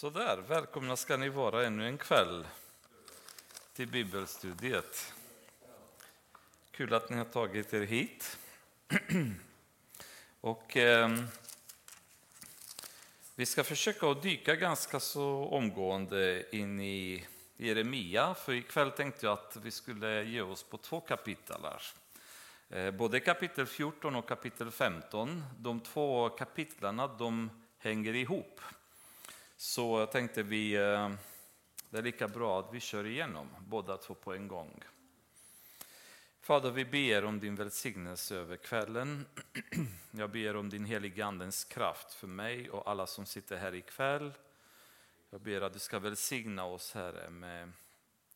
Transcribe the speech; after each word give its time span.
Så 0.00 0.10
där, 0.10 0.36
välkomna 0.36 0.96
ska 0.96 1.16
ni 1.16 1.28
vara 1.28 1.66
ännu 1.66 1.86
en 1.86 1.98
kväll 1.98 2.46
till 3.72 3.88
bibelstudiet. 3.88 5.14
Kul 6.70 6.94
att 6.94 7.10
ni 7.10 7.16
har 7.16 7.24
tagit 7.24 7.74
er 7.74 7.80
hit. 7.80 8.38
Och 10.40 10.76
eh, 10.76 11.10
vi 13.34 13.46
ska 13.46 13.64
försöka 13.64 14.10
att 14.10 14.22
dyka 14.22 14.56
ganska 14.56 15.00
så 15.00 15.48
omgående 15.50 16.44
in 16.56 16.80
i 16.80 17.26
Jeremia, 17.56 18.34
för 18.34 18.52
ikväll 18.52 18.90
tänkte 18.90 19.26
jag 19.26 19.32
att 19.32 19.56
vi 19.62 19.70
skulle 19.70 20.24
ge 20.24 20.40
oss 20.40 20.62
på 20.62 20.78
två 20.78 21.00
kapitel 21.00 21.60
här. 21.62 21.82
Eh, 22.78 22.90
både 22.90 23.20
kapitel 23.20 23.66
14 23.66 24.16
och 24.16 24.28
kapitel 24.28 24.70
15, 24.70 25.44
de 25.58 25.80
två 25.80 26.28
kapitlarna 26.28 27.06
de 27.06 27.50
hänger 27.78 28.14
ihop. 28.14 28.60
Så 29.62 30.00
jag 30.00 30.12
tänkte 30.12 30.42
vi, 30.42 30.74
eh, 30.74 31.10
det 31.90 31.98
är 31.98 32.02
lika 32.02 32.28
bra 32.28 32.60
att 32.60 32.74
vi 32.74 32.80
kör 32.80 33.06
igenom 33.06 33.48
båda 33.58 33.96
två 33.96 34.14
på 34.14 34.34
en 34.34 34.48
gång. 34.48 34.84
Fader, 36.40 36.70
vi 36.70 36.84
ber 36.84 37.24
om 37.24 37.40
din 37.40 37.56
välsignelse 37.56 38.36
över 38.36 38.56
kvällen. 38.56 39.26
Jag 40.10 40.30
ber 40.30 40.56
om 40.56 40.70
din 40.70 40.84
heliga 40.84 41.26
Andens 41.26 41.64
kraft 41.64 42.14
för 42.14 42.26
mig 42.26 42.70
och 42.70 42.90
alla 42.90 43.06
som 43.06 43.26
sitter 43.26 43.56
här 43.56 43.74
ikväll. 43.74 44.32
Jag 45.30 45.40
ber 45.40 45.60
att 45.60 45.72
du 45.72 45.78
ska 45.78 45.98
välsigna 45.98 46.64
oss, 46.64 46.94
Herre, 46.94 47.30
med 47.30 47.72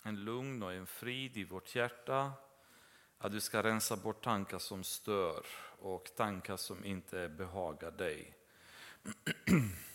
en 0.02 0.24
lugn 0.24 0.62
och 0.62 0.72
en 0.72 0.86
frid 0.86 1.36
i 1.36 1.44
vårt 1.44 1.74
hjärta. 1.74 2.32
Att 3.18 3.32
du 3.32 3.40
ska 3.40 3.62
rensa 3.62 3.96
bort 3.96 4.24
tankar 4.24 4.58
som 4.58 4.84
stör 4.84 5.46
och 5.78 6.10
tankar 6.16 6.56
som 6.56 6.84
inte 6.84 7.28
behagar 7.28 7.90
dig. 7.90 8.34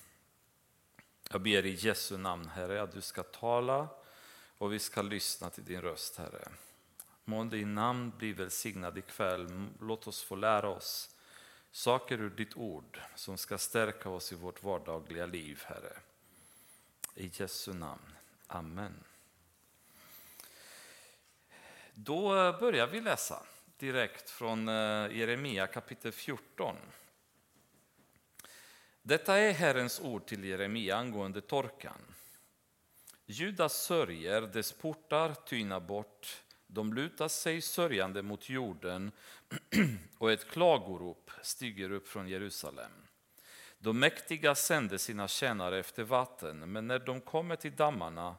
Jag 1.31 1.41
ber 1.41 1.65
i 1.65 1.73
Jesu 1.73 2.17
namn, 2.17 2.49
Herre, 2.49 2.81
att 2.81 2.91
du 2.91 3.01
ska 3.01 3.23
tala 3.23 3.87
och 4.57 4.73
vi 4.73 4.79
ska 4.79 5.01
lyssna 5.01 5.49
till 5.49 5.65
din 5.65 5.81
röst, 5.81 6.17
Herre. 6.17 6.47
Må 7.25 7.43
din 7.43 7.75
namn 7.75 8.13
bli 8.17 8.33
välsignad 8.33 8.97
ikväll. 8.97 9.67
Låt 9.81 10.07
oss 10.07 10.23
få 10.23 10.35
lära 10.35 10.69
oss 10.69 11.15
saker 11.71 12.21
ur 12.21 12.29
ditt 12.29 12.57
ord 12.57 13.01
som 13.15 13.37
ska 13.37 13.57
stärka 13.57 14.09
oss 14.09 14.31
i 14.31 14.35
vårt 14.35 14.63
vardagliga 14.63 15.25
liv, 15.25 15.63
Herre. 15.65 15.97
I 17.15 17.31
Jesu 17.33 17.73
namn. 17.73 18.15
Amen. 18.47 19.03
Då 21.93 22.29
börjar 22.59 22.87
vi 22.87 23.01
läsa 23.01 23.43
direkt 23.77 24.29
från 24.29 24.67
eh, 24.67 25.17
Jeremia 25.17 25.67
kapitel 25.67 26.11
14. 26.11 26.75
Detta 29.09 29.37
är 29.37 29.53
Herrens 29.53 29.99
ord 29.99 30.25
till 30.25 30.43
Jeremia 30.43 30.95
angående 30.95 31.41
torkan. 31.41 32.15
Judas 33.25 33.73
sörjer, 33.73 34.41
dess 34.41 34.71
portar 34.71 35.33
tynar 35.33 35.79
bort, 35.79 36.43
de 36.67 36.93
lutar 36.93 37.27
sig 37.27 37.61
sörjande 37.61 38.21
mot 38.21 38.49
jorden 38.49 39.11
och 40.17 40.31
ett 40.31 40.49
klagorop 40.49 41.31
stiger 41.41 41.91
upp 41.91 42.07
från 42.07 42.27
Jerusalem. 42.27 42.91
De 43.79 43.99
mäktiga 43.99 44.55
sänder 44.55 44.97
sina 44.97 45.27
tjänare 45.27 45.79
efter 45.79 46.03
vatten, 46.03 46.71
men 46.71 46.87
när 46.87 46.99
de 46.99 47.21
kommer 47.21 47.55
till 47.55 47.75
dammarna 47.75 48.35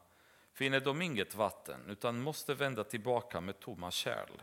finner 0.53 0.81
de 0.81 1.03
inget 1.03 1.35
vatten 1.35 1.81
utan 1.89 2.21
måste 2.21 2.55
vända 2.55 2.85
tillbaka 2.85 3.41
med 3.41 3.61
tomma 3.61 3.91
kärl. 3.91 4.43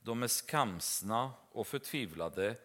De 0.00 0.22
är 0.22 0.28
skamsna 0.28 1.32
och 1.52 1.66
förtvivlade 1.66 2.56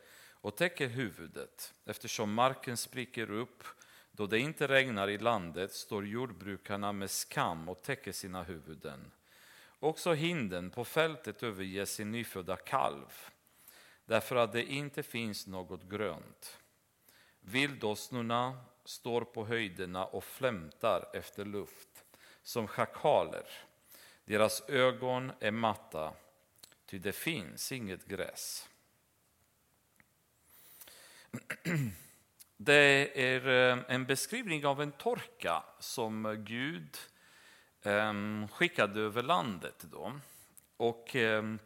och 0.45 0.55
täcker 0.55 0.87
huvudet. 0.87 1.73
Eftersom 1.85 2.33
marken 2.33 2.77
spricker 2.77 3.31
upp 3.31 3.63
då 4.11 4.27
det 4.27 4.39
inte 4.39 4.67
regnar 4.67 5.07
i 5.07 5.17
landet 5.17 5.73
står 5.73 6.07
jordbrukarna 6.07 6.91
med 6.91 7.11
skam 7.11 7.69
och 7.69 7.81
täcker 7.81 8.11
sina 8.11 8.43
huvuden. 8.43 9.11
Också 9.79 10.13
hinden 10.13 10.69
på 10.69 10.85
fältet 10.85 11.43
överger 11.43 11.85
sin 11.85 12.11
nyfödda 12.11 12.55
kalv 12.55 13.11
därför 14.05 14.35
att 14.35 14.51
det 14.51 14.63
inte 14.63 15.03
finns 15.03 15.47
något 15.47 15.83
grönt. 15.83 16.59
Vildåsnorna 17.39 18.65
står 18.83 19.21
på 19.21 19.45
höjderna 19.45 20.05
och 20.05 20.23
flämtar 20.23 21.09
efter 21.13 21.45
luft 21.45 22.05
som 22.43 22.67
schakaler. 22.67 23.47
Deras 24.25 24.69
ögon 24.69 25.31
är 25.39 25.51
matta, 25.51 26.13
ty 26.85 26.99
det 26.99 27.13
finns 27.13 27.71
inget 27.71 28.05
gräs. 28.05 28.69
Det 32.57 33.11
är 33.21 33.47
eh, 33.47 33.83
en 33.87 34.05
beskrivning 34.05 34.65
av 34.65 34.81
en 34.81 34.91
torka 34.91 35.63
som 35.79 36.43
Gud 36.47 36.97
ehm, 37.83 38.47
skickade 38.51 39.01
över 39.01 39.23
landet. 39.23 39.85
Då. 39.91 40.13
Och 40.77 41.15
ehm, 41.15 41.59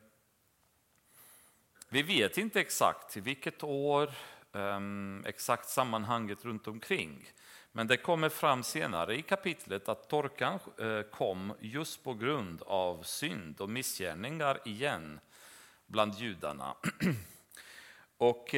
vi 1.89 2.01
vet 2.01 2.37
inte 2.37 2.59
exakt 2.59 3.17
vilket 3.17 3.63
år, 3.63 4.11
ehm, 4.53 5.23
exakt 5.25 5.69
sammanhanget 5.69 6.45
runt 6.45 6.67
omkring. 6.67 7.31
Men 7.71 7.87
det 7.87 7.97
kommer 7.97 8.29
fram 8.29 8.63
senare 8.63 9.15
i 9.15 9.21
kapitlet 9.21 9.89
att 9.89 10.09
torkan 10.09 10.59
eh, 10.79 11.01
kom 11.01 11.53
just 11.59 12.03
på 12.03 12.13
grund 12.13 12.61
av 12.61 13.03
synd 13.03 13.61
och 13.61 13.69
missgärningar 13.69 14.59
igen 14.65 15.19
bland 15.85 16.15
judarna. 16.15 16.75
Och 18.17 18.55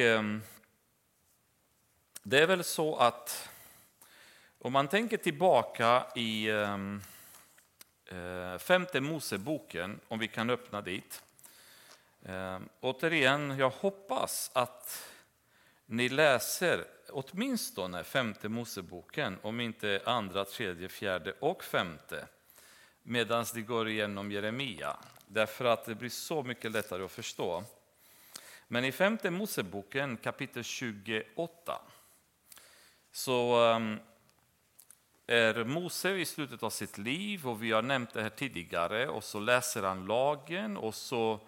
det 2.22 2.38
är 2.38 2.46
väl 2.46 2.64
så 2.64 2.96
att 2.96 3.48
om 4.58 4.72
man 4.72 4.88
tänker 4.88 5.16
tillbaka 5.16 6.06
i 6.14 6.50
ehm, 6.50 7.02
eh, 8.06 8.58
femte 8.58 9.00
Moseboken, 9.00 10.00
om 10.08 10.18
vi 10.18 10.28
kan 10.28 10.50
öppna 10.50 10.80
dit. 10.80 11.22
Ehm, 12.24 12.68
återigen, 12.80 13.58
jag 13.58 13.70
hoppas 13.70 14.50
att 14.54 15.08
ni 15.86 16.08
läser 16.08 16.84
åtminstone 17.08 18.04
femte 18.04 18.48
Moseboken, 18.48 19.38
om 19.42 19.60
inte 19.60 20.02
andra, 20.04 20.44
tredje, 20.44 20.88
fjärde 20.88 21.32
och 21.40 21.64
femte, 21.64 22.26
medan 23.02 23.44
det 23.54 23.62
går 23.62 23.88
igenom 23.88 24.32
Jeremia. 24.32 24.96
Därför 25.26 25.64
att 25.64 25.84
det 25.84 25.94
blir 25.94 26.10
så 26.10 26.42
mycket 26.42 26.72
lättare 26.72 27.04
att 27.04 27.12
förstå. 27.12 27.64
Men 28.68 28.84
i 28.84 28.92
femte 28.92 29.30
Moseboken 29.30 30.16
kapitel 30.16 30.64
28 30.64 31.80
så 33.12 33.64
ehm, 33.64 33.98
är 35.26 35.64
Mose 35.64 36.10
i 36.10 36.24
slutet 36.24 36.62
av 36.62 36.70
sitt 36.70 36.98
liv 36.98 37.48
och 37.48 37.62
vi 37.62 37.72
har 37.72 37.82
nämnt 37.82 38.14
det 38.14 38.22
här 38.22 38.30
tidigare 38.30 39.08
och 39.08 39.24
så 39.24 39.40
läser 39.40 39.82
han 39.82 40.06
lagen 40.06 40.76
och 40.76 40.94
så 40.94 41.40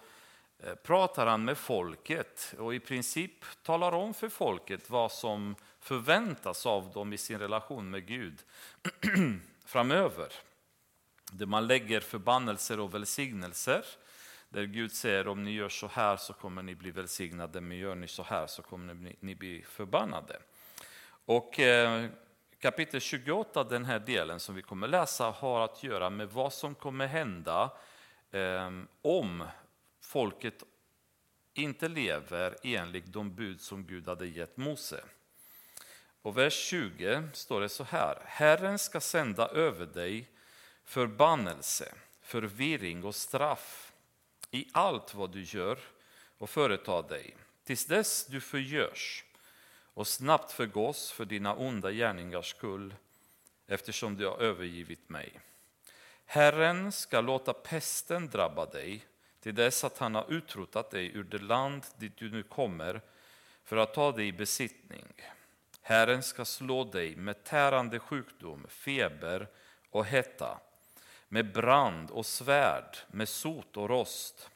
eh, 0.59 0.75
pratar 0.75 1.27
han 1.27 1.45
med 1.45 1.59
folket 1.59 2.55
och 2.59 2.75
i 2.75 2.81
princip 2.81 3.45
talar 3.63 3.93
om 3.93 4.15
för 4.15 4.29
folket 4.29 4.91
vad 4.91 5.13
som 5.13 5.57
förväntas 5.81 6.67
av 6.67 6.93
dem 6.93 7.13
i 7.13 7.19
sin 7.19 7.39
relation 7.39 7.91
med 7.91 8.07
Gud 8.07 8.43
framöver. 9.65 10.33
Där 11.33 11.47
man 11.47 11.67
lägger 11.67 12.01
förbannelser 12.01 12.81
och 12.81 12.95
välsignelser. 12.95 13.85
Där 14.49 14.65
Gud 14.65 14.93
säger 14.93 15.29
om 15.29 15.45
ni 15.45 15.51
gör 15.51 15.69
så 15.69 15.87
här 15.87 16.17
så 16.17 16.33
kommer 16.33 16.63
ni 16.63 16.75
bli 16.75 16.91
välsignade, 16.91 17.61
men 17.61 17.79
gör 17.79 17.95
ni 17.95 18.09
så 18.09 18.23
här 18.23 18.47
så 18.47 18.63
kommer 18.63 18.95
ni, 18.95 19.17
ni 19.21 19.35
bli 19.35 19.63
förbannade. 19.63 20.39
Och 21.27 21.61
eh, 21.61 22.07
kapitel 22.59 23.01
28, 23.01 23.65
den 23.65 23.85
här 23.85 23.99
delen 23.99 24.41
som 24.41 24.55
vi 24.55 24.63
kommer 24.63 24.89
läsa, 24.89 25.31
har 25.31 25.61
att 25.61 25.83
göra 25.83 26.11
med 26.11 26.29
vad 26.29 26.53
som 26.53 26.75
kommer 26.75 27.07
hända 27.07 27.71
eh, 28.31 28.71
om 29.03 29.45
folket 30.01 30.65
inte 31.55 31.89
lever 31.89 32.57
enligt 32.63 33.13
de 33.13 33.35
bud 33.35 33.61
som 33.61 33.87
Gud 33.87 34.09
hade 34.09 34.27
gett 34.27 34.57
Mose. 34.57 35.05
Och 36.23 36.39
vers 36.39 36.55
20 36.55 37.23
står 37.33 37.61
det 37.61 37.69
så 37.69 37.85
här. 37.85 38.19
Herren 38.25 38.79
ska 38.79 39.01
sända 39.01 39.49
över 39.49 39.87
dig 39.87 40.31
förbannelse, 40.85 41.95
förvirring 42.23 43.05
och 43.05 43.15
straff 43.15 43.93
i 44.51 44.69
allt 44.73 45.15
vad 45.15 45.33
du 45.33 45.43
gör 45.43 45.79
och 46.39 46.51
företar 46.51 47.03
dig, 47.03 47.37
tills 47.65 47.87
dess 47.87 48.27
du 48.27 48.41
förgörs 48.41 49.25
och 49.95 50.07
snabbt 50.07 50.53
förgås 50.53 51.11
för 51.11 51.25
dina 51.25 51.55
onda 51.55 51.91
gärningars 51.91 52.51
skull 52.51 52.95
eftersom 53.67 54.17
du 54.17 54.27
har 54.27 54.39
övergivit 54.39 55.09
mig. 55.09 55.41
Herren 56.25 56.93
ska 56.93 57.21
låta 57.21 57.53
pesten 57.53 58.31
drabba 58.31 58.67
dig 58.67 59.05
till 59.41 59.55
dess 59.55 59.85
att 59.85 59.99
han 59.99 60.15
har 60.15 60.33
utrotat 60.33 60.91
dig 60.91 61.17
ur 61.17 61.25
det 61.25 61.39
land 61.39 61.83
dit 61.99 62.17
du 62.17 62.31
nu 62.31 62.43
kommer 62.43 63.01
för 63.65 63.77
att 63.77 63.95
ta 63.95 64.13
dig 64.13 64.29
i 64.29 64.33
besittning. 64.33 65.07
Herren 65.83 66.23
ska 66.23 66.45
slå 66.45 66.85
dig 66.85 67.17
med 67.17 67.45
tärande 67.45 67.99
sjukdom, 67.99 68.67
feber 68.69 69.49
och 69.91 70.05
hetta, 70.05 70.61
med 71.29 71.53
brand 71.53 72.11
och 72.11 72.27
svärd, 72.27 72.97
med 73.11 73.29
sot 73.29 73.77
och 73.77 73.89
rost. 73.89 74.51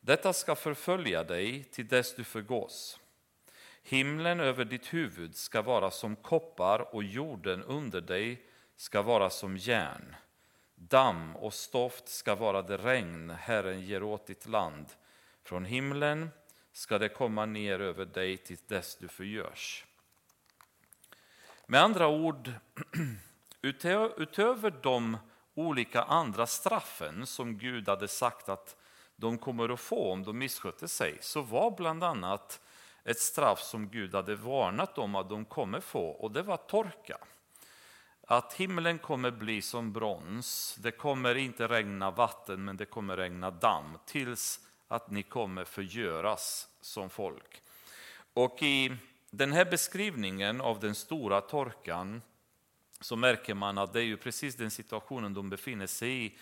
Detta 0.00 0.32
ska 0.32 0.54
förfölja 0.54 1.24
dig 1.24 1.64
till 1.64 1.88
dess 1.88 2.14
du 2.14 2.24
förgås. 2.24 2.98
Himlen 3.90 4.40
över 4.40 4.64
ditt 4.64 4.94
huvud 4.94 5.36
ska 5.36 5.62
vara 5.62 5.90
som 5.90 6.16
koppar 6.16 6.94
och 6.94 7.02
jorden 7.02 7.62
under 7.62 8.00
dig 8.00 8.46
ska 8.76 9.02
vara 9.02 9.30
som 9.30 9.56
järn. 9.56 10.16
Damm 10.74 11.36
och 11.36 11.54
stoft 11.54 12.08
ska 12.08 12.34
vara 12.34 12.62
det 12.62 12.76
regn 12.76 13.30
Herren 13.30 13.80
ger 13.80 14.02
åt 14.02 14.26
ditt 14.26 14.46
land. 14.46 14.86
Från 15.44 15.64
himlen 15.64 16.30
ska 16.72 16.98
det 16.98 17.08
komma 17.08 17.46
ner 17.46 17.80
över 17.80 18.04
dig 18.04 18.36
till 18.36 18.58
dess 18.66 18.96
du 18.96 19.08
förgörs. 19.08 19.86
Med 21.66 21.82
andra 21.82 22.08
ord, 22.08 22.52
utöver 24.16 24.82
de 24.82 25.16
olika 25.54 26.02
andra 26.02 26.46
straffen 26.46 27.26
som 27.26 27.58
Gud 27.58 27.88
hade 27.88 28.08
sagt 28.08 28.48
att 28.48 28.76
de 29.16 29.38
kommer 29.38 29.68
att 29.68 29.80
få 29.80 30.12
om 30.12 30.22
de 30.22 30.38
misskötte 30.38 30.88
sig, 30.88 31.18
så 31.20 31.40
var 31.40 31.70
bland 31.70 32.04
annat 32.04 32.60
ett 33.08 33.20
straff 33.20 33.62
som 33.62 33.88
Gud 33.88 34.14
hade 34.14 34.34
varnat 34.34 34.98
om 34.98 35.14
att 35.14 35.28
de 35.28 35.44
kommer 35.44 35.80
få, 35.80 36.08
och 36.08 36.30
det 36.30 36.42
var 36.42 36.56
torka. 36.56 37.18
Att 38.26 38.52
himlen 38.52 38.98
kommer 38.98 39.30
bli 39.30 39.62
som 39.62 39.92
brons, 39.92 40.76
det 40.80 40.90
kommer 40.90 41.34
inte 41.34 41.68
regna 41.68 42.10
vatten 42.10 42.64
men 42.64 42.76
det 42.76 42.84
kommer 42.84 43.16
regna 43.16 43.50
damm 43.50 43.98
tills 44.06 44.60
att 44.88 45.10
ni 45.10 45.22
kommer 45.22 45.64
förgöras 45.64 46.68
som 46.80 47.10
folk. 47.10 47.62
Och 48.34 48.62
i 48.62 48.96
den 49.30 49.52
här 49.52 49.64
beskrivningen 49.64 50.60
av 50.60 50.80
den 50.80 50.94
stora 50.94 51.40
torkan 51.40 52.22
så 53.00 53.16
märker 53.16 53.54
man 53.54 53.78
att 53.78 53.92
det 53.92 54.00
är 54.00 54.04
ju 54.04 54.16
precis 54.16 54.54
den 54.54 54.70
situationen 54.70 55.34
de 55.34 55.50
befinner 55.50 55.86
sig 55.86 56.26
i. 56.26 56.38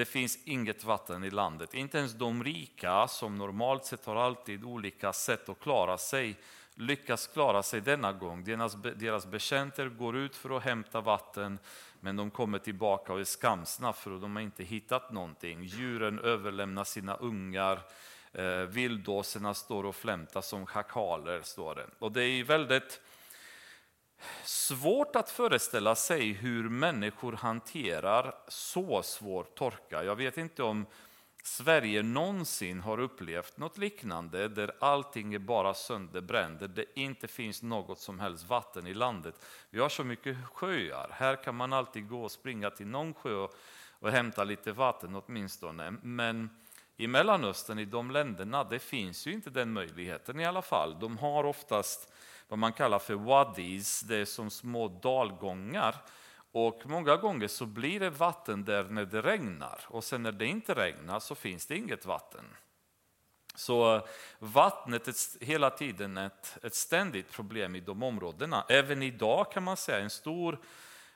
Det 0.00 0.04
finns 0.04 0.38
inget 0.44 0.84
vatten 0.84 1.24
i 1.24 1.30
landet. 1.30 1.74
Inte 1.74 1.98
ens 1.98 2.12
de 2.12 2.44
rika, 2.44 3.08
som 3.08 3.38
normalt 3.38 3.84
sett 3.84 4.06
har 4.06 4.16
alltid 4.16 4.64
olika 4.64 5.12
sätt 5.12 5.48
att 5.48 5.60
klara 5.60 5.98
sig, 5.98 6.36
lyckas 6.74 7.26
klara 7.26 7.62
sig 7.62 7.80
denna 7.80 8.12
gång. 8.12 8.44
Deras, 8.44 8.74
deras 8.96 9.26
betjänter 9.26 9.88
går 9.88 10.16
ut 10.16 10.36
för 10.36 10.56
att 10.56 10.62
hämta 10.62 11.00
vatten, 11.00 11.58
men 12.00 12.16
de 12.16 12.30
kommer 12.30 12.58
tillbaka 12.58 13.12
och 13.12 13.20
är 13.20 13.24
skamsna 13.24 13.92
för 13.92 14.14
att 14.14 14.20
de 14.20 14.36
har 14.36 14.42
inte 14.42 14.64
hittat 14.64 15.12
någonting. 15.12 15.62
Djuren 15.62 16.18
överlämnar 16.18 16.84
sina 16.84 17.14
ungar, 17.14 17.80
eh, 18.32 18.44
vilddåserna 18.46 19.54
står 19.54 19.86
och 19.86 19.96
flämtar 19.96 20.40
som 20.40 20.66
schakaler, 20.66 21.42
står 21.42 21.74
det. 21.74 21.86
Och 21.98 22.12
det 22.12 22.24
är 22.24 22.44
väldigt 22.44 23.00
svårt 24.44 25.16
att 25.16 25.30
föreställa 25.30 25.94
sig 25.94 26.32
hur 26.32 26.68
människor 26.68 27.32
hanterar 27.32 28.34
så 28.48 29.02
svår 29.02 29.44
torka. 29.44 30.04
Jag 30.04 30.16
vet 30.16 30.38
inte 30.38 30.62
om 30.62 30.86
Sverige 31.44 32.02
någonsin 32.02 32.80
har 32.80 33.00
upplevt 33.00 33.56
något 33.56 33.78
liknande 33.78 34.48
där 34.48 34.72
allting 34.80 35.34
är 35.34 35.38
bara 35.38 35.74
sönderbränt, 35.74 36.60
där 36.60 36.68
det 36.68 36.84
inte 36.94 37.28
finns 37.28 37.62
något 37.62 37.98
som 37.98 38.20
helst 38.20 38.48
vatten 38.48 38.86
i 38.86 38.94
landet. 38.94 39.34
Vi 39.70 39.80
har 39.80 39.88
så 39.88 40.04
mycket 40.04 40.36
sjöar, 40.52 41.10
här 41.12 41.42
kan 41.42 41.54
man 41.54 41.72
alltid 41.72 42.08
gå 42.08 42.24
och 42.24 42.30
springa 42.30 42.70
till 42.70 42.86
någon 42.86 43.14
sjö 43.14 43.46
och 43.98 44.10
hämta 44.10 44.44
lite 44.44 44.72
vatten 44.72 45.22
åtminstone. 45.26 45.90
Men 46.02 46.50
i 46.96 47.06
Mellanöstern, 47.06 47.78
i 47.78 47.84
de 47.84 48.10
länderna, 48.10 48.64
det 48.64 48.78
finns 48.78 49.26
ju 49.26 49.32
inte 49.32 49.50
den 49.50 49.72
möjligheten 49.72 50.40
i 50.40 50.44
alla 50.44 50.62
fall. 50.62 50.96
De 51.00 51.18
har 51.18 51.44
oftast 51.44 52.12
vad 52.50 52.58
man 52.58 52.72
kallar 52.72 52.98
för 52.98 53.14
wadis, 53.14 54.00
det 54.00 54.16
är 54.16 54.24
som 54.24 54.50
små 54.50 54.88
dalgångar. 54.88 55.96
Och 56.52 56.82
många 56.84 57.16
gånger 57.16 57.48
så 57.48 57.66
blir 57.66 58.00
det 58.00 58.10
vatten 58.10 58.64
där 58.64 58.84
när 58.84 59.04
det 59.04 59.22
regnar 59.22 59.80
och 59.86 60.04
sen 60.04 60.22
när 60.22 60.32
det 60.32 60.46
inte 60.46 60.74
regnar 60.74 61.20
så 61.20 61.34
finns 61.34 61.66
det 61.66 61.76
inget 61.76 62.06
vatten. 62.06 62.44
Så 63.54 64.06
vattnet 64.38 65.08
är 65.08 65.44
hela 65.44 65.70
tiden 65.70 66.16
ett, 66.16 66.58
ett 66.62 66.74
ständigt 66.74 67.32
problem 67.32 67.76
i 67.76 67.80
de 67.80 68.02
områdena. 68.02 68.64
Även 68.68 69.02
idag 69.02 69.52
kan 69.52 69.62
man 69.62 69.76
säga 69.76 69.98
en 69.98 70.10
stor 70.10 70.58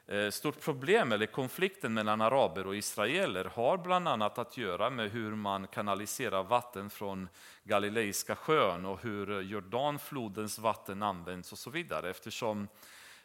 Eh, 0.06 0.30
stort 0.30 0.60
problem, 0.60 1.12
eller 1.12 1.26
konflikten 1.26 1.94
mellan 1.94 2.20
araber 2.20 2.66
och 2.66 2.76
israeler, 2.76 3.44
har 3.44 3.78
bland 3.78 4.08
annat 4.08 4.38
att 4.38 4.56
göra 4.56 4.90
med 4.90 5.10
hur 5.10 5.34
man 5.34 5.66
kanaliserar 5.66 6.42
vatten 6.42 6.90
från 6.90 7.28
Galileiska 7.62 8.36
sjön 8.36 8.84
och 8.86 9.02
hur 9.02 9.40
Jordanflodens 9.40 10.58
vatten 10.58 11.02
används 11.02 11.52
och 11.52 11.58
så 11.58 11.70
vidare. 11.70 12.10
Eftersom 12.10 12.68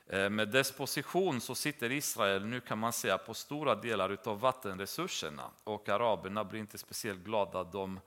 eh, 0.08 0.30
med 0.30 0.50
dess 0.50 0.72
position 0.72 1.42
så 1.42 1.56
sitter 1.56 1.92
Israel 1.92 2.46
nu 2.46 2.60
kan 2.60 2.80
man 2.80 2.94
säga 2.94 3.18
på 3.18 3.34
stora 3.34 3.76
delar 3.76 4.18
av 4.24 4.40
vattenresurserna 4.40 5.44
och 5.64 5.90
araberna 5.90 6.44
blir 6.44 6.60
inte 6.60 6.78
speciellt 6.78 7.24
glada 7.24 7.60
att 7.60 7.72
de 7.72 8.00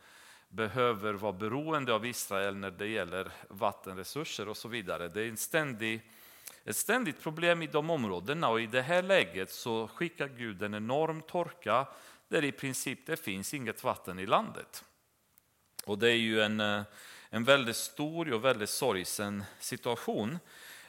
behöver 0.49 1.15
vara 1.15 1.33
beroende 1.33 1.95
av 1.95 2.07
Israel 2.07 2.57
när 2.57 2.71
det 2.71 2.87
gäller 2.87 3.33
vattenresurser 3.49 4.49
och 4.49 4.57
så 4.57 4.69
vidare. 4.69 5.09
Det 5.09 5.23
är 5.23 5.29
en 5.29 5.37
ständig 5.37 6.03
ett 6.65 6.77
ständigt 6.77 7.23
problem 7.23 7.63
i 7.63 7.67
de 7.67 7.91
områdena 7.91 8.49
och 8.49 8.61
i 8.61 8.67
det 8.67 8.83
här 8.83 9.03
läget 9.03 9.51
så 9.51 9.89
skickar 9.89 10.29
Gud 10.29 10.63
en 10.63 10.75
enorm 10.75 11.23
torka 11.23 11.87
där 12.29 12.45
i 12.45 12.53
princip 12.53 13.07
det 13.07 13.17
finns 13.17 13.55
inget 13.55 13.85
vatten 13.85 14.19
i 14.19 14.27
landet. 14.27 14.85
Och 15.85 15.99
det 15.99 16.11
är 16.11 16.17
ju 16.17 16.43
en, 16.43 16.61
eh, 16.61 16.83
en 17.31 17.45
väldigt 17.45 17.77
stor 17.77 18.33
och 18.33 18.45
väldigt 18.45 18.71
sorgsen 18.71 19.45
situation. 19.59 20.39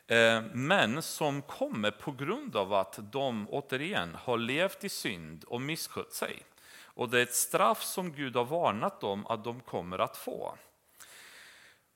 Eh, 0.08 0.42
men 0.54 1.02
som 1.02 1.42
kommer 1.42 1.92
på 1.92 2.12
grund 2.12 2.56
av 2.56 2.74
att 2.74 3.00
de 3.12 3.48
återigen 3.50 4.16
har 4.16 4.38
levt 4.38 4.84
i 4.84 4.90
synd 4.90 5.44
och 5.44 5.62
misskött 5.62 6.14
sig. 6.14 6.44
Och 6.84 7.10
det 7.10 7.20
är 7.20 7.24
ett 7.24 7.34
straff 7.34 7.84
som 7.84 8.14
Gud 8.14 8.36
har 8.36 8.46
varnat 8.46 9.02
dem 9.02 9.28
att 9.28 9.44
de 9.44 9.60
kommer 9.60 10.00
att 10.00 10.18
få. 10.18 10.58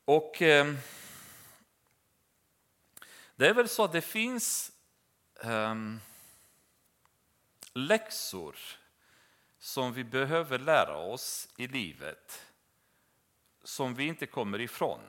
Och 0.06 0.42
eh, 0.42 0.74
det 3.38 3.48
är 3.48 3.54
väl 3.54 3.70
så 3.70 3.84
att 3.84 3.92
det 3.92 4.02
finns 4.02 4.72
um, 5.44 6.00
läxor 7.74 8.56
som 9.60 9.94
vi 9.94 10.04
behöver 10.04 10.60
lära 10.60 10.98
oss 10.98 11.50
i 11.58 11.68
livet 11.68 12.48
som 13.64 13.96
vi 13.96 14.08
inte 14.08 14.26
kommer 14.26 14.62
ifrån. 14.62 15.00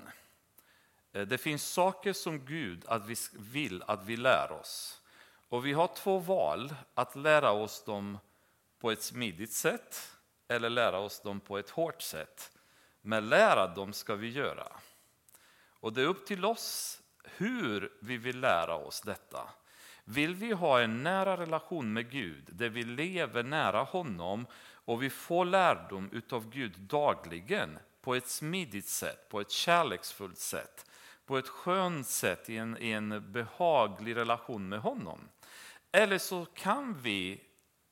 Eh, 1.13 1.23
det 1.23 1.39
finns 1.39 1.65
saker 1.69 2.13
som 2.13 2.45
Gud 2.45 2.85
att 2.87 3.07
vi 3.07 3.17
vill 3.33 3.83
att 3.83 4.05
vi 4.05 4.17
lär 4.17 4.53
oss. 4.53 5.03
Och 5.49 5.67
vi 5.67 5.73
har 5.73 5.87
två 5.87 6.19
val, 6.19 6.75
att 6.95 7.17
lära 7.17 7.51
oss 7.51 7.85
dem 7.85 8.19
på 8.79 8.91
ett 8.91 9.03
smidigt 9.03 9.53
sätt 9.53 10.13
eller 10.49 10.71
lära 10.71 10.99
oss 10.99 11.21
dem 11.21 11.41
på 11.41 11.59
ett 11.59 11.71
hårt 11.71 12.03
sätt. 12.03 12.53
Men 13.01 13.29
lära 13.29 13.67
dem 13.67 13.93
ska 13.93 14.15
vi 14.15 14.29
göra. 14.29 14.73
Och 15.81 15.93
det 15.93 16.03
är 16.03 16.07
upp 16.07 16.27
till 16.27 16.45
oss 16.45 17.01
hur 17.25 17.93
vi 18.01 18.17
vill 18.17 18.41
lära 18.41 18.75
oss 18.75 19.01
detta. 19.01 19.51
Vill 20.05 20.35
vi 20.35 20.53
ha 20.53 20.81
en 20.81 21.03
nära 21.03 21.37
relation 21.37 21.93
med 21.93 22.11
Gud, 22.11 22.45
där 22.49 22.69
vi 22.69 22.83
lever 22.83 23.43
nära 23.43 23.83
honom 23.83 24.47
och 24.73 25.03
vi 25.03 25.11
får 25.11 25.45
lärdom 25.45 26.11
utav 26.13 26.51
Gud 26.51 26.79
dagligen 26.79 27.79
på 28.01 28.15
ett 28.15 28.29
smidigt 28.29 28.89
sätt, 28.89 29.29
på 29.29 29.41
ett 29.41 29.51
kärleksfullt 29.51 30.39
sätt, 30.39 30.91
på 31.27 31.39
ett 31.39 31.49
skönt 31.49 32.07
sätt 32.07 32.51
i 32.51 32.57
en, 32.57 32.79
i 32.79 32.91
en 32.91 33.33
behaglig 33.33 34.17
relation 34.17 34.69
med 34.69 34.81
honom. 34.81 35.29
Eller 35.93 36.19
så 36.19 36.45
kan 36.45 37.01
vi 37.01 37.41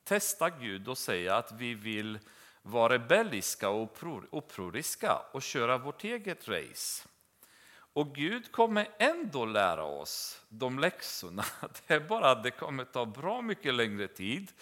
testa 0.05 0.51
Gud 0.51 0.89
och 0.89 0.99
säga 0.99 1.37
att 1.37 1.53
vi 1.53 1.75
vill 1.75 2.19
vara 2.63 2.93
rebelliska 2.93 3.69
och 3.69 3.99
upproriska 4.31 5.19
och 5.33 5.43
köra 5.43 5.79
vårt 5.79 6.05
eget 6.05 6.49
race. 6.49 7.09
Och 7.97 8.15
Gud 8.15 8.53
kommer 8.53 8.89
ändå 8.99 9.45
lära 9.45 9.85
oss 9.85 10.41
de 10.49 10.79
läxorna. 10.79 11.45
Det 11.87 11.95
är 11.95 12.01
bara 12.01 12.31
att 12.31 12.43
det 12.43 12.51
kommer 12.51 12.85
ta 12.85 13.07
bra 13.07 13.43
mycket 13.43 13.75
längre 13.75 14.09
tid 14.09 14.53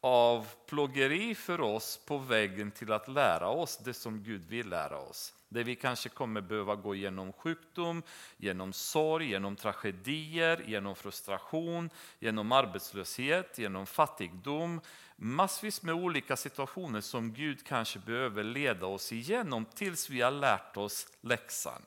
av 0.00 0.46
plågeri 0.66 1.34
för 1.34 1.60
oss 1.60 2.00
på 2.06 2.18
vägen 2.18 2.70
till 2.70 2.92
att 2.92 3.08
lära 3.08 3.48
oss 3.48 3.76
det 3.76 3.94
som 3.94 4.22
Gud 4.22 4.44
vill 4.48 4.68
lära 4.68 4.98
oss. 4.98 5.34
Där 5.48 5.64
vi 5.64 5.76
kanske 5.76 6.08
kommer 6.08 6.40
behöva 6.40 6.74
gå 6.74 6.94
igenom 6.94 7.32
sjukdom, 7.32 8.02
genom 8.36 8.72
sorg, 8.72 9.30
genom 9.30 9.56
tragedier, 9.56 10.64
genom 10.66 10.94
frustration, 10.94 11.90
genom 12.18 12.52
arbetslöshet, 12.52 13.58
genom 13.58 13.86
fattigdom. 13.86 14.80
Massvis 15.16 15.82
med 15.82 15.94
olika 15.94 16.36
situationer 16.36 17.00
som 17.00 17.32
Gud 17.32 17.66
kanske 17.66 17.98
behöver 17.98 18.44
leda 18.44 18.86
oss 18.86 19.12
igenom 19.12 19.64
tills 19.64 20.10
vi 20.10 20.20
har 20.20 20.30
lärt 20.30 20.76
oss 20.76 21.08
läxan. 21.20 21.82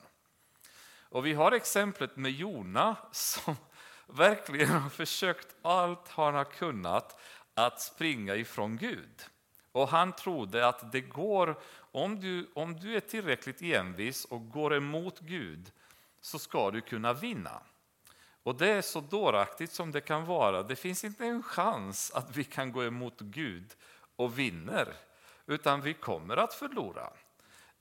Och 1.14 1.26
vi 1.26 1.32
har 1.32 1.52
exemplet 1.52 2.16
med 2.16 2.32
Jona 2.32 2.96
som 3.10 3.56
verkligen 4.06 4.68
har 4.68 4.90
försökt 4.90 5.56
allt 5.62 6.08
han 6.08 6.34
har 6.34 6.44
kunnat 6.44 7.20
att 7.54 7.80
springa 7.80 8.36
ifrån 8.36 8.76
Gud. 8.76 9.22
Och 9.72 9.88
han 9.88 10.12
trodde 10.12 10.68
att 10.68 10.92
det 10.92 11.00
går, 11.00 11.60
om 11.76 12.20
du, 12.20 12.50
om 12.54 12.76
du 12.76 12.96
är 12.96 13.00
tillräckligt 13.00 13.62
envis 13.62 14.24
och 14.24 14.50
går 14.50 14.74
emot 14.74 15.20
Gud 15.20 15.72
så 16.20 16.38
ska 16.38 16.70
du 16.70 16.80
kunna 16.80 17.12
vinna. 17.12 17.62
Och 18.42 18.56
det 18.56 18.68
är 18.68 18.82
så 18.82 19.00
dåraktigt 19.00 19.72
som 19.72 19.92
det 19.92 20.00
kan 20.00 20.26
vara. 20.26 20.62
Det 20.62 20.76
finns 20.76 21.04
inte 21.04 21.26
en 21.26 21.42
chans 21.42 22.12
att 22.14 22.36
vi 22.36 22.44
kan 22.44 22.72
gå 22.72 22.84
emot 22.84 23.20
Gud 23.20 23.74
och 24.16 24.38
vinner, 24.38 24.94
utan 25.46 25.80
vi 25.80 25.94
kommer 25.94 26.36
att 26.36 26.54
förlora. 26.54 27.12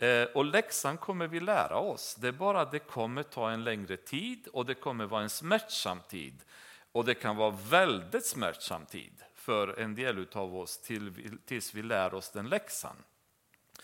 Eh, 0.03 0.23
och 0.23 0.45
läxan 0.45 0.97
kommer 0.97 1.27
vi 1.27 1.39
lära 1.39 1.77
oss. 1.77 2.15
Det 2.15 2.27
är 2.27 2.31
bara 2.31 2.61
att 2.61 2.71
det 2.71 2.79
kommer 2.79 3.23
ta 3.23 3.51
en 3.51 3.63
längre 3.63 3.97
tid 3.97 4.47
och 4.53 4.65
det 4.65 4.73
kommer 4.73 5.05
vara 5.05 5.23
en 5.23 5.29
smärtsam 5.29 5.99
tid. 6.09 6.43
Och 6.91 7.05
det 7.05 7.13
kan 7.13 7.35
vara 7.35 7.57
väldigt 7.69 8.25
smärtsam 8.25 8.85
tid 8.85 9.23
för 9.35 9.79
en 9.79 9.95
del 9.95 10.27
av 10.33 10.57
oss 10.57 10.77
till, 10.77 11.37
tills 11.45 11.73
vi 11.73 11.83
lär 11.83 12.13
oss 12.13 12.29
den 12.31 12.49
läxan. 12.49 12.95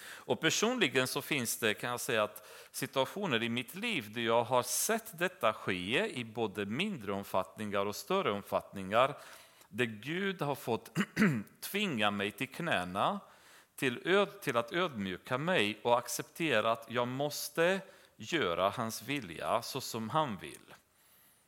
Och 0.01 0.41
personligen 0.41 1.07
så 1.07 1.21
finns 1.21 1.57
det, 1.57 1.73
kan 1.73 1.89
jag 1.89 1.99
säga, 1.99 2.23
att 2.23 2.47
situationer 2.71 3.43
i 3.43 3.49
mitt 3.49 3.75
liv 3.75 4.13
där 4.13 4.21
jag 4.21 4.43
har 4.43 4.63
sett 4.63 5.19
detta 5.19 5.53
ske 5.53 6.19
i 6.19 6.25
både 6.25 6.65
mindre 6.65 7.11
omfattningar 7.11 7.85
och 7.85 7.95
större 7.95 8.31
omfattningar, 8.31 9.17
där 9.69 9.85
Gud 9.85 10.41
har 10.41 10.55
fått 10.55 10.91
tvinga 11.61 12.11
mig 12.11 12.31
till 12.31 12.49
knäna, 12.49 13.19
till, 13.79 14.07
öd, 14.07 14.41
till 14.41 14.57
att 14.57 14.73
ödmjuka 14.73 15.37
mig 15.37 15.79
och 15.83 15.97
acceptera 15.97 16.71
att 16.71 16.85
jag 16.89 17.07
måste 17.07 17.81
göra 18.17 18.69
hans 18.69 19.01
vilja 19.01 19.61
så 19.61 19.81
som 19.81 20.09
han 20.09 20.37
vill. 20.37 20.73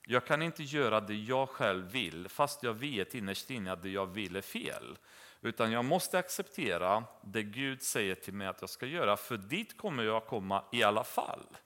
Jag 0.05 0.25
kan 0.25 0.41
inte 0.41 0.63
göra 0.63 1.01
det 1.01 1.15
jag 1.15 1.50
själv 1.50 1.91
vill, 1.91 2.29
fast 2.29 2.63
jag 2.63 2.73
vet 2.73 3.15
innerst 3.15 3.50
inne 3.50 3.71
att 3.71 3.83
det 3.83 3.89
jag 3.89 4.05
vill 4.05 4.35
är 4.35 4.41
fel. 4.41 4.97
Utan 5.41 5.71
jag 5.71 5.85
måste 5.85 6.19
acceptera 6.19 7.03
det 7.23 7.43
Gud 7.43 7.81
säger 7.81 8.15
till 8.15 8.33
mig 8.33 8.47
att 8.47 8.61
jag 8.61 8.69
ska 8.69 8.85
göra, 8.85 9.17
för 9.17 9.38
dit 9.38 9.77
kommer 9.77 10.03
jag 10.03 10.25
komma 10.25 10.63
i 10.71 10.83
alla 10.83 11.03
fall. 11.03 11.57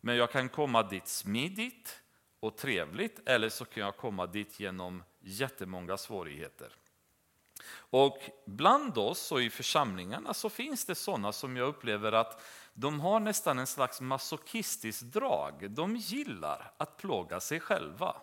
Men 0.00 0.16
jag 0.16 0.30
kan 0.30 0.48
komma 0.48 0.82
dit 0.82 1.08
smidigt 1.08 2.02
och 2.40 2.56
trevligt, 2.56 3.28
eller 3.28 3.48
så 3.48 3.64
kan 3.64 3.82
jag 3.82 3.96
komma 3.96 4.26
dit 4.26 4.60
genom 4.60 5.02
jättemånga 5.20 5.96
svårigheter. 5.96 6.72
Och 7.90 8.18
bland 8.46 8.98
oss 8.98 9.32
och 9.32 9.42
i 9.42 9.50
församlingarna 9.50 10.34
så 10.34 10.50
finns 10.50 10.84
det 10.84 10.94
sådana 10.94 11.32
som 11.32 11.56
jag 11.56 11.68
upplever 11.68 12.12
att 12.12 12.42
de 12.74 13.00
har 13.00 13.20
nästan 13.20 13.58
en 13.58 13.66
slags 13.66 14.00
masochistiskt 14.00 15.02
drag. 15.02 15.70
De 15.70 15.96
gillar 15.96 16.72
att 16.76 16.96
plåga 16.96 17.40
sig 17.40 17.60
själva. 17.60 18.16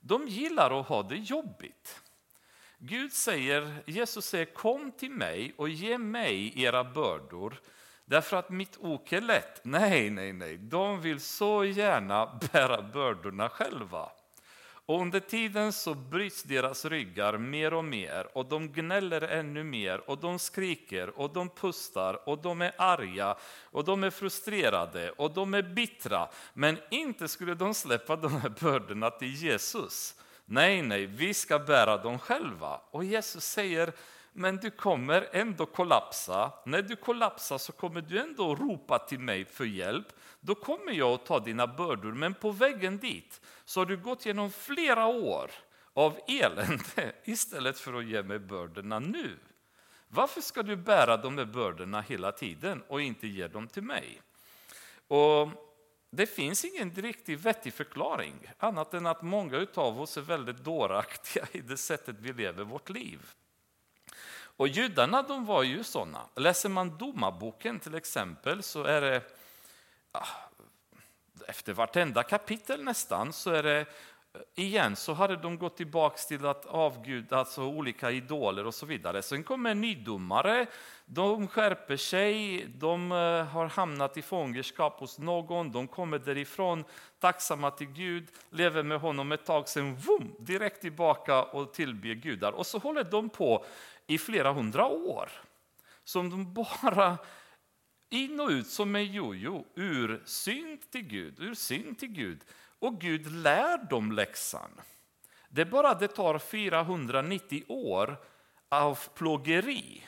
De 0.00 0.28
gillar 0.28 0.80
att 0.80 0.86
ha 0.86 1.02
det 1.02 1.16
jobbigt. 1.16 2.00
Gud 2.78 3.12
säger, 3.12 3.82
Jesus 3.86 4.24
säger 4.24 4.44
kom 4.44 4.92
till 4.92 5.10
mig 5.10 5.54
och 5.56 5.68
ge 5.68 5.98
mig 5.98 6.62
era 6.62 6.84
bördor 6.84 7.60
därför 8.04 8.36
att 8.36 8.50
mitt 8.50 8.76
ok 8.80 9.12
är 9.12 9.20
lätt. 9.20 9.64
Nej, 9.64 10.10
nej, 10.10 10.32
nej, 10.32 10.56
de 10.56 11.00
vill 11.00 11.20
så 11.20 11.64
gärna 11.64 12.38
bära 12.52 12.82
bördorna 12.82 13.48
själva. 13.48 14.10
Och 14.86 15.00
under 15.00 15.20
tiden 15.20 15.72
så 15.72 15.94
bryts 15.94 16.42
deras 16.42 16.84
ryggar 16.84 17.38
mer 17.38 17.74
och 17.74 17.84
mer 17.84 18.26
och 18.32 18.46
de 18.46 18.72
gnäller 18.72 19.20
ännu 19.20 19.64
mer 19.64 20.10
och 20.10 20.18
de 20.18 20.38
skriker 20.38 21.18
och 21.18 21.32
de 21.32 21.48
pustar 21.48 22.28
och 22.28 22.38
de 22.42 22.62
är 22.62 22.72
arga 22.78 23.36
och 23.62 23.84
de 23.84 24.04
är 24.04 24.10
frustrerade 24.10 25.10
och 25.10 25.34
de 25.34 25.54
är 25.54 25.62
bittra. 25.62 26.28
Men 26.54 26.78
inte 26.90 27.28
skulle 27.28 27.54
de 27.54 27.74
släppa 27.74 28.16
de 28.16 28.36
här 28.36 28.52
bördorna 28.60 29.10
till 29.10 29.34
Jesus. 29.34 30.14
Nej, 30.44 30.82
nej, 30.82 31.06
vi 31.06 31.34
ska 31.34 31.58
bära 31.58 31.96
dem 31.96 32.18
själva. 32.18 32.80
Och 32.90 33.04
Jesus 33.04 33.44
säger, 33.44 33.92
men 34.32 34.56
du 34.56 34.70
kommer 34.70 35.28
ändå 35.32 35.66
kollapsa. 35.66 36.52
När 36.66 36.82
du 36.82 36.96
kollapsar 36.96 37.58
så 37.58 37.72
kommer 37.72 38.00
du 38.00 38.18
ändå 38.18 38.54
ropa 38.54 38.98
till 38.98 39.20
mig 39.20 39.44
för 39.44 39.64
hjälp. 39.64 40.06
Då 40.40 40.54
kommer 40.54 40.92
jag 40.92 41.10
att 41.10 41.26
ta 41.26 41.40
dina 41.40 41.66
bördor, 41.66 42.12
men 42.12 42.34
på 42.34 42.50
vägen 42.50 42.98
dit 42.98 43.40
så 43.66 43.80
har 43.80 43.86
du 43.86 43.96
gått 43.96 44.26
genom 44.26 44.50
flera 44.50 45.06
år 45.06 45.50
av 45.92 46.20
elände 46.28 47.12
istället 47.24 47.78
för 47.78 47.94
att 47.94 48.04
ge 48.06 48.22
mig 48.22 48.38
bördorna 48.38 48.98
nu. 48.98 49.38
Varför 50.08 50.40
ska 50.40 50.62
du 50.62 50.76
bära 50.76 51.16
de 51.16 51.38
här 51.38 51.44
bördorna 51.44 52.00
hela 52.00 52.32
tiden 52.32 52.82
och 52.88 53.00
inte 53.00 53.26
ge 53.26 53.48
dem 53.48 53.68
till 53.68 53.82
mig? 53.82 54.22
Och 55.08 55.48
det 56.10 56.26
finns 56.26 56.64
ingen 56.64 56.94
riktigt 56.94 57.40
vettig 57.40 57.74
förklaring, 57.74 58.50
annat 58.58 58.94
än 58.94 59.06
att 59.06 59.22
många 59.22 59.66
av 59.74 60.00
oss 60.00 60.16
är 60.16 60.20
väldigt 60.20 60.64
dåraktiga 60.64 61.46
i 61.52 61.60
det 61.60 61.76
sättet 61.76 62.16
vi 62.18 62.32
lever 62.32 62.64
vårt 62.64 62.90
liv. 62.90 63.20
Och 64.56 64.68
judarna 64.68 65.22
de 65.22 65.44
var 65.44 65.62
ju 65.62 65.84
sådana. 65.84 66.28
Läser 66.34 66.68
man 66.68 66.98
domarboken 66.98 67.80
till 67.80 67.94
exempel 67.94 68.62
så 68.62 68.84
är 68.84 69.00
det 69.00 69.22
ah, 70.12 70.26
efter 71.46 71.72
vartenda 71.72 72.22
kapitel 72.22 72.84
nästan 72.84 73.32
så 73.32 73.50
är 73.50 73.62
det 73.62 73.80
eh, 73.80 73.84
igen 74.54 74.96
så 74.96 75.12
hade 75.12 75.36
de 75.36 75.58
gått 75.58 75.76
tillbaka 75.76 76.16
till 76.16 76.46
att 76.46 76.66
avguda 76.66 77.36
alltså 77.36 77.62
olika 77.62 78.10
idoler 78.10 78.66
och 78.66 78.74
så 78.74 78.86
vidare. 78.86 79.22
Sen 79.22 79.44
kommer 79.44 79.70
en 79.70 79.80
nydomare, 79.80 80.66
de 81.04 81.48
skärper 81.48 81.96
sig, 81.96 82.64
de 82.66 83.12
eh, 83.12 83.44
har 83.44 83.66
hamnat 83.66 84.16
i 84.16 84.22
fångenskap 84.22 85.00
hos 85.00 85.18
någon, 85.18 85.72
de 85.72 85.88
kommer 85.88 86.18
därifrån 86.18 86.84
tacksamma 87.20 87.70
till 87.70 87.86
Gud, 87.86 88.28
lever 88.50 88.82
med 88.82 89.00
honom 89.00 89.32
ett 89.32 89.44
tag, 89.44 89.68
sen 89.68 89.96
vum, 89.96 90.34
direkt 90.38 90.80
tillbaka 90.80 91.42
och 91.42 91.72
tillber 91.72 92.14
gudar. 92.14 92.52
Och 92.52 92.66
så 92.66 92.78
håller 92.78 93.04
de 93.04 93.28
på 93.28 93.64
i 94.06 94.18
flera 94.18 94.52
hundra 94.52 94.86
år. 94.86 95.30
Som 96.04 96.30
de 96.30 96.52
bara 96.82 97.18
in 98.08 98.40
och 98.40 98.48
ut 98.48 98.66
som 98.66 98.96
en 98.96 99.12
jojo, 99.12 99.64
ur 99.74 100.22
synd 100.24 100.90
till 100.90 101.02
Gud, 101.02 101.40
ur 101.40 101.54
synd 101.54 101.98
till 101.98 102.08
Gud. 102.08 102.44
Och 102.78 103.00
Gud 103.00 103.32
lär 103.32 103.90
dem 103.90 104.12
läxan. 104.12 104.70
Det 105.48 105.60
är 105.60 105.66
bara 105.66 105.94
det 105.94 106.08
tar 106.08 106.38
490 106.38 107.64
år 107.68 108.16
av 108.68 108.98
plågeri 109.14 110.02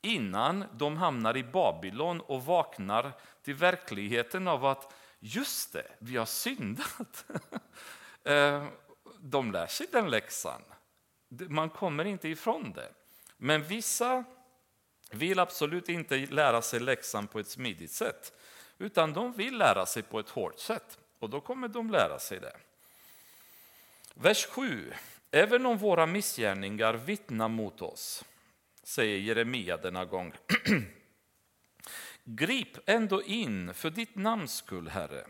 innan 0.00 0.64
de 0.72 0.96
hamnar 0.96 1.36
i 1.36 1.44
Babylon 1.44 2.20
och 2.20 2.44
vaknar 2.44 3.12
till 3.42 3.54
verkligheten 3.54 4.48
av 4.48 4.64
att 4.64 4.94
just 5.18 5.72
det, 5.72 5.86
vi 5.98 6.16
har 6.16 6.26
syndat. 6.26 7.24
Eh, 8.26 8.66
de 9.20 9.52
lär 9.52 9.66
sig 9.66 9.86
den 9.92 10.10
läxan. 10.10 10.62
Man 11.28 11.70
kommer 11.70 12.04
inte 12.04 12.28
ifrån 12.28 12.72
det. 12.72 12.88
Men 13.36 13.62
vissa 13.62 14.24
vill 15.10 15.38
absolut 15.38 15.88
inte 15.88 16.16
lära 16.16 16.62
sig 16.62 16.80
läxan 16.80 17.26
på 17.26 17.38
ett 17.38 17.48
smidigt 17.48 17.92
sätt, 17.92 18.32
utan 18.78 19.12
de 19.12 19.32
vill 19.32 19.58
lära 19.58 19.86
sig 19.86 20.02
på 20.02 20.18
ett 20.18 20.28
hårt 20.28 20.58
sätt. 20.58 20.98
Och 21.18 21.30
då 21.30 21.40
kommer 21.40 21.68
de 21.68 21.90
lära 21.90 22.18
sig 22.18 22.40
det. 22.40 22.56
Vers 24.14 24.46
7. 24.46 24.92
Även 25.30 25.66
om 25.66 25.78
våra 25.78 26.06
missgärningar 26.06 26.94
vittnar 26.94 27.48
mot 27.48 27.82
oss, 27.82 28.24
säger 28.82 29.18
Jeremia 29.18 29.76
denna 29.76 30.04
gång. 30.04 30.32
Grip 32.24 32.78
ändå 32.86 33.22
in 33.22 33.74
för 33.74 33.90
ditt 33.90 34.14
namns 34.14 34.56
skull, 34.56 34.88
Herre. 34.88 35.26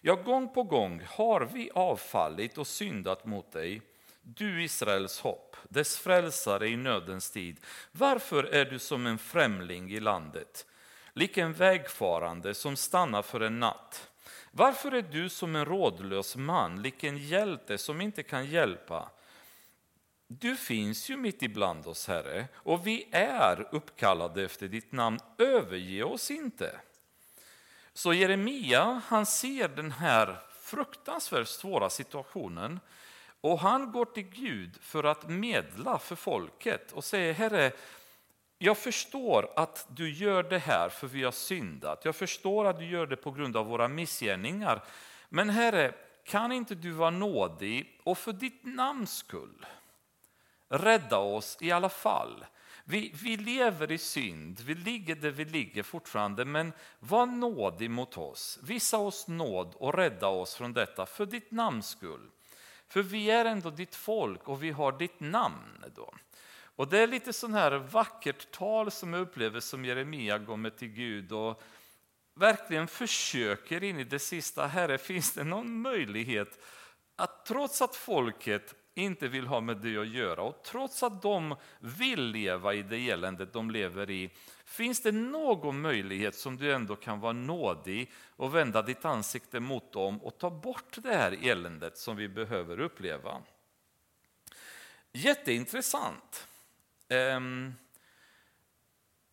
Ja, 0.00 0.14
gång 0.14 0.54
på 0.54 0.62
gång 0.62 1.02
har 1.06 1.40
vi 1.40 1.70
avfallit 1.74 2.58
och 2.58 2.66
syndat 2.66 3.24
mot 3.24 3.52
dig, 3.52 3.82
du 4.36 4.62
Israels 4.64 5.20
hopp, 5.20 5.56
dess 5.68 5.98
frälsare 5.98 6.68
i 6.68 6.76
nödens 6.76 7.30
tid. 7.30 7.60
Varför 7.92 8.44
är 8.44 8.64
du 8.64 8.78
som 8.78 9.06
en 9.06 9.18
främling 9.18 9.90
i 9.90 10.00
landet, 10.00 10.66
lik 11.12 11.36
en 11.36 11.52
vägfarande 11.52 12.54
som 12.54 12.76
stannar 12.76 13.22
för 13.22 13.40
en 13.40 13.60
natt? 13.60 14.10
Varför 14.50 14.92
är 14.92 15.02
du 15.02 15.28
som 15.28 15.56
en 15.56 15.64
rådlös 15.64 16.36
man, 16.36 16.82
lik 16.82 17.04
en 17.04 17.18
hjälte 17.18 17.78
som 17.78 18.00
inte 18.00 18.22
kan 18.22 18.46
hjälpa? 18.46 19.10
Du 20.26 20.56
finns 20.56 21.10
ju 21.10 21.16
mitt 21.16 21.42
ibland 21.42 21.86
oss, 21.86 22.08
Herre, 22.08 22.46
och 22.54 22.86
vi 22.86 23.08
är 23.12 23.68
uppkallade 23.72 24.42
efter 24.44 24.68
ditt 24.68 24.92
namn. 24.92 25.18
Överge 25.38 26.04
oss 26.04 26.30
inte. 26.30 26.80
Så 27.92 28.12
Jeremia, 28.12 29.02
han 29.06 29.26
ser 29.26 29.68
den 29.68 29.92
här 29.92 30.38
fruktansvärt 30.60 31.48
svåra 31.48 31.90
situationen 31.90 32.80
och 33.40 33.58
han 33.58 33.92
går 33.92 34.04
till 34.04 34.28
Gud 34.28 34.78
för 34.80 35.04
att 35.04 35.28
medla 35.28 35.98
för 35.98 36.16
folket 36.16 36.92
och 36.92 37.04
säger, 37.04 37.34
Herre, 37.34 37.72
jag 38.58 38.78
förstår 38.78 39.48
att 39.56 39.86
du 39.90 40.12
gör 40.12 40.42
det 40.42 40.58
här 40.58 40.88
för 40.88 41.06
vi 41.06 41.24
har 41.24 41.32
syndat. 41.32 42.04
Jag 42.04 42.16
förstår 42.16 42.64
att 42.64 42.78
du 42.78 42.86
gör 42.86 43.06
det 43.06 43.16
på 43.16 43.30
grund 43.30 43.56
av 43.56 43.66
våra 43.66 43.88
missgärningar. 43.88 44.84
Men 45.28 45.50
Herre, 45.50 45.94
kan 46.24 46.52
inte 46.52 46.74
du 46.74 46.90
vara 46.90 47.10
nådig 47.10 48.00
och 48.04 48.18
för 48.18 48.32
ditt 48.32 48.64
namns 48.64 49.16
skull 49.16 49.66
rädda 50.68 51.18
oss 51.18 51.58
i 51.60 51.72
alla 51.72 51.88
fall? 51.88 52.44
Vi, 52.84 53.12
vi 53.22 53.36
lever 53.36 53.92
i 53.92 53.98
synd, 53.98 54.60
vi 54.60 54.74
ligger 54.74 55.14
där 55.14 55.30
vi 55.30 55.44
ligger 55.44 55.82
fortfarande, 55.82 56.44
men 56.44 56.72
var 56.98 57.26
nådig 57.26 57.90
mot 57.90 58.18
oss. 58.18 58.58
Visa 58.62 58.98
oss 58.98 59.28
nåd 59.28 59.74
och 59.74 59.94
rädda 59.94 60.26
oss 60.28 60.54
från 60.54 60.72
detta 60.72 61.06
för 61.06 61.26
ditt 61.26 61.50
namns 61.50 61.88
skull. 61.88 62.30
För 62.88 63.02
vi 63.02 63.30
är 63.30 63.44
ändå 63.44 63.70
ditt 63.70 63.94
folk 63.94 64.48
och 64.48 64.62
vi 64.62 64.70
har 64.70 64.92
ditt 64.92 65.20
namn. 65.20 65.84
Då. 65.94 66.14
Och 66.76 66.88
Det 66.88 66.98
är 66.98 67.06
lite 67.06 67.32
sån 67.32 67.54
här 67.54 67.72
vackert 67.72 68.50
tal 68.50 68.90
som 68.90 69.12
jag 69.12 69.22
upplever 69.22 69.60
som 69.60 69.84
Jeremia 69.84 70.38
går 70.38 70.56
med 70.56 70.76
till 70.76 70.88
Gud 70.88 71.32
och 71.32 71.62
verkligen 72.34 72.88
försöker 72.88 73.84
in 73.84 73.98
i 73.98 74.04
det 74.04 74.18
sista. 74.18 74.66
Herre, 74.66 74.98
finns 74.98 75.32
det 75.32 75.44
någon 75.44 75.80
möjlighet 75.80 76.58
att 77.16 77.46
trots 77.46 77.82
att 77.82 77.96
folket 77.96 78.74
inte 78.94 79.28
vill 79.28 79.46
ha 79.46 79.60
med 79.60 79.76
det 79.76 79.98
att 79.98 80.08
göra 80.08 80.42
och 80.42 80.62
trots 80.64 81.02
att 81.02 81.22
de 81.22 81.56
vill 81.78 82.22
leva 82.22 82.74
i 82.74 82.82
det 82.82 83.10
elände 83.10 83.46
de 83.46 83.70
lever 83.70 84.10
i, 84.10 84.30
Finns 84.68 85.00
det 85.00 85.12
någon 85.12 85.80
möjlighet 85.80 86.34
som 86.34 86.56
du 86.56 86.72
ändå 86.72 86.96
kan 86.96 87.20
vara 87.20 87.32
nådig 87.32 88.12
och 88.36 88.54
vända 88.54 88.82
ditt 88.82 89.04
ansikte 89.04 89.60
mot 89.60 89.92
dem 89.92 90.22
och 90.22 90.38
ta 90.38 90.50
bort 90.50 90.98
det 91.02 91.14
här 91.14 91.38
eländet 91.42 91.98
som 91.98 92.16
vi 92.16 92.28
behöver 92.28 92.80
uppleva? 92.80 93.42
Jätteintressant. 95.12 96.46
Ehm, 97.08 97.74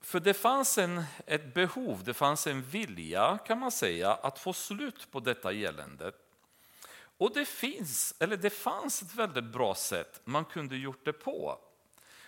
för 0.01 0.19
det 0.19 0.33
fanns 0.33 0.77
en, 0.77 1.03
ett 1.25 1.53
behov, 1.53 2.03
det 2.03 2.13
fanns 2.13 2.47
en 2.47 2.61
vilja 2.61 3.39
kan 3.47 3.59
man 3.59 3.71
säga 3.71 4.13
att 4.13 4.39
få 4.39 4.53
slut 4.53 5.11
på 5.11 5.19
detta 5.19 5.51
elände. 5.51 6.11
Och 7.17 7.33
det, 7.33 7.45
finns, 7.45 8.15
eller 8.19 8.37
det 8.37 8.49
fanns 8.49 9.01
ett 9.01 9.15
väldigt 9.15 9.53
bra 9.53 9.75
sätt 9.75 10.21
man 10.23 10.45
kunde 10.45 10.77
gjort 10.77 11.05
det 11.05 11.13
på. 11.13 11.59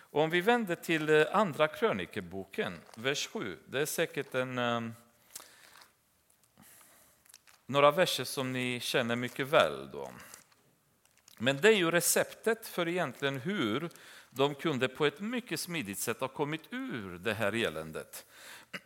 Och 0.10 0.22
om 0.22 0.30
vi 0.30 0.42
vänder 0.42 0.76
till 0.76 1.10
eh, 1.10 1.26
andra 1.32 1.68
krönikeboken, 1.68 2.80
vers 2.96 3.28
7. 3.28 3.60
Det 3.66 3.82
är 3.82 3.86
säkert 3.86 4.36
en, 4.36 4.58
ehm, 4.58 4.94
några 7.66 7.92
verser 7.92 8.24
som 8.24 8.54
ni 8.54 8.80
känner 8.80 9.16
mycket 9.16 9.48
väl. 9.48 9.92
Då. 9.92 10.12
Men 11.38 11.58
det 11.58 11.68
är 11.70 11.76
ju 11.76 11.92
receptet 11.92 12.68
för 12.68 12.88
egentligen 12.88 13.38
hur 13.38 13.90
de 14.30 14.56
kunde 14.56 14.88
på 14.88 15.06
ett 15.06 15.20
mycket 15.20 15.60
smidigt 15.60 16.00
sätt 16.00 16.20
ha 16.20 16.28
kommit 16.28 16.62
ur 16.70 17.18
det 17.18 17.34
här 17.34 17.66
eländet. 17.66 18.26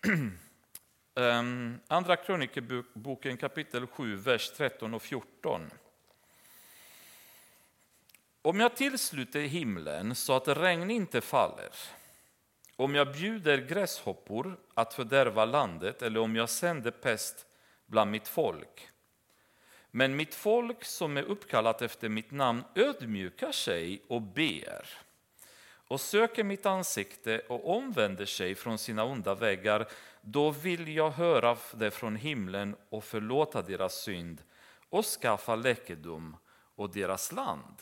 Ehm, 1.15 1.79
andra 1.87 2.15
krönikeboken 2.15 3.37
kapitel 3.37 3.87
7, 3.87 4.15
vers 4.15 4.51
13 4.57 4.93
och 4.93 5.01
14. 5.01 5.71
Om 8.43 8.59
jag 8.59 8.75
tillsluter 8.75 9.41
himlen 9.41 10.15
så 10.15 10.33
att 10.33 10.47
regn 10.47 10.91
inte 10.91 11.21
faller, 11.21 11.69
om 12.75 12.95
jag 12.95 13.11
bjuder 13.11 13.57
gräshoppor 13.57 14.59
att 14.73 14.93
fördärva 14.93 15.45
landet 15.45 16.01
eller 16.01 16.19
om 16.19 16.35
jag 16.35 16.49
sänder 16.49 16.91
pest 16.91 17.45
bland 17.85 18.11
mitt 18.11 18.27
folk. 18.27 18.89
Men 19.91 20.15
mitt 20.15 20.35
folk 20.35 20.83
som 20.83 21.17
är 21.17 21.23
uppkallat 21.23 21.81
efter 21.81 22.09
mitt 22.09 22.31
namn 22.31 22.63
ödmjukar 22.75 23.51
sig 23.51 24.03
och 24.07 24.21
ber 24.21 24.87
och 25.87 26.01
söker 26.01 26.43
mitt 26.43 26.65
ansikte 26.65 27.39
och 27.39 27.77
omvänder 27.77 28.25
sig 28.25 28.55
från 28.55 28.77
sina 28.77 29.03
onda 29.03 29.35
vägar, 29.35 29.87
då 30.21 30.51
vill 30.51 30.95
jag 30.95 31.11
höra 31.11 31.57
det 31.73 31.91
från 31.91 32.15
himlen 32.15 32.75
och 32.89 33.03
förlåta 33.03 33.61
deras 33.61 34.01
synd 34.01 34.41
och 34.89 35.05
skaffa 35.05 35.55
läkedom 35.55 36.37
och 36.75 36.93
deras 36.93 37.31
land. 37.31 37.75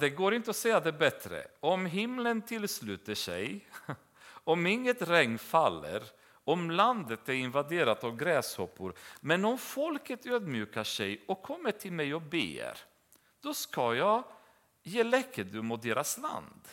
Det 0.00 0.10
går 0.10 0.34
inte 0.34 0.50
att 0.50 0.56
säga 0.56 0.80
det 0.80 0.92
bättre. 0.92 1.46
Om 1.60 1.86
himlen 1.86 2.42
tillsluter 2.42 3.14
sig, 3.14 3.68
om 4.26 4.66
inget 4.66 5.02
regn 5.02 5.38
faller, 5.38 6.02
om 6.28 6.70
landet 6.70 7.28
är 7.28 7.32
invaderat 7.32 8.04
av 8.04 8.16
gräshoppor, 8.16 8.94
men 9.20 9.44
om 9.44 9.58
folket 9.58 10.26
ödmjukar 10.26 10.84
sig 10.84 11.24
och 11.28 11.42
kommer 11.42 11.72
till 11.72 11.92
mig 11.92 12.14
och 12.14 12.22
ber, 12.22 12.78
då 13.40 13.54
ska 13.54 13.94
jag 13.94 14.24
ge 14.82 15.04
läkedom 15.04 15.72
åt 15.72 15.82
deras 15.82 16.18
land. 16.18 16.68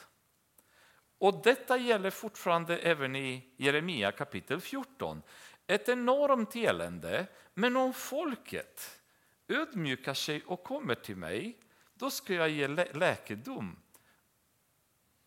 Och 1.17 1.41
detta 1.43 1.77
gäller 1.77 2.09
fortfarande 2.09 2.77
även 2.77 3.15
i 3.15 3.53
Jeremia 3.57 4.11
kapitel 4.11 4.61
14. 4.61 5.21
Ett 5.67 5.89
enormt 5.89 6.55
elände, 6.55 7.27
men 7.53 7.77
om 7.77 7.93
folket 7.93 9.01
ödmjukar 9.47 10.13
sig 10.13 10.43
och 10.45 10.63
kommer 10.63 10.95
till 10.95 11.15
mig, 11.15 11.57
då 12.03 12.09
ska 12.09 12.33
jag 12.33 12.49
ge 12.49 12.67
lä 12.67 12.87
läkedom. 12.93 13.75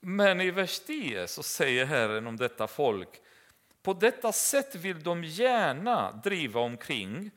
Men 0.00 0.40
i 0.40 0.50
vers 0.50 0.80
10 0.80 1.26
så 1.28 1.42
säger 1.42 1.86
Herren 1.86 2.26
om 2.26 2.36
detta 2.36 2.66
folk, 2.66 3.08
på 3.82 3.92
detta 3.92 4.32
sätt 4.32 4.74
vill 4.74 5.02
de 5.02 5.24
gärna 5.24 6.12
driva 6.12 6.60
omkring, 6.60 7.30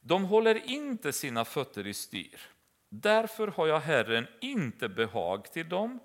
de 0.00 0.24
håller 0.24 0.70
inte 0.70 1.12
sina 1.12 1.44
fötter 1.44 1.86
i 1.86 1.94
styr. 1.94 2.40
Därför 2.88 3.48
har 3.48 3.66
jag 3.66 3.80
Herren 3.80 4.26
inte 4.40 4.88
behag 4.88 5.52
till 5.52 5.68
dem. 5.68 6.00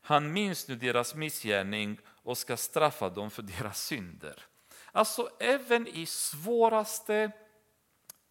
Han 0.00 0.32
minns 0.32 0.68
nu 0.68 0.74
deras 0.76 1.14
missgärning 1.14 1.98
och 2.22 2.38
ska 2.38 2.56
straffa 2.56 3.08
dem 3.08 3.30
för 3.30 3.42
deras 3.42 3.82
synder. 3.82 4.44
Alltså 4.92 5.28
även 5.40 5.86
i 5.86 6.06
svåraste 6.06 7.32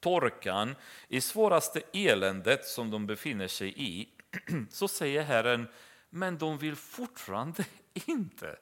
torkan, 0.06 0.76
i 1.08 1.22
svåraste 1.22 1.82
eländet 1.94 2.65
som 2.65 2.91
de 2.91 3.08
befinner 3.08 3.48
sig 3.48 3.74
i, 3.78 4.10
så 4.70 4.88
säger 4.88 5.24
Herren, 5.24 5.68
men 6.10 6.38
de 6.38 6.58
vill 6.58 6.76
fortfarande 6.76 7.65
inte. 8.06 8.56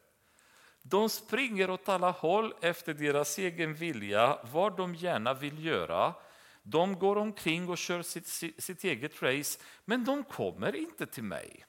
De 0.81 1.09
springer 1.09 1.69
åt 1.69 1.89
alla 1.89 2.11
håll 2.11 2.53
efter 2.61 2.93
deras 2.93 3.37
egen 3.37 3.73
vilja, 3.73 4.39
vad 4.51 4.77
de 4.77 4.95
gärna 4.95 5.33
vill 5.33 5.65
göra. 5.65 6.13
De 6.61 6.99
går 6.99 7.15
omkring 7.17 7.69
och 7.69 7.77
kör 7.77 8.01
sitt, 8.01 8.27
sitt 8.63 8.83
eget 8.83 9.23
race, 9.23 9.59
men 9.85 10.05
de 10.05 10.23
kommer 10.23 10.75
inte 10.75 11.05
till 11.05 11.23
mig. 11.23 11.65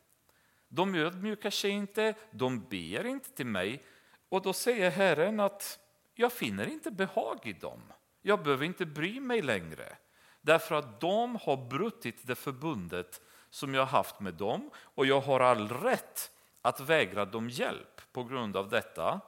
De 0.68 0.94
ödmjukar 0.94 1.50
sig 1.50 1.70
inte, 1.70 2.14
de 2.30 2.60
ber 2.60 3.06
inte 3.06 3.30
till 3.30 3.46
mig. 3.46 3.82
Och 4.28 4.42
då 4.42 4.52
säger 4.52 4.90
Herren 4.90 5.40
att 5.40 5.78
jag 6.14 6.32
finner 6.32 6.66
inte 6.66 6.90
behag 6.90 7.40
i 7.42 7.52
dem. 7.52 7.82
Jag 8.26 8.42
behöver 8.42 8.64
inte 8.66 8.86
bry 8.86 9.20
mig 9.20 9.42
längre. 9.42 9.96
Därför 10.40 10.74
att 10.74 11.00
de 11.00 11.36
har 11.36 11.56
brutit 11.56 12.26
det 12.26 12.34
förbundet 12.34 13.20
som 13.50 13.74
jag 13.74 13.86
haft 13.86 14.20
med 14.20 14.34
dem 14.34 14.70
och 14.76 15.06
jag 15.06 15.20
har 15.20 15.40
all 15.40 15.68
rätt 15.68 16.30
att 16.62 16.80
vägra 16.80 17.24
dem 17.24 17.50
hjälp 17.50 18.12
på 18.12 18.24
grund 18.24 18.56
av 18.56 18.68
detta. 18.68 19.20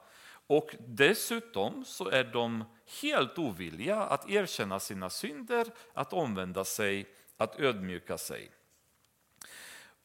Och 0.47 0.75
dessutom 0.79 1.85
så 1.85 2.09
är 2.09 2.23
de 2.23 2.63
helt 3.01 3.37
ovilliga 3.37 4.01
att 4.01 4.29
erkänna 4.29 4.79
sina 4.79 5.09
synder, 5.09 5.67
att 5.93 6.13
omvända 6.13 6.65
sig, 6.65 7.07
att 7.37 7.59
ödmjuka 7.59 8.17
sig. 8.17 8.51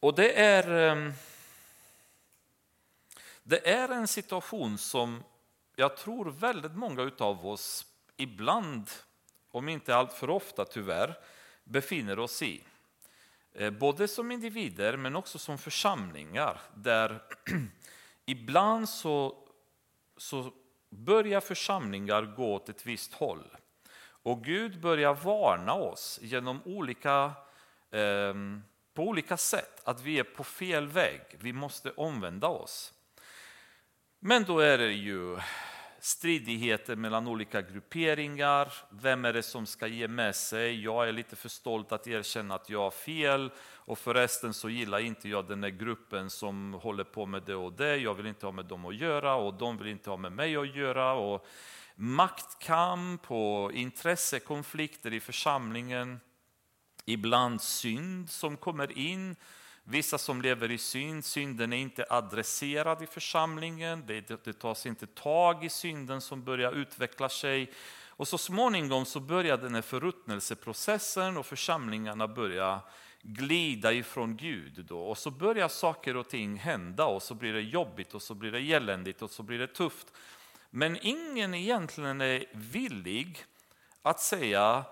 Och 0.00 0.14
det 0.14 0.40
är, 0.40 0.70
ehm, 0.70 1.12
det 3.42 3.70
är 3.70 3.88
en 3.88 4.08
situation 4.08 4.78
som 4.78 5.22
jag 5.76 5.96
tror 5.96 6.30
väldigt 6.30 6.74
många 6.74 7.10
av 7.18 7.46
oss 7.46 7.91
ibland, 8.22 8.90
om 9.50 9.68
inte 9.68 9.96
allt 9.96 10.12
för 10.12 10.30
ofta 10.30 10.64
tyvärr, 10.64 11.18
befinner 11.64 12.18
oss 12.18 12.42
i. 12.42 12.64
Eh, 13.54 13.70
både 13.70 14.08
som 14.08 14.30
individer 14.30 14.96
men 14.96 15.16
också 15.16 15.38
som 15.38 15.58
församlingar 15.58 16.60
där 16.74 17.22
ibland 18.26 18.88
så 18.88 19.42
så 20.16 20.52
börjar 20.90 21.40
församlingar 21.40 22.22
gå 22.22 22.54
åt 22.54 22.68
ett 22.68 22.86
visst 22.86 23.14
håll. 23.14 23.56
Och 24.02 24.44
Gud 24.44 24.80
börjar 24.80 25.14
varna 25.14 25.74
oss 25.74 26.18
genom 26.22 26.62
olika, 26.64 27.32
eh, 27.90 28.34
på 28.94 29.02
olika 29.02 29.36
sätt 29.36 29.80
att 29.84 30.00
vi 30.00 30.18
är 30.18 30.24
på 30.24 30.44
fel 30.44 30.88
väg. 30.88 31.20
Vi 31.40 31.52
måste 31.52 31.90
omvända 31.90 32.48
oss. 32.48 32.92
Men 34.18 34.44
då 34.44 34.58
är 34.58 34.78
det 34.78 34.92
ju 34.92 35.38
stridigheter 36.04 36.96
mellan 36.96 37.28
olika 37.28 37.62
grupperingar. 37.62 38.72
Vem 38.90 39.24
är 39.24 39.32
det 39.32 39.42
som 39.42 39.66
ska 39.66 39.86
ge 39.86 40.08
med 40.08 40.36
sig? 40.36 40.84
Jag 40.84 41.08
är 41.08 41.12
lite 41.12 41.36
för 41.36 41.48
stolt 41.48 41.92
att 41.92 42.06
erkänna 42.06 42.54
att 42.54 42.70
jag 42.70 42.78
har 42.78 42.90
fel 42.90 43.50
och 43.60 43.98
förresten 43.98 44.54
så 44.54 44.68
gillar 44.68 44.98
inte 44.98 45.28
jag 45.28 45.48
den 45.48 45.60
där 45.60 45.68
gruppen 45.68 46.30
som 46.30 46.74
håller 46.74 47.04
på 47.04 47.26
med 47.26 47.42
det 47.42 47.54
och 47.54 47.72
det. 47.72 47.96
Jag 47.96 48.14
vill 48.14 48.26
inte 48.26 48.46
ha 48.46 48.52
med 48.52 48.64
dem 48.64 48.84
att 48.84 48.96
göra 48.96 49.34
och 49.34 49.54
de 49.54 49.78
vill 49.78 49.88
inte 49.88 50.10
ha 50.10 50.16
med 50.16 50.32
mig 50.32 50.56
att 50.56 50.76
göra. 50.76 51.12
Och 51.12 51.46
maktkamp 51.94 53.30
och 53.30 53.72
intressekonflikter 53.72 55.12
i 55.12 55.20
församlingen. 55.20 56.20
Ibland 57.04 57.60
synd 57.60 58.30
som 58.30 58.56
kommer 58.56 58.98
in 58.98 59.36
Vissa 59.84 60.18
som 60.18 60.42
lever 60.42 60.70
i 60.70 60.78
synd, 60.78 61.24
synden 61.24 61.72
är 61.72 61.76
inte 61.76 62.06
adresserad 62.10 63.02
i 63.02 63.06
församlingen, 63.06 64.04
det, 64.06 64.44
det 64.44 64.52
tas 64.52 64.86
inte 64.86 65.06
tag 65.06 65.64
i 65.64 65.68
synden 65.68 66.20
som 66.20 66.44
börjar 66.44 66.72
utveckla 66.72 67.28
sig. 67.28 67.70
Och 68.08 68.28
så 68.28 68.38
småningom 68.38 69.04
så 69.04 69.20
börjar 69.20 69.56
den 69.56 69.74
här 69.74 69.82
förruttnelseprocessen 69.82 71.36
och 71.36 71.46
församlingarna 71.46 72.28
börjar 72.28 72.80
glida 73.22 73.92
ifrån 73.92 74.36
Gud. 74.36 74.84
Då. 74.88 75.00
Och 75.00 75.18
så 75.18 75.30
börjar 75.30 75.68
saker 75.68 76.16
och 76.16 76.28
ting 76.28 76.56
hända 76.56 77.04
och 77.04 77.22
så 77.22 77.34
blir 77.34 77.52
det 77.52 77.60
jobbigt 77.60 78.14
och 78.14 78.22
så 78.22 78.34
blir 78.34 78.52
det 78.52 78.72
eländigt 78.72 79.22
och 79.22 79.30
så 79.30 79.42
blir 79.42 79.58
det 79.58 79.66
tufft. 79.66 80.06
Men 80.70 80.98
ingen 81.02 81.54
egentligen 81.54 82.20
är 82.20 82.44
villig 82.52 83.44
att 84.02 84.20
säga 84.20 84.84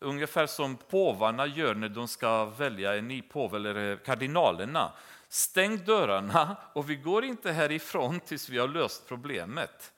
Ungefär 0.00 0.46
som 0.46 0.76
påvarna 0.76 1.46
gör 1.46 1.74
när 1.74 1.88
de 1.88 2.08
ska 2.08 2.44
välja 2.44 2.96
en 2.96 3.08
ny 3.08 3.22
påve, 3.22 3.56
eller 3.56 3.90
eh, 3.90 3.98
kardinalerna. 3.98 4.92
Stäng 5.28 5.84
dörrarna 5.84 6.56
och 6.72 6.90
vi 6.90 6.96
går 6.96 7.24
inte 7.24 7.52
härifrån 7.52 8.20
tills 8.20 8.48
vi 8.48 8.58
har 8.58 8.68
löst 8.68 9.08
problemet. 9.08 9.92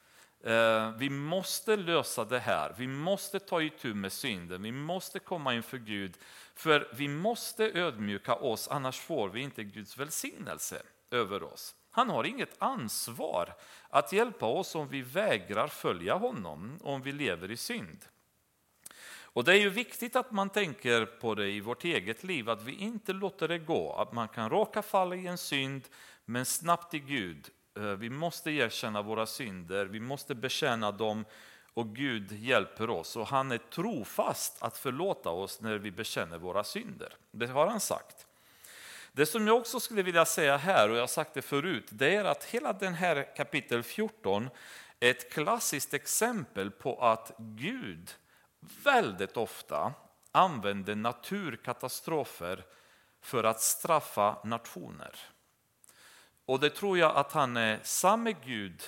Eh, 0.44 0.90
vi 0.90 1.10
måste 1.10 1.76
lösa 1.76 2.24
det 2.24 2.38
här, 2.38 2.74
vi 2.78 2.86
måste 2.86 3.38
ta 3.38 3.62
itu 3.62 3.94
med 3.94 4.12
synden, 4.12 4.62
vi 4.62 4.72
måste 4.72 5.18
komma 5.18 5.54
inför 5.54 5.78
Gud. 5.78 6.16
För 6.54 6.88
vi 6.92 7.08
måste 7.08 7.64
ödmjuka 7.64 8.34
oss, 8.34 8.68
annars 8.68 9.00
får 9.00 9.28
vi 9.28 9.40
inte 9.40 9.64
Guds 9.64 9.98
välsignelse 9.98 10.82
över 11.10 11.42
oss. 11.42 11.74
Han 11.90 12.10
har 12.10 12.24
inget 12.24 12.54
ansvar 12.58 13.54
att 13.88 14.12
hjälpa 14.12 14.46
oss 14.46 14.74
om 14.74 14.88
vi 14.88 15.02
vägrar 15.02 15.68
följa 15.68 16.14
honom, 16.14 16.78
om 16.82 17.02
vi 17.02 17.12
lever 17.12 17.50
i 17.50 17.56
synd. 17.56 17.98
Och 19.32 19.44
Det 19.44 19.52
är 19.52 19.60
ju 19.60 19.70
viktigt 19.70 20.16
att 20.16 20.32
man 20.32 20.50
tänker 20.50 21.06
på 21.06 21.34
det 21.34 21.48
i 21.48 21.60
vårt 21.60 21.84
eget 21.84 22.24
liv, 22.24 22.50
att 22.50 22.62
vi 22.62 22.72
inte 22.72 23.12
låter 23.12 23.48
det 23.48 23.58
gå. 23.58 23.92
Att 23.92 24.12
man 24.12 24.28
kan 24.28 24.50
råka 24.50 24.82
falla 24.82 25.16
i 25.16 25.26
en 25.26 25.38
synd, 25.38 25.88
men 26.24 26.44
snabbt 26.44 26.90
till 26.90 27.04
Gud. 27.04 27.48
Eh, 27.76 27.82
vi 27.82 28.10
måste 28.10 28.50
erkänna 28.50 29.02
våra 29.02 29.26
synder, 29.26 29.86
vi 29.86 30.00
måste 30.00 30.34
bekänna 30.34 30.92
dem 30.92 31.24
och 31.74 31.96
Gud 31.96 32.32
hjälper 32.32 32.90
oss. 32.90 33.16
Och 33.16 33.26
han 33.26 33.52
är 33.52 33.58
trofast 33.58 34.62
att 34.62 34.78
förlåta 34.78 35.30
oss 35.30 35.60
när 35.60 35.78
vi 35.78 35.90
bekänner 35.90 36.38
våra 36.38 36.64
synder. 36.64 37.16
Det 37.30 37.46
har 37.46 37.66
han 37.66 37.80
sagt. 37.80 38.26
Det 39.12 39.26
som 39.26 39.46
jag 39.46 39.56
också 39.56 39.80
skulle 39.80 40.02
vilja 40.02 40.24
säga 40.24 40.56
här, 40.56 40.88
och 40.88 40.96
jag 40.96 41.02
har 41.02 41.06
sagt 41.06 41.34
det 41.34 41.42
förut, 41.42 41.86
det 41.88 42.14
är 42.14 42.24
att 42.24 42.44
hela 42.44 42.72
den 42.72 42.94
här 42.94 43.36
kapitel 43.36 43.82
14 43.82 44.50
är 45.00 45.10
ett 45.10 45.32
klassiskt 45.32 45.94
exempel 45.94 46.70
på 46.70 47.04
att 47.04 47.32
Gud 47.38 48.10
väldigt 48.60 49.36
ofta 49.36 49.92
använder 50.32 50.94
naturkatastrofer 50.94 52.64
för 53.20 53.44
att 53.44 53.60
straffa 53.60 54.36
nationer. 54.44 55.16
Och 56.46 56.60
det 56.60 56.70
tror 56.70 56.98
jag 56.98 57.16
att 57.16 57.32
han 57.32 57.56
är 57.56 57.80
samme 57.82 58.32
Gud 58.44 58.82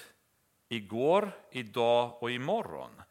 igår, 0.69 1.33
idag 1.51 2.23
och 2.23 2.31
imorgon. 2.31 3.03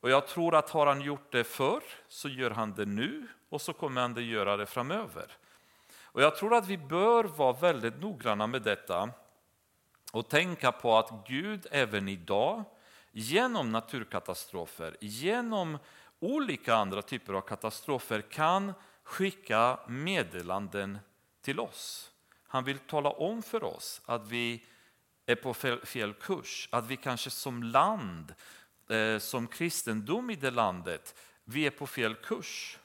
Och 0.00 0.10
jag 0.10 0.26
tror 0.26 0.54
att 0.54 0.70
har 0.70 0.86
han 0.86 1.00
gjort 1.00 1.32
det 1.32 1.44
förr 1.44 1.82
så 2.08 2.28
gör 2.28 2.50
han 2.50 2.74
det 2.74 2.86
nu 2.86 3.26
och 3.48 3.60
så 3.60 3.72
kommer 3.72 4.00
han 4.00 4.12
att 4.12 4.22
göra 4.22 4.56
det 4.56 4.66
framöver. 4.66 5.32
Och 6.02 6.22
jag 6.22 6.36
tror 6.36 6.54
att 6.54 6.66
vi 6.66 6.78
bör 6.78 7.24
vara 7.24 7.52
väldigt 7.52 8.00
noggranna 8.00 8.46
med 8.46 8.62
detta 8.62 9.10
och 10.12 10.28
tänka 10.28 10.72
på 10.72 10.98
att 10.98 11.26
Gud 11.28 11.66
även 11.70 12.08
idag 12.08 12.64
genom 13.12 13.72
naturkatastrofer, 13.72 14.96
genom 15.00 15.78
olika 16.26 16.74
andra 16.74 17.02
typer 17.02 17.34
av 17.34 17.40
katastrofer 17.40 18.20
kan 18.20 18.72
skicka 19.02 19.78
meddelanden 19.86 20.98
till 21.40 21.60
oss. 21.60 22.10
Han 22.48 22.64
vill 22.64 22.78
tala 22.78 23.10
om 23.10 23.42
för 23.42 23.64
oss 23.64 24.00
att 24.04 24.28
vi 24.28 24.64
är 25.26 25.34
på 25.34 25.54
fel, 25.54 25.86
fel 25.86 26.14
kurs, 26.14 26.68
att 26.72 26.86
vi 26.86 26.96
kanske 26.96 27.30
som 27.30 27.62
land, 27.62 28.34
eh, 28.90 29.18
som 29.18 29.46
kristendom 29.46 30.30
i 30.30 30.36
det 30.36 30.50
landet, 30.50 31.14
vi 31.44 31.66
är 31.66 31.70
på 31.70 31.86
fel 31.86 32.14
kurs. 32.14 32.78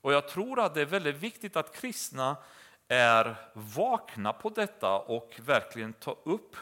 Och 0.00 0.12
jag 0.12 0.28
tror 0.28 0.60
att 0.60 0.74
det 0.74 0.80
är 0.80 0.86
väldigt 0.86 1.16
viktigt 1.16 1.56
att 1.56 1.76
kristna 1.76 2.36
är 2.88 3.36
vakna 3.52 4.32
på 4.32 4.50
detta 4.50 4.98
och 4.98 5.40
verkligen 5.44 5.92
ta 5.92 6.18
upp 6.24 6.56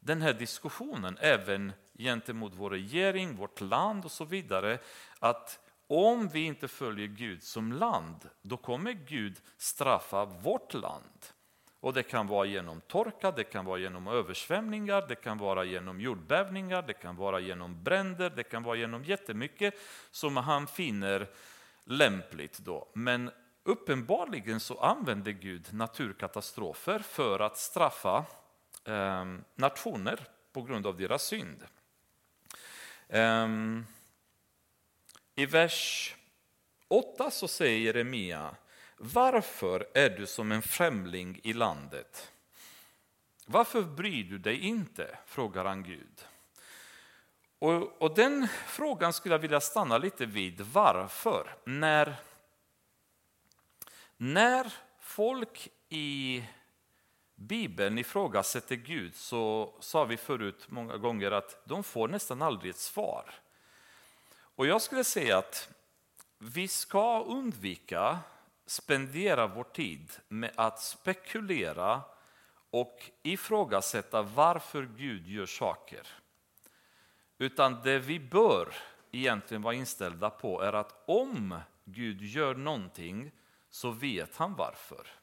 den 0.00 0.22
här 0.22 0.32
diskussionen 0.32 1.18
även 1.20 1.72
gentemot 2.00 2.52
vår 2.54 2.70
regering, 2.70 3.36
vårt 3.36 3.60
land 3.60 4.04
och 4.04 4.10
så 4.10 4.24
vidare. 4.24 4.78
Att 5.18 5.58
om 5.86 6.28
vi 6.28 6.40
inte 6.40 6.68
följer 6.68 7.06
Gud 7.06 7.42
som 7.42 7.72
land, 7.72 8.28
då 8.42 8.56
kommer 8.56 8.92
Gud 8.92 9.40
straffa 9.56 10.24
vårt 10.24 10.74
land. 10.74 11.26
Och 11.80 11.92
Det 11.92 12.02
kan 12.02 12.26
vara 12.26 12.46
genom 12.46 12.80
torka, 12.80 13.30
det 13.30 13.44
kan 13.44 13.64
vara 13.64 13.78
genom 13.78 14.06
översvämningar, 14.06 15.04
det 15.08 15.14
kan 15.14 15.38
vara 15.38 15.64
genom 15.64 16.00
jordbävningar, 16.00 16.82
det 16.82 16.92
kan 16.92 17.16
vara 17.16 17.40
genom 17.40 17.82
bränder, 17.82 18.30
det 18.30 18.42
kan 18.42 18.62
vara 18.62 18.76
genom 18.76 19.04
jättemycket 19.04 19.74
som 20.10 20.36
han 20.36 20.66
finner 20.66 21.28
lämpligt. 21.84 22.58
Då. 22.58 22.88
Men 22.94 23.30
uppenbarligen 23.62 24.60
så 24.60 24.80
använder 24.80 25.32
Gud 25.32 25.68
naturkatastrofer 25.72 26.98
för 26.98 27.40
att 27.40 27.58
straffa 27.58 28.24
eh, 28.84 29.24
nationer 29.54 30.20
på 30.52 30.62
grund 30.62 30.86
av 30.86 30.96
deras 30.96 31.22
synd. 31.22 31.64
Ehm, 33.12 33.86
I 35.34 35.46
vers 35.46 36.14
8 36.88 37.30
så 37.30 37.48
säger 37.48 37.78
Jeremia 37.78 38.56
varför 38.96 39.88
är 39.94 40.10
du 40.10 40.26
som 40.26 40.52
en 40.52 40.62
främling 40.62 41.40
i 41.42 41.52
landet? 41.52 42.32
Varför 43.46 43.82
bryr 43.82 44.24
du 44.24 44.38
dig 44.38 44.58
inte? 44.58 45.18
frågar 45.26 45.64
han 45.64 45.82
Gud. 45.82 46.26
Och, 47.58 48.02
och, 48.02 48.14
Den 48.14 48.48
frågan 48.66 49.12
skulle 49.12 49.34
jag 49.34 49.38
vilja 49.38 49.60
stanna 49.60 49.98
lite 49.98 50.26
vid. 50.26 50.60
Varför? 50.60 51.56
När, 51.64 52.16
när 54.16 54.72
folk 55.00 55.68
i 55.88 56.44
Bibeln 57.40 57.98
ifrågasätter 57.98 58.76
Gud 58.76 59.14
så 59.14 59.74
sa 59.80 60.04
vi 60.04 60.16
förut 60.16 60.66
många 60.68 60.96
gånger 60.96 61.30
att 61.30 61.62
de 61.64 61.84
får 61.84 62.08
nästan 62.08 62.42
aldrig 62.42 62.70
ett 62.70 62.78
svar. 62.78 63.24
Och 64.32 64.66
Jag 64.66 64.82
skulle 64.82 65.04
säga 65.04 65.38
att 65.38 65.70
vi 66.38 66.68
ska 66.68 67.22
undvika 67.22 68.18
spendera 68.66 69.46
vår 69.46 69.64
tid 69.64 70.12
med 70.28 70.52
att 70.54 70.80
spekulera 70.80 72.02
och 72.70 73.10
ifrågasätta 73.22 74.22
varför 74.22 74.88
Gud 74.96 75.26
gör 75.28 75.46
saker. 75.46 76.06
Utan 77.38 77.82
det 77.82 77.98
vi 77.98 78.20
bör 78.20 78.74
egentligen 79.10 79.62
vara 79.62 79.74
inställda 79.74 80.30
på 80.30 80.60
är 80.60 80.72
att 80.72 81.02
om 81.06 81.60
Gud 81.84 82.22
gör 82.22 82.54
någonting 82.54 83.32
så 83.70 83.90
vet 83.90 84.36
han 84.36 84.54
varför. 84.54 85.19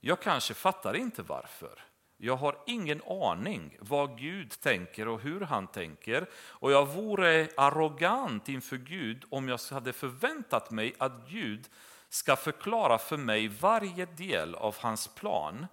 Jag 0.00 0.20
kanske 0.22 0.54
fattar 0.54 0.96
inte 0.96 1.22
varför. 1.22 1.84
Jag 2.16 2.36
har 2.36 2.58
ingen 2.66 3.02
aning 3.02 3.76
vad 3.80 4.18
Gud 4.18 4.60
tänker 4.60 5.08
och 5.08 5.20
hur 5.20 5.40
han 5.40 5.66
tänker. 5.66 6.26
Och 6.34 6.72
jag 6.72 6.86
vore 6.86 7.48
arrogant 7.56 8.48
inför 8.48 8.76
Gud 8.76 9.24
om 9.30 9.48
jag 9.48 9.60
hade 9.70 9.92
förväntat 9.92 10.70
mig 10.70 10.94
att 10.98 11.28
Gud 11.28 11.68
ska 12.08 12.36
förklara 12.36 12.98
för 12.98 13.16
mig 13.16 13.48
varje 13.48 14.06
del 14.06 14.54
av 14.54 14.76
hans 14.78 15.08
plan 15.08 15.66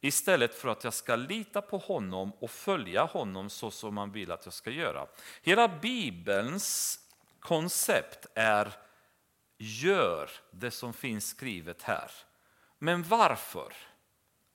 istället 0.00 0.54
för 0.54 0.68
att 0.68 0.84
jag 0.84 0.94
ska 0.94 1.16
lita 1.16 1.62
på 1.62 1.78
honom 1.78 2.32
och 2.40 2.50
följa 2.50 3.04
honom 3.04 3.50
så 3.50 3.70
som 3.70 3.96
han 3.96 4.12
vill 4.12 4.32
att 4.32 4.44
jag 4.44 4.54
ska 4.54 4.70
göra. 4.70 5.06
Hela 5.42 5.68
Bibelns 5.68 7.00
koncept 7.40 8.26
är 8.34 8.72
gör 9.58 10.30
det 10.50 10.70
som 10.70 10.92
finns 10.92 11.28
skrivet 11.28 11.82
här. 11.82 12.10
Men 12.86 13.02
varför 13.02 13.72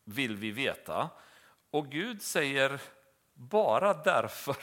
vill 0.03 0.35
vi 0.35 0.51
veta? 0.51 1.09
Och 1.71 1.87
Gud 1.87 2.21
säger 2.21 2.79
bara 3.33 3.93
därför. 3.93 4.55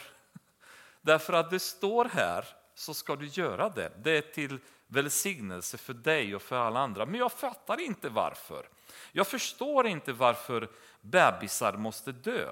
Därför 1.00 1.32
att 1.32 1.50
det 1.50 1.60
står 1.60 2.04
här 2.04 2.44
så 2.74 2.94
ska 2.94 3.16
du 3.16 3.26
göra 3.26 3.68
det. 3.68 3.92
Det 3.96 4.10
är 4.10 4.20
till 4.20 4.58
välsignelse 4.86 5.78
för 5.78 5.94
dig 5.94 6.34
och 6.34 6.42
för 6.42 6.56
alla 6.56 6.80
andra. 6.80 7.06
Men 7.06 7.20
jag 7.20 7.32
fattar 7.32 7.80
inte 7.80 8.08
varför. 8.08 8.68
Jag 9.12 9.26
förstår 9.26 9.86
inte 9.86 10.12
varför 10.12 10.68
bebisar 11.00 11.72
måste 11.72 12.12
dö. 12.12 12.48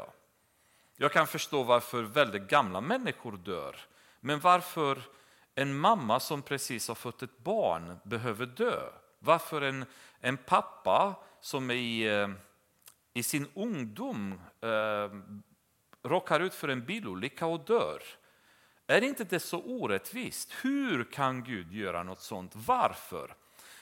Jag 0.96 1.12
kan 1.12 1.26
förstå 1.26 1.62
varför 1.62 2.02
väldigt 2.02 2.48
gamla 2.48 2.80
människor 2.80 3.36
dör. 3.36 3.76
Men 4.20 4.40
varför 4.40 5.02
en 5.54 5.78
mamma 5.78 6.20
som 6.20 6.42
precis 6.42 6.88
har 6.88 6.94
fött 6.94 7.22
ett 7.22 7.38
barn 7.38 7.98
behöver 8.04 8.46
dö? 8.46 8.80
Varför 9.18 9.62
en, 9.62 9.84
en 10.20 10.36
pappa 10.36 11.14
som 11.40 11.70
i, 11.70 12.02
eh, 12.02 12.28
i 13.14 13.22
sin 13.22 13.46
ungdom 13.54 14.40
eh, 14.60 15.10
råkar 16.02 16.40
ut 16.40 16.54
för 16.54 16.68
en 16.68 16.84
bilolycka 16.84 17.46
och 17.46 17.60
dör? 17.60 18.02
Är 18.86 19.02
inte 19.02 19.24
det 19.24 19.40
så 19.40 19.62
orättvist? 19.62 20.52
Hur 20.62 21.04
kan 21.04 21.44
Gud 21.44 21.72
göra 21.72 22.02
något 22.02 22.20
sånt? 22.20 22.52
Varför? 22.54 23.34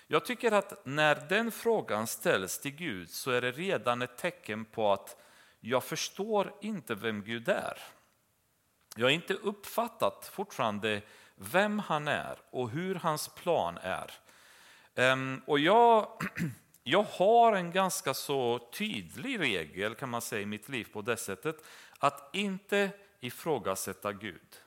Jag 0.06 0.24
tycker 0.24 0.52
att 0.52 0.86
när 0.86 1.14
den 1.28 1.50
frågan 1.50 2.06
ställs 2.06 2.58
till 2.58 2.74
Gud 2.74 3.10
så 3.10 3.30
är 3.30 3.40
det 3.40 3.52
redan 3.52 4.02
ett 4.02 4.16
tecken 4.16 4.64
på 4.64 4.92
att 4.92 5.16
jag 5.60 5.84
förstår 5.84 6.54
inte 6.60 6.94
vem 6.94 7.22
Gud 7.22 7.48
är. 7.48 7.78
Jag 8.96 9.06
har 9.06 9.10
inte 9.10 9.34
uppfattat 9.34 10.30
fortfarande 10.32 11.02
vem 11.36 11.78
han 11.78 12.08
är 12.08 12.38
och 12.50 12.70
hur 12.70 12.94
hans 12.94 13.28
plan 13.28 13.78
är. 13.82 14.10
Ehm, 14.94 15.42
och 15.46 15.58
jag, 15.58 16.22
jag 16.84 17.02
har 17.02 17.52
en 17.52 17.72
ganska 17.72 18.14
så 18.14 18.68
tydlig 18.72 19.40
regel 19.40 19.94
kan 19.94 20.08
man 20.08 20.20
säga 20.20 20.42
i 20.42 20.46
mitt 20.46 20.68
liv 20.68 20.88
på 20.92 21.02
det 21.02 21.16
sättet 21.16 21.56
att 21.98 22.30
inte 22.32 22.90
ifrågasätta 23.20 24.12
Gud. 24.12 24.60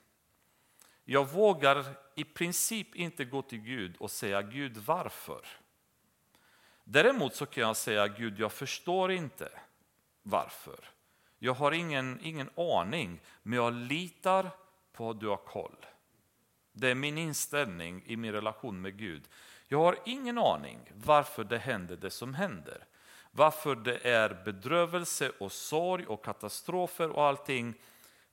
Jag 1.05 1.29
vågar 1.29 1.85
i 2.15 2.23
princip 2.23 2.95
inte 2.95 3.25
gå 3.25 3.41
till 3.41 3.59
Gud 3.59 3.95
och 3.97 4.11
säga 4.11 4.41
Gud 4.41 4.77
varför. 4.77 5.47
Däremot 6.83 7.35
så 7.35 7.45
kan 7.45 7.63
jag 7.63 7.77
säga 7.77 8.07
Gud 8.07 8.39
jag 8.39 8.51
förstår 8.51 9.11
inte 9.11 9.49
varför. 10.23 10.79
Jag 11.39 11.53
har 11.53 11.71
ingen, 11.71 12.19
ingen 12.23 12.49
aning 12.55 13.21
men 13.43 13.57
jag 13.57 13.73
litar 13.73 14.49
på 14.93 15.09
att 15.09 15.19
du 15.19 15.27
har 15.27 15.37
koll. 15.37 15.85
Det 16.71 16.87
är 16.87 16.95
min 16.95 17.17
inställning 17.17 18.03
i 18.05 18.15
min 18.15 18.31
relation 18.31 18.81
med 18.81 18.97
Gud. 18.97 19.23
Jag 19.67 19.79
har 19.79 19.99
ingen 20.05 20.37
aning 20.37 20.91
varför 20.93 21.43
det 21.43 21.57
händer 21.57 21.95
det 21.95 22.09
som 22.09 22.33
händer. 22.33 22.85
varför 23.31 23.75
det 23.75 24.09
är 24.09 24.41
bedrövelse 24.45 25.31
och 25.39 25.51
sorg 25.51 26.05
och 26.05 26.25
katastrofer 26.25 27.09
och 27.09 27.23
allting. 27.23 27.73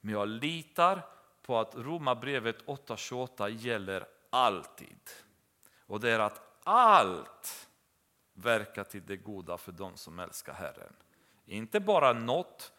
Men 0.01 0.15
jag 0.15 0.29
litar 0.29 1.03
på 1.43 1.59
att 1.59 1.75
Romarbrevet 1.75 2.65
8.28 2.67 3.49
gäller 3.49 4.07
alltid. 4.31 5.11
Och 5.87 6.01
det 6.01 6.11
är 6.11 6.19
att 6.19 6.59
allt 6.65 7.69
verkar 8.33 8.85
till 8.85 9.07
det 9.07 9.17
goda 9.17 9.59
för 9.59 9.73
de 9.73 9.97
som 9.97 10.19
älskar 10.19 10.53
Herren. 10.53 10.93
Inte 11.47 11.81
bara 11.81 12.13
något, 12.13 12.73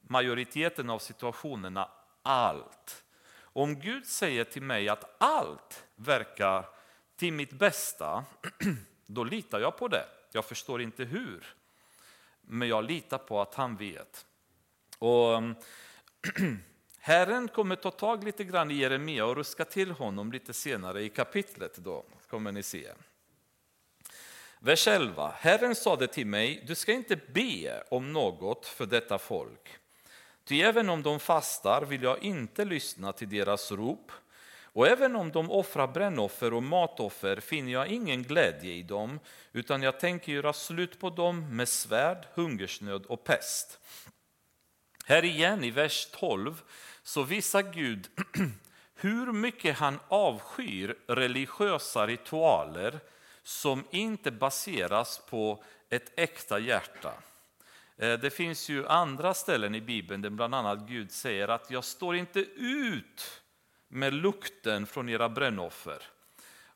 majoriteten 0.00 0.90
av 0.90 0.98
situationerna, 0.98 1.88
allt. 2.22 3.04
Om 3.40 3.74
Gud 3.74 4.06
säger 4.06 4.44
till 4.44 4.62
mig 4.62 4.88
att 4.88 5.16
allt 5.18 5.86
verkar 5.96 6.68
till 7.16 7.32
mitt 7.32 7.52
bästa, 7.52 8.24
då 9.06 9.24
litar 9.24 9.60
jag 9.60 9.76
på 9.76 9.88
det. 9.88 10.04
Jag 10.32 10.44
förstår 10.44 10.82
inte 10.82 11.04
hur, 11.04 11.54
men 12.40 12.68
jag 12.68 12.84
litar 12.84 13.18
på 13.18 13.40
att 13.40 13.54
han 13.54 13.76
vet. 13.76 14.26
Och 14.98 15.36
mm, 15.36 15.54
Herren 16.98 17.48
kommer 17.48 17.76
ta 17.76 17.90
tag 17.90 18.24
lite 18.24 18.44
grann 18.44 18.70
i 18.70 18.74
Jeremia 18.74 19.26
och 19.26 19.36
ruska 19.36 19.64
till 19.64 19.90
honom 19.90 20.32
lite 20.32 20.52
senare 20.52 21.02
i 21.02 21.08
kapitlet. 21.08 21.76
Då 21.76 22.04
kommer 22.30 22.52
ni 22.52 22.62
se. 22.62 22.92
Vers 24.58 24.88
11. 24.88 25.34
Herren 25.36 25.74
sade 25.74 26.06
till 26.06 26.26
mig, 26.26 26.64
du 26.66 26.74
ska 26.74 26.92
inte 26.92 27.16
be 27.16 27.82
om 27.90 28.12
något 28.12 28.66
för 28.66 28.86
detta 28.86 29.18
folk. 29.18 29.78
Ty 30.44 30.62
även 30.62 30.88
om 30.88 31.02
de 31.02 31.20
fastar 31.20 31.82
vill 31.82 32.02
jag 32.02 32.22
inte 32.22 32.64
lyssna 32.64 33.12
till 33.12 33.28
deras 33.28 33.72
rop. 33.72 34.12
Och 34.72 34.88
även 34.88 35.16
om 35.16 35.32
de 35.32 35.50
offrar 35.50 35.86
brännoffer 35.86 36.54
och 36.54 36.62
matoffer 36.62 37.40
finner 37.40 37.72
jag 37.72 37.88
ingen 37.88 38.22
glädje 38.22 38.72
i 38.72 38.82
dem, 38.82 39.20
utan 39.52 39.82
jag 39.82 40.00
tänker 40.00 40.32
göra 40.32 40.52
slut 40.52 41.00
på 41.00 41.10
dem 41.10 41.56
med 41.56 41.68
svärd, 41.68 42.26
hungersnöd 42.34 43.06
och 43.06 43.24
pest. 43.24 43.78
Här 45.04 45.24
igen 45.24 45.64
i 45.64 45.70
vers 45.70 46.08
12 46.12 46.62
så 47.02 47.22
visar 47.22 47.62
Gud 47.62 48.08
hur 48.94 49.32
mycket 49.32 49.76
han 49.76 49.98
avskyr 50.08 50.96
religiösa 51.06 52.06
ritualer 52.06 53.00
som 53.42 53.84
inte 53.90 54.30
baseras 54.30 55.22
på 55.30 55.64
ett 55.90 56.12
äkta 56.16 56.58
hjärta. 56.58 57.12
Eh, 57.96 58.18
det 58.18 58.30
finns 58.30 58.68
ju 58.68 58.86
andra 58.86 59.34
ställen 59.34 59.74
i 59.74 59.80
Bibeln 59.80 60.22
där 60.22 60.30
bland 60.30 60.54
annat 60.54 60.78
Gud 60.78 61.12
säger 61.12 61.48
att 61.48 61.70
jag 61.70 61.84
står 61.84 62.16
inte 62.16 62.40
ut 62.56 63.41
med 63.92 64.14
lukten 64.14 64.86
från 64.86 65.08
era 65.08 65.28
brännoffer. 65.28 66.02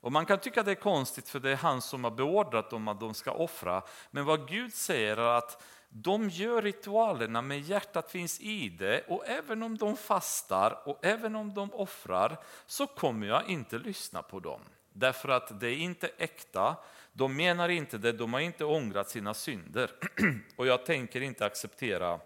Och 0.00 0.12
man 0.12 0.26
kan 0.26 0.38
tycka 0.38 0.62
det 0.62 0.70
är 0.70 0.74
konstigt 0.74 1.28
för 1.28 1.40
det 1.40 1.50
är 1.50 1.56
han 1.56 1.82
som 1.82 2.04
har 2.04 2.10
beordrat 2.10 2.70
dem 2.70 2.88
att 2.88 3.00
de 3.00 3.14
ska 3.14 3.30
offra. 3.32 3.82
Men 4.10 4.24
vad 4.24 4.48
Gud 4.48 4.74
säger 4.74 5.16
är 5.16 5.38
att 5.38 5.62
de 5.88 6.28
gör 6.28 6.62
ritualerna 6.62 7.42
med 7.42 7.60
hjärtat 7.60 8.10
finns 8.10 8.40
i 8.40 8.68
det 8.68 9.04
och 9.08 9.26
även 9.26 9.62
om 9.62 9.78
de 9.78 9.96
fastar 9.96 10.88
och 10.88 11.04
även 11.04 11.36
om 11.36 11.54
de 11.54 11.74
offrar 11.74 12.36
så 12.66 12.86
kommer 12.86 13.26
jag 13.26 13.48
inte 13.48 13.78
lyssna 13.78 14.22
på 14.22 14.40
dem. 14.40 14.60
Därför 14.92 15.28
att 15.28 15.60
det 15.60 15.68
är 15.68 15.76
inte 15.76 16.10
äkta, 16.18 16.76
de 17.12 17.36
menar 17.36 17.68
inte 17.68 17.98
det, 17.98 18.12
de 18.12 18.32
har 18.32 18.40
inte 18.40 18.64
ångrat 18.64 19.10
sina 19.10 19.34
synder. 19.34 19.90
Och 20.56 20.66
jag 20.66 20.86
tänker 20.86 21.20
inte 21.20 21.46
acceptera 21.46 22.20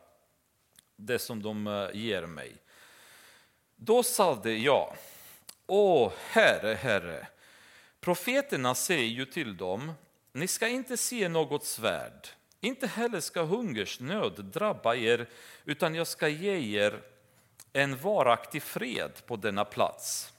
det 0.96 1.18
som 1.18 1.42
de 1.42 1.66
eh, 1.66 1.88
ger 1.92 2.26
mig. 2.26 2.56
Då 3.82 4.02
sade 4.02 4.52
jag, 4.52 4.96
Å, 5.66 6.12
Herre, 6.30 6.74
Herre, 6.74 7.26
profeterna 8.00 8.74
säger 8.74 9.08
ju 9.08 9.24
till 9.24 9.56
dem, 9.56 9.92
ni 10.32 10.48
ska 10.48 10.68
inte 10.68 10.96
se 10.96 11.28
något 11.28 11.64
svärd, 11.64 12.28
inte 12.60 12.86
heller 12.86 13.20
ska 13.20 13.42
hungersnöd 13.42 14.44
drabba 14.44 14.94
er, 14.94 15.28
utan 15.64 15.94
jag 15.94 16.06
ska 16.06 16.28
ge 16.28 16.78
er 16.80 17.00
en 17.72 17.96
varaktig 17.96 18.62
fred 18.62 19.12
på 19.26 19.36
denna 19.36 19.64
plats. 19.64 20.32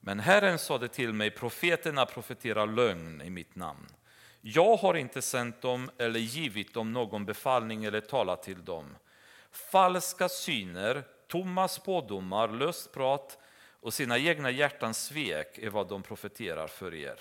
Men 0.00 0.20
Herren 0.20 0.58
sade 0.58 0.88
till 0.88 1.12
mig, 1.12 1.30
profeterna 1.30 2.06
profeterar 2.06 2.66
lögn 2.66 3.22
i 3.22 3.30
mitt 3.30 3.54
namn. 3.54 3.86
Jag 4.40 4.76
har 4.76 4.94
inte 4.94 5.22
sänt 5.22 5.62
dem 5.62 5.90
eller 5.98 6.20
givit 6.20 6.74
dem 6.74 6.92
någon 6.92 7.24
befallning 7.24 7.84
eller 7.84 8.00
talat 8.00 8.42
till 8.42 8.64
dem. 8.64 8.96
Falska 9.50 10.28
syner, 10.28 11.04
tomma 11.26 11.68
spådomar, 11.68 12.48
löst 12.48 12.92
prat 12.92 13.38
och 13.80 13.94
sina 13.94 14.18
egna 14.18 14.50
hjärtans 14.50 15.04
svek 15.04 15.58
är 15.58 15.70
vad 15.70 15.88
de 15.88 16.02
profeterar 16.02 16.66
för 16.66 16.94
er. 16.94 17.20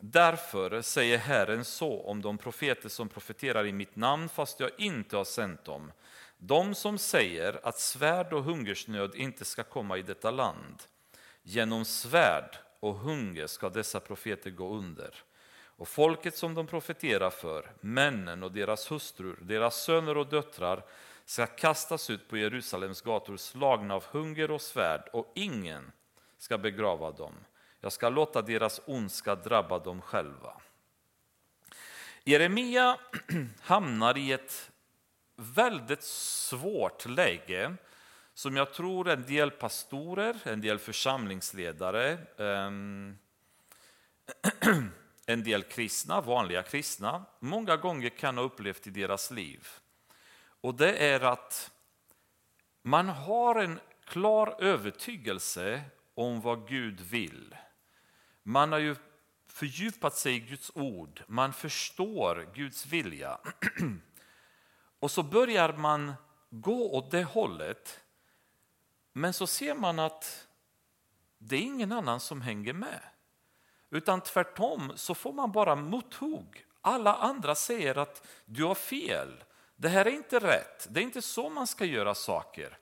Därför 0.00 0.82
säger 0.82 1.18
Herren 1.18 1.64
så 1.64 2.02
om 2.02 2.22
de 2.22 2.38
profeter 2.38 2.88
som 2.88 3.08
profeterar 3.08 3.66
i 3.66 3.72
mitt 3.72 3.96
namn 3.96 4.28
fast 4.28 4.60
jag 4.60 4.70
inte 4.78 5.16
har 5.16 5.24
sänt 5.24 5.64
dem. 5.64 5.92
De 6.36 6.74
som 6.74 6.98
säger 6.98 7.60
att 7.62 7.78
svärd 7.78 8.32
och 8.32 8.44
hungersnöd 8.44 9.14
inte 9.14 9.44
ska 9.44 9.62
komma 9.62 9.98
i 9.98 10.02
detta 10.02 10.30
land. 10.30 10.82
Genom 11.42 11.84
svärd 11.84 12.56
och 12.80 12.94
hunger 12.94 13.46
ska 13.46 13.68
dessa 13.68 14.00
profeter 14.00 14.50
gå 14.50 14.74
under. 14.74 15.14
Och 15.78 15.88
folket 15.88 16.36
som 16.36 16.54
de 16.54 16.66
profeterar 16.66 17.30
för, 17.30 17.72
männen 17.80 18.42
och 18.42 18.52
deras 18.52 18.92
hustrur, 18.92 19.38
deras 19.40 19.82
söner 19.82 20.16
och 20.16 20.26
döttrar, 20.26 20.84
ska 21.28 21.46
kastas 21.46 22.10
ut 22.10 22.28
på 22.28 22.36
Jerusalems 22.36 23.00
gator 23.00 23.36
slagna 23.36 23.94
av 23.94 24.04
hunger 24.04 24.50
och 24.50 24.60
svärd 24.60 25.08
och 25.12 25.32
ingen 25.34 25.92
ska 26.38 26.58
begrava 26.58 27.10
dem. 27.10 27.34
Jag 27.80 27.92
ska 27.92 28.08
låta 28.08 28.42
deras 28.42 28.80
ondska 28.86 29.34
drabba 29.34 29.78
dem 29.78 30.02
själva. 30.02 30.60
Jeremia 32.24 32.98
hamnar 33.60 34.18
i 34.18 34.32
ett 34.32 34.70
väldigt 35.36 36.02
svårt 36.02 37.06
läge 37.06 37.74
som 38.34 38.56
jag 38.56 38.72
tror 38.72 39.08
en 39.08 39.22
del 39.22 39.50
pastorer, 39.50 40.36
en 40.44 40.60
del 40.60 40.78
församlingsledare, 40.78 42.18
ehm, 42.38 43.18
en 45.26 45.44
del 45.44 45.62
kristna, 45.62 46.20
vanliga 46.20 46.62
kristna, 46.62 47.24
många 47.38 47.76
gånger 47.76 48.08
kan 48.08 48.36
ha 48.36 48.44
upplevt 48.44 48.86
i 48.86 48.90
deras 48.90 49.30
liv. 49.30 49.68
Och 50.60 50.74
det 50.74 50.96
är 50.96 51.20
att 51.20 51.70
man 52.82 53.08
har 53.08 53.54
en 53.54 53.80
klar 54.04 54.56
övertygelse 54.58 55.82
om 56.14 56.40
vad 56.40 56.68
Gud 56.68 57.00
vill. 57.00 57.56
Man 58.42 58.72
har 58.72 58.78
ju 58.78 58.96
fördjupat 59.46 60.16
sig 60.16 60.34
i 60.36 60.40
Guds 60.40 60.70
ord, 60.74 61.22
man 61.26 61.52
förstår 61.52 62.50
Guds 62.54 62.86
vilja. 62.86 63.38
Och 65.00 65.10
så 65.10 65.22
börjar 65.22 65.72
man 65.72 66.14
gå 66.50 66.92
åt 66.92 67.10
det 67.10 67.24
hållet, 67.24 68.00
men 69.12 69.32
så 69.32 69.46
ser 69.46 69.74
man 69.74 69.98
att 69.98 70.48
det 71.38 71.56
är 71.56 71.60
ingen 71.60 71.92
annan 71.92 72.20
som 72.20 72.40
hänger 72.40 72.72
med. 72.72 73.00
Utan 73.90 74.20
tvärtom 74.20 74.92
så 74.94 75.14
får 75.14 75.32
man 75.32 75.52
bara 75.52 75.76
mothugg. 75.76 76.66
Alla 76.80 77.14
andra 77.14 77.54
säger 77.54 77.98
att 77.98 78.26
du 78.44 78.64
har 78.64 78.74
fel, 78.74 79.44
det 79.80 79.88
här 79.88 80.06
är 80.06 80.10
inte 80.10 80.38
rätt, 80.38 80.86
det 80.90 81.00
är 81.00 81.04
inte 81.04 81.22
så 81.22 81.48
man 81.48 81.66
ska 81.66 81.84
göra 81.84 82.14
saker. 82.14 82.78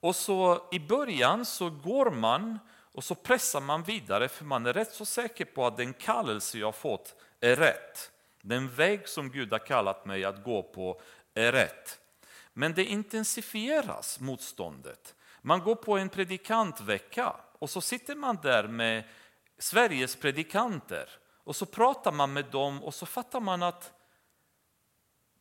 Och 0.00 0.16
så 0.16 0.68
i 0.72 0.78
början 0.78 1.44
så 1.44 1.70
går 1.70 2.10
man 2.10 2.58
och 2.92 3.04
så 3.04 3.14
pressar 3.14 3.60
man 3.60 3.82
vidare 3.82 4.28
för 4.28 4.44
man 4.44 4.66
är 4.66 4.72
rätt 4.72 4.92
så 4.92 5.04
säker 5.04 5.44
på 5.44 5.66
att 5.66 5.76
den 5.76 5.94
kallelse 5.94 6.58
jag 6.58 6.74
fått 6.74 7.14
är 7.40 7.56
rätt. 7.56 8.10
Den 8.42 8.68
väg 8.68 9.08
som 9.08 9.30
Gud 9.30 9.52
har 9.52 9.58
kallat 9.58 10.06
mig 10.06 10.24
att 10.24 10.44
gå 10.44 10.62
på 10.62 11.00
är 11.34 11.52
rätt. 11.52 12.00
Men 12.52 12.74
det 12.74 12.84
intensifieras 12.84 14.20
motståndet. 14.20 15.14
Man 15.40 15.60
går 15.60 15.74
på 15.74 15.98
en 15.98 16.08
predikantvecka 16.08 17.36
och 17.58 17.70
så 17.70 17.80
sitter 17.80 18.14
man 18.14 18.38
där 18.42 18.68
med 18.68 19.04
Sveriges 19.58 20.16
predikanter 20.16 21.08
och 21.44 21.56
så 21.56 21.66
pratar 21.66 22.12
man 22.12 22.32
med 22.32 22.44
dem 22.44 22.82
och 22.82 22.94
så 22.94 23.06
fattar 23.06 23.40
man 23.40 23.62
att 23.62 23.92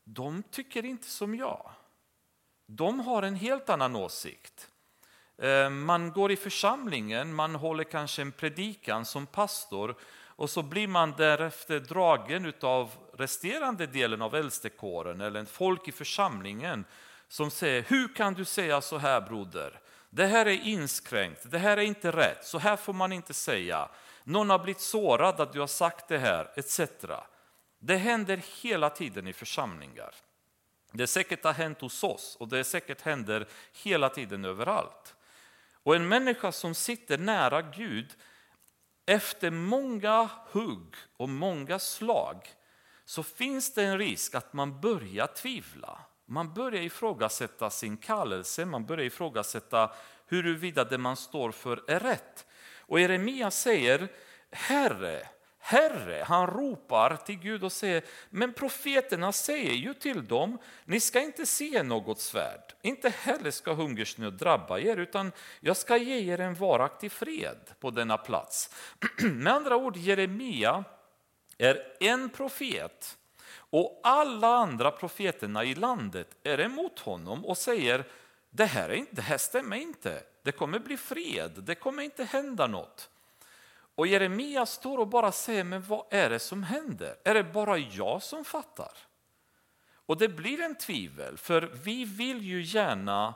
de 0.03 0.43
tycker 0.43 0.85
inte 0.85 1.07
som 1.07 1.35
jag. 1.35 1.71
De 2.65 2.99
har 2.99 3.23
en 3.23 3.35
helt 3.35 3.69
annan 3.69 3.95
åsikt. 3.95 4.67
Eh, 5.37 5.69
man 5.69 6.11
går 6.11 6.31
i 6.31 6.35
församlingen, 6.35 7.33
man 7.33 7.55
håller 7.55 7.83
kanske 7.83 8.21
en 8.21 8.31
predikan 8.31 9.05
som 9.05 9.25
pastor 9.25 9.95
och 10.41 10.49
så 10.49 10.63
blir 10.63 10.87
man 10.87 11.13
därefter 11.17 11.79
dragen 11.79 12.53
av 12.61 12.91
resterande 13.13 13.87
delen 13.87 14.21
av 14.21 14.35
äldstekåren 14.35 15.21
eller 15.21 15.45
folk 15.45 15.87
i 15.87 15.91
församlingen 15.91 16.85
som 17.27 17.51
säger, 17.51 17.83
hur 17.87 18.15
kan 18.15 18.33
du 18.33 18.45
säga 18.45 18.81
så 18.81 18.97
här 18.97 19.21
broder? 19.21 19.79
Det 20.09 20.25
här 20.25 20.45
är 20.45 20.67
inskränkt, 20.67 21.51
det 21.51 21.57
här 21.57 21.77
är 21.77 21.81
inte 21.81 22.11
rätt, 22.11 22.45
så 22.45 22.59
här 22.59 22.75
får 22.75 22.93
man 22.93 23.11
inte 23.11 23.33
säga. 23.33 23.89
Någon 24.23 24.49
har 24.49 24.59
blivit 24.59 24.81
sårad 24.81 25.41
att 25.41 25.53
du 25.53 25.59
har 25.59 25.67
sagt 25.67 26.07
det 26.07 26.17
här, 26.17 26.51
etc. 26.55 26.81
Det 27.83 27.97
händer 27.97 28.41
hela 28.61 28.89
tiden 28.89 29.27
i 29.27 29.33
församlingar. 29.33 30.15
Det 30.91 31.03
är 31.03 31.07
säkert 31.07 31.43
har 31.43 31.53
hänt 31.53 31.81
hos 31.81 32.03
oss 32.03 32.37
och 32.39 32.47
det 32.47 32.59
är 32.59 32.63
säkert 32.63 33.01
händer 33.01 33.47
hela 33.83 34.09
tiden 34.09 34.45
överallt. 34.45 35.15
Och 35.83 35.95
en 35.95 36.07
människa 36.07 36.51
som 36.51 36.75
sitter 36.75 37.17
nära 37.17 37.61
Gud 37.61 38.15
efter 39.05 39.51
många 39.51 40.29
hugg 40.51 40.95
och 41.17 41.29
många 41.29 41.79
slag 41.79 42.49
så 43.05 43.23
finns 43.23 43.73
det 43.73 43.83
en 43.83 43.97
risk 43.97 44.35
att 44.35 44.53
man 44.53 44.81
börjar 44.81 45.27
tvivla. 45.27 45.99
Man 46.25 46.53
börjar 46.53 46.81
ifrågasätta 46.81 47.69
sin 47.69 47.97
kallelse, 47.97 48.65
man 48.65 48.85
börjar 48.85 49.05
ifrågasätta 49.05 49.93
huruvida 50.27 50.83
det 50.83 50.97
man 50.97 51.17
står 51.17 51.51
för 51.51 51.83
är 51.87 51.99
rätt. 51.99 52.45
Och 52.77 52.99
Jeremia 52.99 53.51
säger, 53.51 54.07
Herre, 54.51 55.27
Herre, 55.63 56.23
han 56.27 56.47
ropar 56.47 57.15
till 57.15 57.39
Gud 57.39 57.63
och 57.63 57.71
säger, 57.71 58.03
men 58.29 58.53
profeterna 58.53 59.31
säger 59.31 59.73
ju 59.73 59.93
till 59.93 60.27
dem, 60.27 60.57
ni 60.85 60.99
ska 60.99 61.19
inte 61.19 61.45
se 61.45 61.83
något 61.83 62.19
svärd, 62.19 62.73
inte 62.81 63.09
heller 63.09 63.51
ska 63.51 63.73
hungersnöd 63.73 64.33
drabba 64.33 64.79
er, 64.79 64.97
utan 64.97 65.31
jag 65.59 65.77
ska 65.77 65.97
ge 65.97 66.33
er 66.33 66.39
en 66.39 66.53
varaktig 66.53 67.11
fred 67.11 67.59
på 67.79 67.91
denna 67.91 68.17
plats. 68.17 68.69
Med 69.21 69.53
andra 69.53 69.75
ord, 69.75 69.97
Jeremia 69.97 70.83
är 71.57 71.87
en 71.99 72.29
profet 72.29 73.17
och 73.55 74.01
alla 74.03 74.47
andra 74.47 74.91
profeterna 74.91 75.63
i 75.63 75.75
landet 75.75 76.27
är 76.43 76.59
emot 76.59 76.99
honom 76.99 77.45
och 77.45 77.57
säger, 77.57 78.03
det 78.49 78.65
här, 78.65 78.89
är 78.89 78.93
inte, 78.93 79.15
det 79.15 79.21
här 79.21 79.37
stämmer 79.37 79.77
inte, 79.77 80.23
det 80.43 80.51
kommer 80.51 80.79
bli 80.79 80.97
fred, 80.97 81.51
det 81.51 81.75
kommer 81.75 82.03
inte 82.03 82.23
hända 82.23 82.67
något. 82.67 83.10
Och 84.01 84.07
Jeremia 84.07 84.65
står 84.65 84.97
och 84.97 85.07
bara 85.07 85.31
säger, 85.31 85.63
men 85.63 85.81
vad 85.81 86.05
är 86.09 86.29
det 86.29 86.39
som 86.39 86.63
händer? 86.63 87.15
Är 87.23 87.33
det 87.33 87.43
bara 87.43 87.77
jag 87.77 88.23
som 88.23 88.45
fattar? 88.45 88.91
Och 90.05 90.17
det 90.17 90.29
blir 90.29 90.61
en 90.61 90.75
tvivel, 90.75 91.37
för 91.37 91.61
vi 91.61 92.05
vill 92.05 92.41
ju 92.41 92.61
gärna 92.61 93.33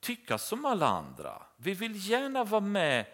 tycka 0.00 0.38
som 0.38 0.64
alla 0.64 0.86
andra. 0.86 1.42
Vi 1.56 1.74
vill 1.74 2.10
gärna 2.10 2.44
vara 2.44 2.60
med 2.60 3.06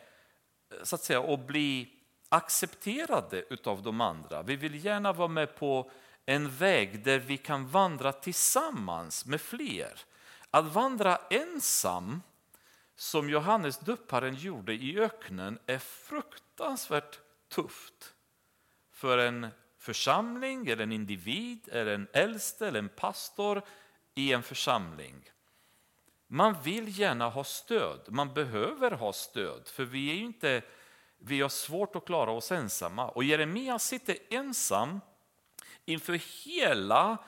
så 0.82 0.94
att 0.94 1.02
säga, 1.02 1.20
och 1.20 1.38
bli 1.38 1.92
accepterade 2.28 3.44
av 3.64 3.82
de 3.82 4.00
andra. 4.00 4.42
Vi 4.42 4.56
vill 4.56 4.84
gärna 4.84 5.12
vara 5.12 5.28
med 5.28 5.56
på 5.56 5.90
en 6.24 6.50
väg 6.50 7.04
där 7.04 7.18
vi 7.18 7.36
kan 7.36 7.68
vandra 7.68 8.12
tillsammans 8.12 9.26
med 9.26 9.40
fler. 9.40 10.00
Att 10.50 10.64
vandra 10.64 11.16
ensam 11.30 12.22
som 12.96 13.30
Johannes 13.30 13.78
döparen 13.78 14.34
gjorde 14.34 14.74
i 14.74 14.98
öknen 14.98 15.58
är 15.66 15.78
fruktansvärt 16.56 17.20
tufft 17.48 18.14
för 18.92 19.18
en 19.18 19.46
församling, 19.78 20.66
eller 20.66 20.82
en 20.82 20.92
individ, 20.92 21.68
eller 21.72 21.94
en 21.94 22.08
äldste 22.12 22.68
eller 22.68 22.78
en 22.78 22.88
pastor 22.88 23.62
i 24.14 24.32
en 24.32 24.42
församling. 24.42 25.30
Man 26.26 26.56
vill 26.62 26.98
gärna 26.98 27.28
ha 27.28 27.44
stöd, 27.44 28.00
man 28.08 28.34
behöver 28.34 28.90
ha 28.90 29.12
stöd, 29.12 29.68
för 29.68 29.84
vi 29.84 30.10
är 30.10 30.14
inte 30.14 30.62
vi 31.18 31.40
har 31.40 31.48
svårt 31.48 31.96
att 31.96 32.04
klara 32.04 32.30
oss 32.30 32.52
ensamma. 32.52 33.08
Och 33.08 33.24
Jeremia 33.24 33.78
sitter 33.78 34.16
ensam 34.30 35.00
inför 35.84 36.44
hela 36.44 37.18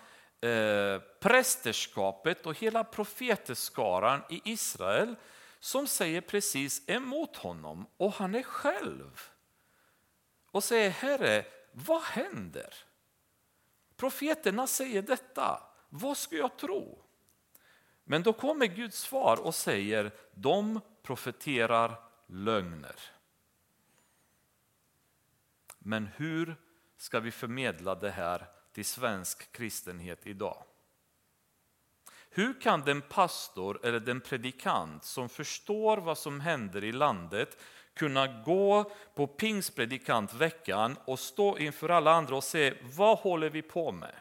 eh, 0.40 1.00
prästerskapet 1.20 2.46
och 2.46 2.58
hela 2.58 2.84
profeteskaran 2.84 4.22
i 4.30 4.40
Israel 4.44 5.16
som 5.60 5.86
säger 5.86 6.20
precis 6.20 6.88
emot 6.88 7.36
honom 7.36 7.86
och 7.96 8.12
han 8.12 8.34
är 8.34 8.42
själv. 8.42 9.20
Och 10.50 10.64
säger 10.64 10.90
Herre, 10.90 11.46
vad 11.72 12.02
händer? 12.02 12.74
Profeterna 13.96 14.66
säger 14.66 15.02
detta, 15.02 15.62
vad 15.88 16.16
ska 16.16 16.36
jag 16.36 16.56
tro? 16.56 17.02
Men 18.04 18.22
då 18.22 18.32
kommer 18.32 18.66
Guds 18.66 18.98
svar 18.98 19.40
och 19.40 19.54
säger, 19.54 20.10
de 20.34 20.80
profeterar 21.02 21.94
lögner. 22.26 23.00
Men 25.78 26.06
hur 26.06 26.56
ska 26.96 27.20
vi 27.20 27.30
förmedla 27.30 27.94
det 27.94 28.10
här 28.10 28.46
till 28.72 28.84
svensk 28.84 29.52
kristenhet 29.52 30.26
idag? 30.26 30.64
Hur 32.38 32.60
kan 32.60 32.80
den 32.80 33.00
pastor 33.00 33.80
eller 33.82 34.00
den 34.00 34.20
predikant 34.20 35.04
som 35.04 35.28
förstår 35.28 35.96
vad 35.96 36.18
som 36.18 36.40
händer 36.40 36.84
i 36.84 36.92
landet 36.92 37.58
kunna 37.94 38.42
gå 38.42 38.92
på 39.14 39.26
pingstpredikantveckan 39.26 40.96
och 41.04 41.18
stå 41.18 41.58
inför 41.58 41.88
alla 41.88 42.12
andra 42.12 42.36
och 42.36 42.44
säga 42.44 42.74
vad 42.96 43.18
håller 43.18 43.50
vi 43.50 43.62
på 43.62 43.92
med? 43.92 44.14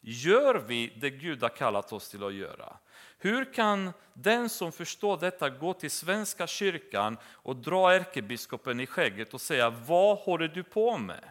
Gör 0.00 0.54
vi 0.54 0.98
det 1.00 1.10
Gud 1.10 1.42
har 1.42 1.48
kallat 1.48 1.92
oss 1.92 2.08
till 2.08 2.24
att 2.24 2.34
göra? 2.34 2.76
Hur 3.18 3.52
kan 3.52 3.92
den 4.14 4.48
som 4.48 4.72
förstår 4.72 5.16
detta 5.16 5.50
gå 5.50 5.74
till 5.74 5.90
Svenska 5.90 6.46
kyrkan 6.46 7.16
och 7.24 7.56
dra 7.56 7.94
ärkebiskopen 7.94 8.80
i 8.80 8.86
skägget 8.86 9.34
och 9.34 9.40
säga 9.40 9.70
vad 9.70 10.18
håller 10.18 10.48
du 10.48 10.62
på 10.62 10.98
med? 10.98 11.24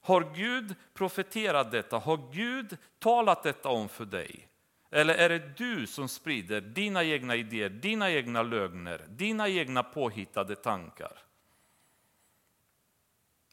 Har 0.00 0.34
Gud 0.34 0.74
profeterat 0.94 1.70
detta? 1.70 1.98
Har 1.98 2.32
Gud 2.32 2.76
talat 2.98 3.42
detta 3.42 3.68
om 3.68 3.88
för 3.88 4.04
dig? 4.04 4.48
Eller 4.90 5.14
är 5.14 5.28
det 5.28 5.58
du 5.58 5.86
som 5.86 6.08
sprider 6.08 6.60
dina 6.60 7.04
egna 7.04 7.36
idéer, 7.36 7.68
dina 7.68 8.10
egna 8.10 8.42
lögner, 8.42 9.06
dina 9.08 9.48
egna 9.48 9.82
påhittade 9.82 10.56
tankar? 10.56 11.18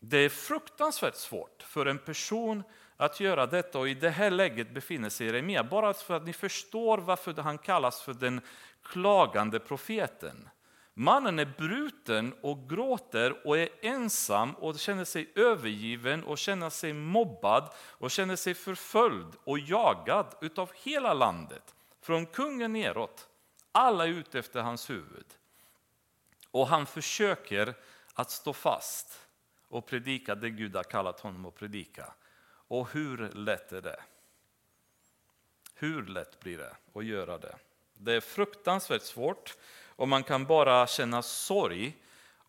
Det 0.01 0.17
är 0.17 0.29
fruktansvärt 0.29 1.15
svårt 1.15 1.63
för 1.63 1.86
en 1.86 1.97
person 1.97 2.63
att 2.97 3.19
göra 3.19 3.45
detta 3.45 3.79
och 3.79 3.89
i 3.89 3.93
det 3.93 4.10
här 4.10 4.31
läget 4.31 4.73
befinner 4.73 5.10
sig 5.10 5.27
Jeremia. 5.27 5.63
Bara 5.63 5.93
för 5.93 6.13
att 6.13 6.25
ni 6.25 6.33
förstår 6.33 6.97
varför 6.97 7.33
han 7.33 7.57
kallas 7.57 8.01
för 8.01 8.13
den 8.13 8.41
klagande 8.83 9.60
profeten. 9.60 10.49
Mannen 10.99 11.39
är 11.39 11.53
bruten 11.57 12.33
och 12.41 12.69
gråter 12.69 13.47
och 13.47 13.57
är 13.57 13.69
ensam 13.81 14.53
och 14.55 14.79
känner 14.79 15.05
sig 15.05 15.31
övergiven 15.36 16.23
och 16.23 16.38
känner 16.38 16.69
sig 16.69 16.93
mobbad 16.93 17.73
och 17.77 18.12
känner 18.12 18.36
sig 18.36 18.53
förföljd 18.53 19.27
och 19.43 19.60
jagad 19.60 20.36
utav 20.41 20.71
hela 20.75 21.13
landet. 21.13 21.75
Från 22.01 22.25
kungen 22.25 22.73
neråt. 22.73 23.27
Alla 23.71 24.05
är 24.05 24.10
ute 24.10 24.39
efter 24.39 24.62
hans 24.62 24.89
huvud. 24.89 25.25
Och 26.51 26.67
han 26.67 26.86
försöker 26.86 27.73
att 28.13 28.31
stå 28.31 28.53
fast 28.53 29.27
och 29.67 29.86
predika 29.86 30.36
det 30.36 30.49
Gud 30.49 30.75
har 30.75 30.83
kallat 30.83 31.19
honom 31.19 31.45
att 31.45 31.55
predika. 31.55 32.13
Och 32.47 32.91
hur 32.91 33.29
lätt 33.29 33.71
är 33.71 33.81
det? 33.81 33.99
Hur 35.73 36.05
lätt 36.05 36.39
blir 36.39 36.57
det 36.57 36.75
att 36.93 37.05
göra 37.05 37.38
det? 37.38 37.55
Det 37.93 38.13
är 38.13 38.21
fruktansvärt 38.21 39.01
svårt 39.01 39.57
och 39.97 40.07
man 40.07 40.23
kan 40.23 40.45
bara 40.45 40.88
känna 40.88 41.21
sorg 41.21 41.95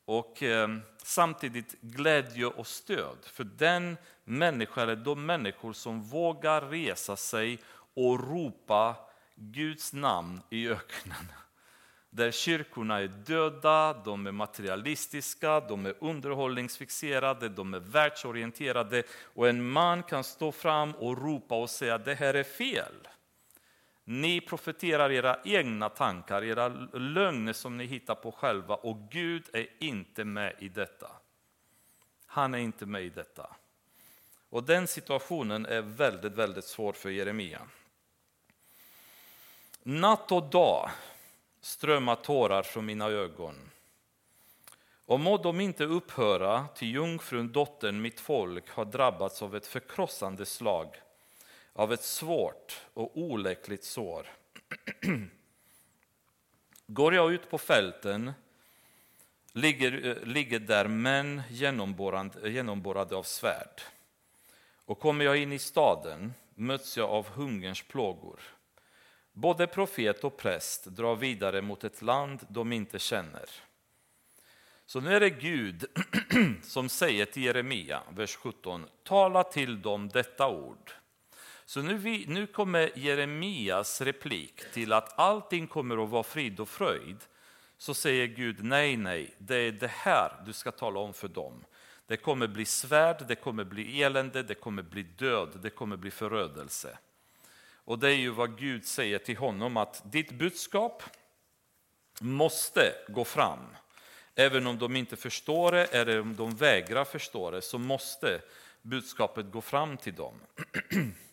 och 0.05 0.43
eh, 0.43 0.69
samtidigt 1.03 1.81
glädje 1.81 2.47
och 2.47 2.67
stöd 2.67 3.19
för 3.25 3.45
den 3.45 3.97
människa 4.25 4.83
eller 4.83 4.97
de 4.97 5.27
människor 5.27 5.73
som 5.73 6.03
vågar 6.03 6.61
resa 6.61 7.17
sig 7.17 7.59
och 7.95 8.31
ropa 8.31 8.97
Guds 9.35 9.93
namn 9.93 10.41
i 10.51 10.69
öknen. 10.69 11.33
Där 12.11 12.31
kyrkorna 12.31 13.01
är 13.01 13.09
döda, 13.09 13.93
de 14.05 14.27
är 14.27 14.33
materialistiska, 14.33 15.61
de 15.61 15.87
är 15.87 15.95
underhållningsfixerade, 16.01 17.49
de 17.49 17.75
är 17.75 17.81
världsorienterade 17.81 19.03
och 19.35 19.49
en 19.49 19.71
man 19.71 20.03
kan 20.03 20.25
stå 20.25 20.53
fram 20.53 20.95
och 20.95 21.23
ropa 21.23 21.55
och 21.55 21.71
säga 21.71 21.95
att 21.95 22.05
det 22.05 22.15
här 22.15 22.35
är 22.35 22.45
fel. 22.45 23.09
Ni 24.11 24.41
profeterar 24.41 25.11
era 25.11 25.39
egna 25.45 25.89
tankar, 25.89 26.45
era 26.45 26.69
lögner 26.93 27.53
som 27.53 27.77
ni 27.77 27.85
hittar 27.85 28.15
på 28.15 28.33
själva 28.33 28.75
och 28.75 28.97
Gud 29.11 29.45
är 29.53 29.67
inte 29.79 30.25
med 30.25 30.55
i 30.59 30.69
detta. 30.69 31.11
Han 32.27 32.55
är 32.55 32.59
inte 32.59 32.87
med 32.87 33.03
i 33.03 33.09
detta. 33.09 33.57
Och 34.51 34.65
den 34.65 34.87
situationen 34.87 35.67
är 35.67 35.83
väldigt, 35.83 36.33
väldigt 36.33 36.65
svår 36.65 36.93
för 36.93 37.11
Jeremia. 37.11 37.61
Natt 39.83 40.33
och 40.33 40.51
dag 40.51 40.91
strömmar 41.61 42.17
tårar 42.17 42.63
från 42.63 42.87
mina 42.87 43.09
ögon. 43.09 43.55
Och 45.05 45.21
må 45.21 45.37
de 45.37 45.61
inte 45.61 45.85
upphöra, 45.85 46.67
till 46.69 46.91
jungfrun, 46.91 47.53
dottern, 47.53 48.01
mitt 48.01 48.21
folk, 48.21 48.71
har 48.71 48.85
drabbats 48.85 49.43
av 49.43 49.57
ett 49.57 49.67
förkrossande 49.67 50.47
slag 50.47 50.97
av 51.79 51.93
ett 51.93 52.03
svårt 52.03 52.81
och 52.95 53.19
oläckligt 53.19 53.85
sår. 53.85 54.27
Går 56.87 57.15
jag 57.15 57.33
ut 57.33 57.51
på 57.51 57.59
fälten 57.59 58.33
ligger, 59.53 60.07
eh, 60.07 60.23
ligger 60.23 60.59
där 60.59 60.89
män 60.89 61.43
genomborrade 62.43 63.17
av 63.17 63.23
svärd. 63.23 63.81
Och 64.85 64.99
kommer 64.99 65.25
jag 65.25 65.37
in 65.37 65.53
i 65.53 65.59
staden 65.59 66.35
möts 66.55 66.97
jag 66.97 67.11
av 67.11 67.29
hungerns 67.29 67.83
plågor. 67.83 68.41
Både 69.33 69.67
profet 69.67 70.25
och 70.25 70.37
präst 70.37 70.85
drar 70.85 71.17
vidare 71.17 71.63
mot 71.63 71.85
ett 71.85 72.03
land 72.03 72.47
de 72.49 72.73
inte 72.73 72.99
känner. 72.99 73.51
Så 74.87 75.01
nu 75.01 75.15
är 75.15 75.21
det 75.21 75.31
Gud 75.31 75.85
som 76.63 76.89
säger 76.89 77.25
till 77.25 77.43
Jeremia, 77.45 78.03
vers 78.11 78.37
17, 78.37 78.87
tala 79.05 79.45
till 79.45 79.83
dem 79.83 80.09
detta 80.09 80.49
ord. 80.49 80.93
Så 81.69 81.83
nu, 81.83 81.95
vi, 81.95 82.25
nu 82.29 82.47
kommer 82.47 82.91
Jeremias 82.95 84.01
replik 84.01 84.63
till 84.73 84.93
att 84.93 85.19
allting 85.19 85.67
kommer 85.67 86.05
att 86.05 86.11
vara 86.11 86.23
frid 86.23 86.61
och 86.61 86.69
fröjd. 86.69 87.17
Så 87.79 87.95
säger 87.95 88.27
Gud, 88.27 88.65
nej, 88.65 88.97
nej, 88.97 89.35
det 89.39 89.57
är 89.57 89.73
det 89.73 89.91
här 89.91 90.43
du 90.47 90.53
ska 90.53 90.71
tala 90.71 91.01
om 91.01 91.15
för 91.15 91.29
dem. 91.29 91.65
Det 92.07 92.17
kommer 92.17 92.47
bli 92.47 92.65
svärd, 92.65 93.25
det 93.29 93.35
kommer 93.35 93.65
bli 93.65 94.03
elände, 94.03 94.43
det 94.43 94.55
kommer 94.55 94.83
bli 94.83 95.03
död, 95.03 95.59
det 95.63 95.71
kommer 95.71 95.97
bli 95.97 96.11
förödelse. 96.11 96.99
Och 97.75 97.99
det 97.99 98.09
är 98.09 98.17
ju 98.17 98.31
vad 98.31 98.59
Gud 98.59 98.87
säger 98.87 99.19
till 99.19 99.37
honom 99.37 99.77
att 99.77 100.13
ditt 100.13 100.33
budskap 100.33 101.03
måste 102.21 102.95
gå 103.09 103.25
fram. 103.25 103.67
Även 104.35 104.67
om 104.67 104.79
de 104.79 104.97
inte 104.97 105.17
förstår 105.17 105.73
det 105.73 105.85
eller 105.85 106.21
om 106.21 106.37
de 106.37 106.57
vägrar 106.57 107.05
förstå 107.05 107.51
det 107.51 107.63
så 107.63 107.79
måste 107.79 108.41
budskapet 108.83 109.51
gå 109.51 109.61
fram 109.61 109.97
till 109.97 110.15
dem. 110.15 110.35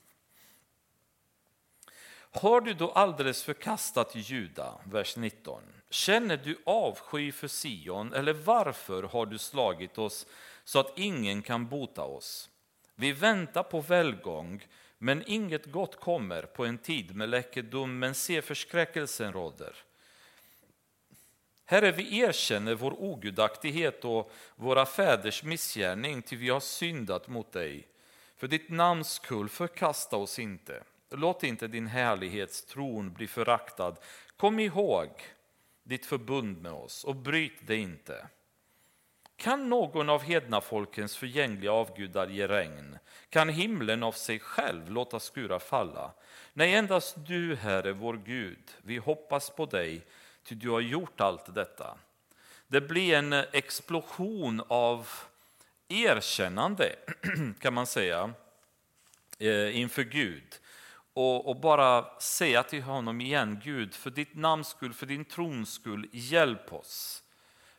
Har 2.36 2.61
du 2.61 2.73
då 2.73 2.91
alldeles 2.91 3.43
förkastat 3.43 4.15
Juda, 4.15 4.79
vers 4.83 5.17
19? 5.17 5.61
Känner 5.89 6.38
du 6.38 6.57
avsky 6.65 7.31
för 7.31 7.47
Sion, 7.47 8.13
eller 8.13 8.33
varför 8.33 9.03
har 9.03 9.25
du 9.25 9.38
slagit 9.38 9.97
oss 9.97 10.25
så 10.63 10.79
att 10.79 10.99
ingen 10.99 11.41
kan 11.41 11.67
bota 11.67 12.03
oss? 12.03 12.49
Vi 12.95 13.11
väntar 13.11 13.63
på 13.63 13.81
välgång, 13.81 14.67
men 14.97 15.23
inget 15.27 15.65
gott 15.65 15.99
kommer 15.99 16.41
på 16.41 16.65
en 16.65 16.77
tid 16.77 17.15
med 17.15 17.29
läkedom, 17.29 17.99
men 17.99 18.15
se 18.15 18.41
förskräckelsen 18.41 19.33
råder. 19.33 19.75
Herre, 21.65 21.91
vi 21.91 22.19
erkänner 22.19 22.75
vår 22.75 23.01
ogudaktighet 23.03 24.05
och 24.05 24.31
våra 24.55 24.86
fäders 24.86 25.43
missgärning, 25.43 26.21
till 26.21 26.38
vi 26.38 26.49
har 26.49 26.59
syndat 26.59 27.27
mot 27.27 27.51
dig. 27.51 27.88
För 28.38 28.47
ditt 28.47 28.69
namns 28.69 29.13
skull, 29.13 29.49
förkasta 29.49 30.17
oss 30.17 30.39
inte. 30.39 30.83
Låt 31.10 31.43
inte 31.43 31.68
din 31.68 31.88
härlighetstron 31.88 33.14
bli 33.14 33.28
föraktad. 33.28 33.95
Kom 34.38 34.60
ihåg 34.60 35.10
ditt 35.84 36.06
förbund 36.06 36.62
med 36.62 36.72
oss 36.72 37.03
och 37.03 37.16
bryt 37.16 37.68
det 37.68 37.76
inte. 37.76 38.28
Kan 39.38 39.70
någon 39.70 40.10
av 40.10 40.22
hedna 40.24 40.62
folkens 40.62 41.18
förgängliga 41.18 41.72
avgudar 41.72 42.28
ge 42.28 42.47
regn? 42.47 42.97
Kan 43.30 43.49
himlen 43.49 44.03
av 44.03 44.12
sig 44.12 44.39
själv 44.39 44.91
låta 44.91 45.20
skurar 45.20 45.60
falla? 45.60 46.12
Nej, 46.53 46.74
endast 46.74 47.16
du, 47.28 47.56
Herre, 47.56 47.93
vår 47.93 48.18
Gud, 48.26 48.64
vi 48.82 48.97
hoppas 48.97 49.49
på 49.49 49.66
dig, 49.66 50.06
ty 50.43 50.56
du 50.56 50.70
har 50.70 50.80
gjort 50.80 51.22
allt 51.22 51.56
detta. 51.56 51.97
Det 52.68 52.82
blir 52.82 53.16
en 53.16 53.34
explosion 53.34 54.62
av 54.68 55.10
erkännande, 55.88 56.95
kan 57.60 57.74
man 57.74 57.88
säga, 57.88 58.34
eh, 59.39 59.80
inför 59.80 60.03
Gud 60.03 60.60
och, 61.16 61.49
och, 61.49 61.59
bara 61.59 62.20
säga 62.20 62.63
till 62.63 62.84
honom 62.84 63.22
igen, 63.22 63.59
Gud, 63.63 63.93
för 63.93 64.09
ditt 64.09 64.36
namns 64.36 64.68
skull, 64.68 64.93
för 64.93 65.05
din 65.05 65.26
trons 65.26 65.74
skull, 65.74 66.07
hjälp 66.11 66.74
oss. 66.74 67.24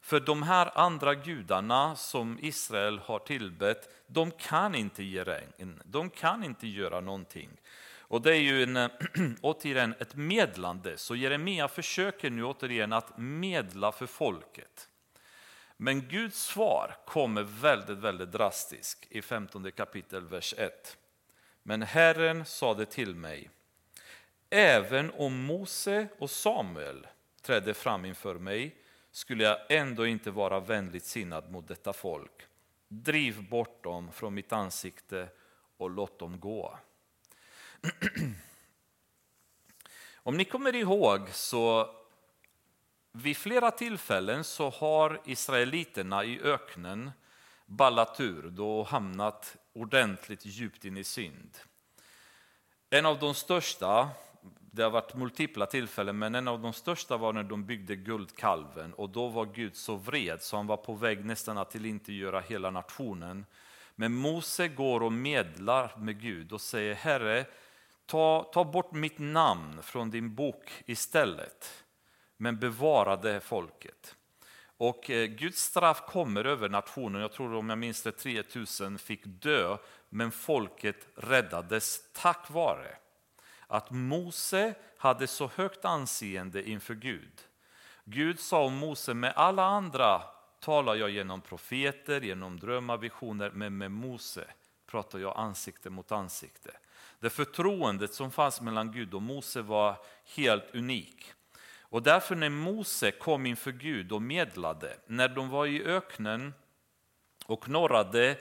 För 0.01 0.21
de 0.21 0.43
här 0.43 0.79
andra 0.79 1.15
gudarna 1.15 1.97
som 1.97 2.39
Israel 2.43 2.99
har 2.99 3.19
tillbett, 3.19 3.89
de 4.07 4.31
kan 4.31 4.75
inte 4.75 5.03
ge 5.03 5.25
regn, 5.25 5.83
de 5.85 6.11
kan 6.11 6.45
inte 6.45 6.67
göra 6.67 7.01
någonting. 7.01 7.51
Och 7.99 8.23
det 8.23 8.31
är 8.31 8.41
ju 8.41 8.63
en, 8.63 8.77
eh, 8.77 8.91
återigen 9.41 9.95
ett 9.99 10.15
medlande, 10.15 10.97
så 10.97 11.17
Jeremia 11.17 11.69
försöker 11.69 12.31
nu 12.31 12.45
återigen 12.45 12.93
att 12.93 13.19
medla 13.19 13.93
för 13.93 14.07
folket. 14.07 14.89
Men 15.77 16.01
Guds 16.01 16.43
svar 16.43 16.97
kommer 17.07 17.43
väldigt, 17.43 17.99
väldigt 17.99 18.33
drastiskt 18.33 19.07
i 19.11 19.23
15 19.23 19.73
kapitel, 19.73 20.29
vers 20.29 20.55
1. 20.59 20.97
Men 21.69 21.83
Herren 21.83 22.45
sade 22.45 22.87
till 22.87 23.15
mig, 23.15 23.51
även 24.51 25.11
om 25.11 25.45
Mose 25.45 26.09
och 26.19 26.31
Samuel 26.31 27.07
trädde 27.43 27.75
fram 27.75 28.05
inför 28.05 28.35
mig 28.35 28.77
skulle 29.11 29.45
jag 29.45 29.59
ändå 29.69 30.07
inte 30.07 30.31
vara 30.31 30.61
vänligt 30.61 31.05
sinnad 31.05 31.51
mot 31.51 31.69
detta 31.69 31.93
folk. 31.93 32.47
Driv 32.89 33.49
bort 33.49 33.85
dem 33.85 34.13
från 34.13 34.35
mitt 34.35 34.53
ansikte 34.53 35.29
och 35.77 35.91
låt 35.91 36.19
dem 36.19 36.41
gå. 36.41 36.79
Om 40.15 40.37
ni 40.37 40.45
kommer 40.45 40.75
ihåg 40.75 41.29
så 41.31 41.95
vid 43.13 43.37
flera 43.37 43.71
tillfällen 43.71 44.45
så 44.45 44.71
har 44.71 45.21
israeliterna 45.25 46.25
i 46.25 46.41
öknen 46.41 47.11
ballat 47.67 48.21
ur, 48.21 48.61
och 48.61 48.87
hamnat 48.87 49.57
ordentligt 49.77 50.47
djupt 50.47 50.85
in 50.85 50.97
i 50.97 51.05
synd. 51.05 51.59
En 52.91 53.07
av 53.07 53.19
de 53.19 53.35
största, 53.35 54.09
det 54.61 54.83
har 54.83 54.91
varit 54.91 55.15
multipla 55.15 55.67
tillfällen, 55.67 56.19
men 56.19 56.35
en 56.35 56.49
av 56.49 56.61
de 56.61 56.73
största 56.73 57.17
var 57.17 57.33
när 57.33 57.43
de 57.43 57.65
byggde 57.65 57.97
guldkalven 57.97 58.95
och 58.95 59.11
då 59.11 59.29
var 59.29 59.47
Gud 59.47 59.77
så 59.77 59.97
vred 59.97 60.43
så 60.43 60.57
han 60.57 60.67
var 60.67 60.77
på 60.77 60.95
väg 60.95 61.25
nästan 61.25 61.59
att 61.59 61.71
tillintetgöra 61.71 62.41
hela 62.41 62.71
nationen. 62.71 63.47
Men 63.95 64.15
Mose 64.15 64.69
går 64.69 65.03
och 65.03 65.13
medlar 65.13 65.97
med 65.97 66.21
Gud 66.21 66.53
och 66.53 66.61
säger 66.61 66.95
Herre, 66.95 67.47
ta, 68.07 68.51
ta 68.53 68.65
bort 68.65 68.93
mitt 68.93 69.19
namn 69.19 69.83
från 69.83 70.11
din 70.11 70.35
bok 70.35 70.83
istället, 70.87 71.85
men 72.37 72.59
bevara 72.59 73.17
det 73.17 73.41
folket. 73.41 74.17
Och 74.79 75.11
eh, 75.11 75.27
Guds 75.27 75.63
straff 75.63 76.03
kommer 76.07 76.45
över 76.45 76.69
nationen. 76.69 77.21
Jag 77.21 77.33
tror 77.33 77.55
om 77.55 77.69
jag 77.69 77.79
minns 77.79 78.03
det 78.03 78.13
3000 78.13 78.99
fick 78.99 79.23
dö, 79.25 79.77
men 80.09 80.33
folket 80.33 81.09
räddades 81.15 82.01
tack 82.13 82.51
vare 82.51 82.97
att 83.67 83.91
Mose 83.91 84.75
hade 84.99 85.27
så 85.27 85.51
högt 85.55 85.85
anseende 85.85 86.69
inför 86.69 86.95
Gud. 86.95 87.43
Gud 88.05 88.41
sa 88.41 88.65
om 88.65 88.75
Mose, 88.75 89.15
med 89.15 89.33
alla 89.37 89.65
andra 89.65 90.23
talar 90.61 90.95
jag 90.95 91.11
genom 91.11 91.41
profeter, 91.41 92.21
genom 92.21 92.61
drömmar, 92.61 92.97
visioner, 92.97 93.51
men 93.51 93.79
med 93.79 93.91
Mose 93.91 94.45
pratar 94.87 95.19
jag 95.19 95.39
ansikte 95.39 95.91
mot 95.91 96.13
ansikte. 96.13 96.71
Det 97.21 97.31
förtroendet 97.31 98.15
som 98.15 98.31
fanns 98.31 98.61
mellan 98.61 98.93
Gud 98.93 99.15
och 99.15 99.23
Mose 99.23 99.63
var 99.63 99.97
helt 100.37 100.75
unikt. 100.75 101.35
Och 101.89 102.03
därför 102.03 102.35
när 102.35 102.51
Mose 102.51 103.11
kom 103.11 103.47
inför 103.47 103.73
Gud 103.73 104.13
och 104.13 104.23
medlade, 104.23 104.97
när 105.07 105.29
de 105.29 105.49
var 105.49 105.67
i 105.67 105.85
öknen 105.85 106.55
och 107.47 107.63
knorrade 107.63 108.37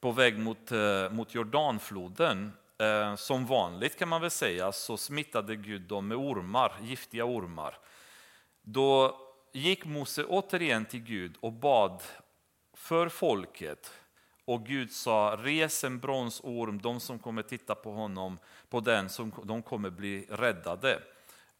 på 0.00 0.12
väg 0.12 0.38
mot, 0.38 0.72
eh, 0.72 1.10
mot 1.10 1.34
Jordanfloden, 1.34 2.52
eh, 2.78 3.14
som 3.14 3.46
vanligt 3.46 3.98
kan 3.98 4.08
man 4.08 4.20
väl 4.20 4.30
säga, 4.30 4.72
så 4.72 4.96
smittade 4.96 5.56
Gud 5.56 5.82
dem 5.82 6.08
med 6.08 6.16
ormar, 6.16 6.72
giftiga 6.82 7.24
ormar. 7.24 7.78
Då 8.62 9.18
gick 9.52 9.84
Mose 9.84 10.24
återigen 10.24 10.84
till 10.84 11.00
Gud 11.00 11.36
och 11.40 11.52
bad 11.52 12.02
för 12.74 13.08
folket. 13.08 13.92
Och 14.44 14.66
Gud 14.66 14.92
sa, 14.92 15.38
res 15.42 15.84
en 15.84 15.98
bronsorm, 15.98 16.80
de 16.82 17.00
som 17.00 17.18
kommer 17.18 17.42
titta 17.42 17.74
på 17.74 17.92
honom, 17.92 18.38
på 18.68 18.80
den, 18.80 19.08
som, 19.08 19.32
de 19.44 19.62
kommer 19.62 19.90
bli 19.90 20.26
räddade. 20.28 21.02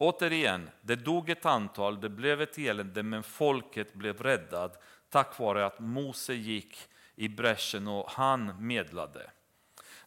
Återigen, 0.03 0.71
det 0.81 0.97
dog 0.97 1.31
ett 1.31 1.47
antal, 1.47 2.01
det 2.01 2.09
blev 2.09 2.43
ett 2.43 2.59
elände, 2.59 3.03
men 3.03 3.23
folket 3.23 3.95
blev 3.95 4.23
räddad 4.23 4.77
tack 5.11 5.39
vare 5.39 5.67
att 5.67 5.79
Mose 5.79 6.35
gick 6.35 6.79
i 7.15 7.29
bräschen 7.29 7.89
och 7.89 8.11
han 8.11 8.67
medlade. 8.67 9.31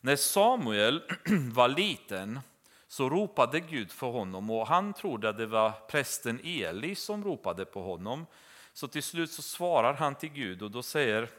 När 0.01 0.15
Samuel 0.15 1.01
var 1.53 1.67
liten 1.67 2.39
så 2.87 3.09
ropade 3.09 3.59
Gud 3.59 3.91
för 3.91 4.07
honom 4.07 4.49
och 4.49 4.67
han 4.67 4.93
trodde 4.93 5.29
att 5.29 5.37
det 5.37 5.45
var 5.45 5.71
prästen 5.71 6.39
Eli 6.43 6.95
som 6.95 7.23
ropade 7.23 7.65
på 7.65 7.83
honom. 7.83 8.25
Så 8.73 8.87
till 8.87 9.03
slut 9.03 9.31
så 9.31 9.41
svarar 9.41 9.93
han 9.93 10.15
till 10.15 10.29
Gud 10.29 10.61
och 10.61 10.71
då 10.71 10.83
säger 10.83 11.29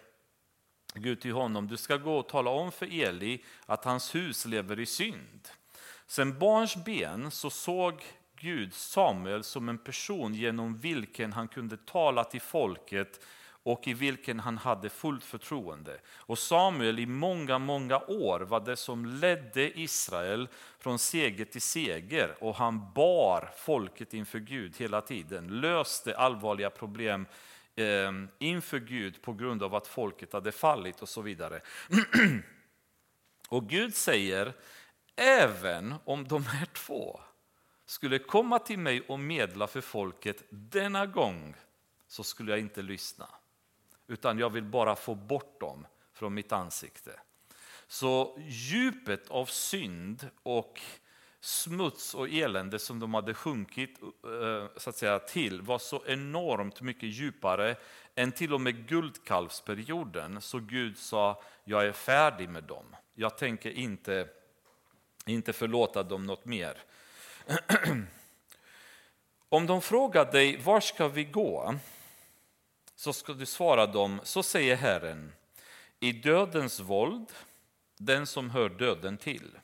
Gud 0.94 1.20
till 1.20 1.32
honom, 1.32 1.68
du 1.68 1.76
ska 1.76 1.96
gå 1.96 2.18
och 2.18 2.28
tala 2.28 2.50
om 2.50 2.72
för 2.72 3.02
Eli 3.02 3.44
att 3.66 3.84
hans 3.84 4.14
hus 4.14 4.46
lever 4.46 4.80
i 4.80 4.86
synd. 4.86 5.48
Sen 6.06 6.38
barns 6.38 6.84
ben 6.84 7.30
så 7.30 7.50
såg 7.50 8.04
Gud 8.36 8.74
Samuel 8.74 9.44
som 9.44 9.68
en 9.68 9.78
person 9.78 10.34
genom 10.34 10.78
vilken 10.78 11.32
han 11.32 11.48
kunde 11.48 11.76
tala 11.76 12.24
till 12.24 12.40
folket 12.40 13.20
och 13.64 13.88
i 13.88 13.94
vilken 13.94 14.40
han 14.40 14.58
hade 14.58 14.90
fullt 14.90 15.24
förtroende. 15.24 15.98
Och 16.16 16.38
Samuel 16.38 16.98
i 16.98 17.06
många, 17.06 17.58
många 17.58 17.98
år 17.98 18.40
var 18.40 18.60
det 18.60 18.76
som 18.76 19.06
ledde 19.06 19.80
Israel 19.80 20.48
från 20.78 20.98
seger 20.98 21.44
till 21.44 21.62
seger 21.62 22.34
och 22.40 22.54
han 22.54 22.92
bar 22.94 23.50
folket 23.56 24.14
inför 24.14 24.38
Gud 24.38 24.76
hela 24.76 25.00
tiden, 25.00 25.60
löste 25.60 26.16
allvarliga 26.16 26.70
problem 26.70 27.26
eh, 27.76 28.12
inför 28.38 28.78
Gud 28.78 29.22
på 29.22 29.32
grund 29.32 29.62
av 29.62 29.74
att 29.74 29.86
folket 29.86 30.32
hade 30.32 30.52
fallit 30.52 31.02
och 31.02 31.08
så 31.08 31.22
vidare. 31.22 31.60
och 33.48 33.68
Gud 33.68 33.94
säger, 33.94 34.52
även 35.16 35.94
om 36.04 36.28
de 36.28 36.46
här 36.46 36.66
två 36.66 37.20
skulle 37.86 38.18
komma 38.18 38.58
till 38.58 38.78
mig 38.78 39.00
och 39.08 39.18
medla 39.18 39.66
för 39.66 39.80
folket 39.80 40.42
denna 40.50 41.06
gång 41.06 41.54
så 42.06 42.24
skulle 42.24 42.50
jag 42.50 42.60
inte 42.60 42.82
lyssna. 42.82 43.28
Utan 44.06 44.38
jag 44.38 44.50
vill 44.50 44.64
bara 44.64 44.96
få 44.96 45.14
bort 45.14 45.60
dem 45.60 45.86
från 46.12 46.34
mitt 46.34 46.52
ansikte. 46.52 47.20
Så 47.86 48.38
djupet 48.48 49.30
av 49.30 49.46
synd 49.46 50.28
och 50.42 50.80
smuts 51.40 52.14
och 52.14 52.28
elände 52.28 52.78
som 52.78 53.00
de 53.00 53.14
hade 53.14 53.34
sjunkit 53.34 54.02
eh, 54.02 54.66
så 54.76 54.90
att 54.90 54.96
säga, 54.96 55.18
till 55.18 55.62
var 55.62 55.78
så 55.78 56.02
enormt 56.06 56.80
mycket 56.80 57.08
djupare 57.08 57.76
än 58.14 58.32
till 58.32 58.54
och 58.54 58.60
med 58.60 58.88
guldkalvsperioden. 58.88 60.40
Så 60.40 60.58
Gud 60.58 60.98
sa, 60.98 61.42
jag 61.64 61.86
är 61.86 61.92
färdig 61.92 62.48
med 62.48 62.64
dem. 62.64 62.96
Jag 63.14 63.38
tänker 63.38 63.70
inte, 63.70 64.28
inte 65.26 65.52
förlåta 65.52 66.02
dem 66.02 66.26
något 66.26 66.44
mer. 66.44 66.82
Om 69.48 69.66
de 69.66 69.82
frågar 69.82 70.32
dig, 70.32 70.56
var 70.56 70.80
ska 70.80 71.08
vi 71.08 71.24
gå? 71.24 71.74
Så 72.96 73.12
ska 73.12 73.32
du 73.32 73.46
svara 73.46 73.86
dem, 73.86 74.20
så 74.22 74.42
säger 74.42 74.76
Herren, 74.76 75.32
i 76.00 76.12
dödens 76.12 76.80
våld, 76.80 77.32
den 77.96 78.26
som 78.26 78.50
hör 78.50 78.68
döden 78.68 79.16
till. 79.16 79.58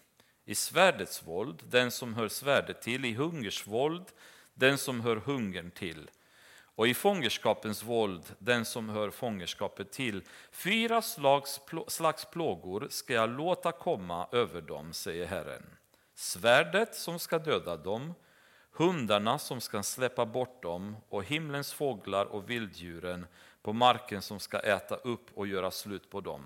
I 0.45 0.55
svärdets 0.55 1.22
våld, 1.22 1.62
den 1.68 1.91
som 1.91 2.14
hör 2.14 2.28
svärdet 2.28 2.83
till. 2.83 3.05
I 3.05 3.14
hungers 3.14 3.66
våld, 3.66 4.05
den 4.55 4.78
som 4.78 5.01
hör 5.01 5.16
hungern 5.16 5.70
till. 5.70 6.11
Och 6.74 6.89
i 6.89 6.95
fångenskapens 6.95 7.83
våld, 7.83 8.22
den 8.39 8.64
som 8.64 8.89
hör 8.89 9.11
fångenskapet 9.11 9.93
till. 9.93 10.22
Fyra 10.53 11.03
slags, 11.03 11.61
slags 11.89 12.24
plågor 12.24 12.87
ska 12.91 13.12
jag 13.12 13.31
låta 13.31 13.72
komma 13.72 14.28
över 14.33 14.61
dem, 14.61 14.93
säger 14.93 15.26
Herren. 15.26 15.66
Svärdet 16.21 16.95
som 16.95 17.18
ska 17.18 17.39
döda 17.39 17.77
dem, 17.77 18.14
hundarna 18.73 19.39
som 19.39 19.61
ska 19.61 19.83
släppa 19.83 20.27
bort 20.27 20.62
dem 20.62 20.97
och 21.09 21.25
himlens 21.25 21.73
fåglar 21.73 22.25
och 22.25 22.51
vilddjuren 22.51 23.27
på 23.62 23.73
marken 23.73 24.23
som 24.23 24.41
ska 24.41 24.59
äta 24.59 24.95
upp 24.95 25.27
och 25.35 25.47
göra 25.47 25.71
slut 25.71 26.11
på 26.11 26.21
dem. 26.21 26.45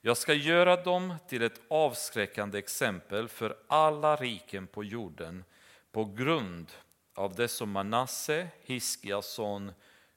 Jag 0.00 0.16
ska 0.16 0.34
göra 0.34 0.82
dem 0.82 1.14
till 1.28 1.42
ett 1.42 1.60
avskräckande 1.68 2.58
exempel 2.58 3.28
för 3.28 3.56
alla 3.66 4.16
riken 4.16 4.66
på 4.66 4.84
jorden 4.84 5.44
på 5.92 6.04
grund 6.04 6.70
av 7.14 7.34
det 7.34 7.48
som 7.48 7.70
Manasse, 7.70 8.48
Hiskias 8.62 9.26
son, 9.26 9.72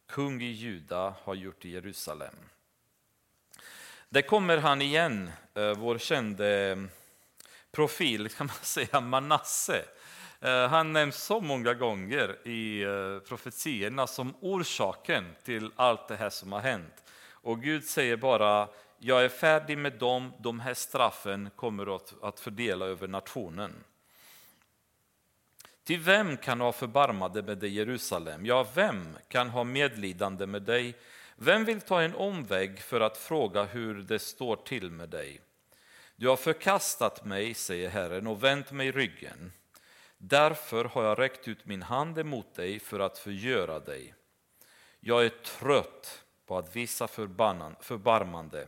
kung 0.08 0.42
i 0.42 0.52
Juda, 0.52 1.16
har 1.24 1.36
gjort 1.36 1.66
i 1.66 1.70
Jerusalem. 1.70 2.36
Där 4.10 4.22
kommer 4.22 4.58
han 4.58 4.82
igen, 4.82 5.32
eh, 5.54 5.74
vår 5.74 5.98
kände 5.98 6.78
profil, 7.74 8.30
kan 8.30 8.48
man 8.48 8.56
säga, 8.62 9.02
Manasse. 9.02 9.86
Eh, 10.42 10.68
han 10.68 10.94
nämns 10.94 11.16
så 11.16 11.42
många 11.42 11.74
gånger 11.74 12.48
i 12.48 12.82
eh, 12.82 13.20
profetierna 13.28 14.08
som 14.08 14.34
orsaken 14.40 15.36
till 15.44 15.72
allt 15.76 16.08
det 16.08 16.16
här 16.16 16.30
som 16.30 16.52
har 16.52 16.60
hänt. 16.60 17.04
Och 17.32 17.62
Gud 17.62 17.84
säger 17.84 18.18
bara, 18.18 18.68
jag 19.00 19.26
är 19.26 19.30
färdig 19.30 19.78
med 19.78 19.94
dem, 19.94 20.34
de 20.40 20.60
här 20.60 20.74
straffen 20.74 21.50
kommer 21.56 21.96
att 22.22 22.40
fördela 22.40 22.86
över 22.86 23.08
nationen. 23.08 23.84
Till 25.84 26.00
vem 26.00 26.38
kan 26.38 26.62
ha 26.62 26.72
förbarmade 26.72 27.44
med 27.44 27.58
dig, 27.58 27.70
Jerusalem? 27.70 28.46
Ja, 28.46 28.68
vem 28.76 29.18
kan 29.28 29.50
ha 29.50 29.64
medlidande 29.64 30.46
med 30.46 30.62
dig? 30.62 30.98
Vem 31.36 31.66
vill 31.66 31.82
ta 31.82 32.02
en 32.02 32.16
omväg 32.16 32.80
för 32.80 33.02
att 33.02 33.18
fråga 33.18 33.64
hur 33.64 34.02
det 34.02 34.20
står 34.20 34.56
till 34.56 34.92
med 34.92 35.10
dig? 35.10 35.42
Du 36.16 36.28
har 36.28 36.36
förkastat 36.36 37.26
mig, 37.26 37.54
säger 37.54 37.90
Herren, 37.90 38.28
och 38.28 38.44
vänt 38.44 38.72
mig 38.72 38.92
ryggen. 38.92 39.52
Därför 40.18 40.86
har 40.86 41.04
jag 41.04 41.20
räckt 41.20 41.48
ut 41.48 41.66
min 41.66 41.82
hand 41.82 42.20
emot 42.20 42.56
dig 42.56 42.80
för 42.80 43.00
att 43.00 43.18
förgöra 43.18 43.80
dig. 43.80 44.16
Jag 45.00 45.26
är 45.26 45.30
trött 45.30 46.24
på 46.46 46.58
att 46.58 46.76
visa 46.76 47.08
förbarmande. 47.08 48.68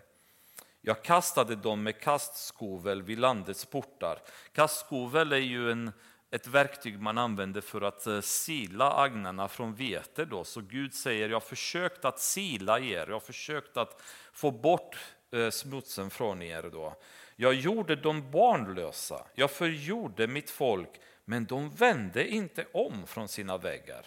Jag 0.81 1.03
kastade 1.03 1.55
dem 1.55 1.83
med 1.83 1.99
kastskovel 1.99 3.01
vid 3.01 3.19
landets 3.19 3.65
portar. 3.65 4.21
Kastskovel 4.51 5.31
är 5.31 5.37
ju 5.37 5.71
en, 5.71 5.91
ett 6.31 6.47
verktyg 6.47 6.99
man 6.99 7.17
använder 7.17 7.61
för 7.61 7.81
att 7.81 8.07
eh, 8.07 8.21
sila 8.21 8.93
agnarna 8.93 9.47
från 9.47 9.75
vete. 9.75 10.25
Då. 10.25 10.43
Så 10.43 10.61
Gud 10.61 10.93
säger, 10.93 11.29
jag 11.29 11.35
har 11.35 11.41
försökt 11.41 12.05
att 12.05 12.19
sila 12.19 12.79
er, 12.79 13.05
jag 13.07 13.15
har 13.15 13.19
försökt 13.19 13.77
att 13.77 14.01
få 14.33 14.51
bort 14.51 14.97
eh, 15.31 15.49
smutsen 15.49 16.09
från 16.09 16.41
er. 16.41 16.69
Då. 16.71 16.95
Jag 17.35 17.53
gjorde 17.53 17.95
dem 17.95 18.31
barnlösa, 18.31 19.25
jag 19.35 19.51
förgjorde 19.51 20.27
mitt 20.27 20.49
folk, 20.49 20.89
men 21.25 21.45
de 21.45 21.69
vände 21.69 22.27
inte 22.27 22.65
om 22.73 23.07
från 23.07 23.27
sina 23.27 23.57
vägar. 23.57 24.05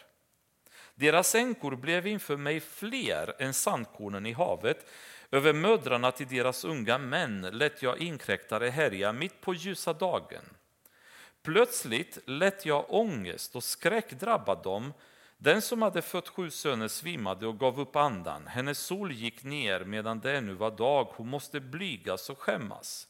Deras 0.94 1.34
änkor 1.34 1.76
blev 1.76 2.06
inför 2.06 2.36
mig 2.36 2.60
fler 2.60 3.34
än 3.38 3.54
sandkornen 3.54 4.26
i 4.26 4.32
havet. 4.32 4.86
Över 5.30 5.52
mödrarna 5.52 6.12
till 6.12 6.28
deras 6.28 6.64
unga 6.64 6.98
män 6.98 7.40
lät 7.40 7.82
jag 7.82 7.98
inkräktare 7.98 8.68
härja 8.68 9.12
mitt 9.12 9.40
på 9.40 9.54
ljusa 9.54 9.92
dagen. 9.92 10.44
Plötsligt 11.42 12.18
lät 12.26 12.66
jag 12.66 12.84
ångest 12.88 13.56
och 13.56 13.64
skräck 13.64 14.10
drabba 14.10 14.54
dem. 14.54 14.92
Den 15.36 15.62
som 15.62 15.82
hade 15.82 16.02
fött 16.02 16.28
sju 16.28 16.50
söner 16.50 16.88
svimmade 16.88 17.46
och 17.46 17.58
gav 17.58 17.80
upp 17.80 17.96
andan. 17.96 18.46
Hennes 18.46 18.78
sol 18.78 19.12
gick 19.12 19.44
ner 19.44 19.84
medan 19.84 20.20
det 20.20 20.36
ännu 20.36 20.54
var 20.54 20.70
dag. 20.70 21.08
Hon 21.10 21.28
måste 21.28 21.60
blygas 21.60 22.30
och 22.30 22.38
skämmas. 22.38 23.07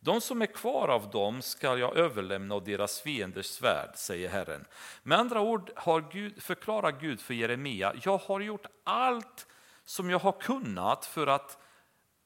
De 0.00 0.20
som 0.20 0.42
är 0.42 0.46
kvar 0.46 0.88
av 0.88 1.10
dem 1.10 1.42
ska 1.42 1.78
jag 1.78 1.96
överlämna 1.96 2.54
åt 2.54 2.64
deras 2.64 3.00
fienders 3.00 3.46
svärd, 3.46 3.90
säger 3.94 4.28
Herren. 4.28 4.64
Med 5.02 5.18
andra 5.18 5.40
ord 5.40 5.70
har 5.76 6.04
Gud, 6.12 6.42
förklarar 6.42 7.00
Gud 7.00 7.20
för 7.20 7.34
Jeremia, 7.34 7.94
jag 8.02 8.18
har 8.18 8.40
gjort 8.40 8.66
allt 8.84 9.46
som 9.84 10.10
jag 10.10 10.18
har 10.18 10.32
kunnat 10.32 11.06
för 11.06 11.26
att 11.26 11.58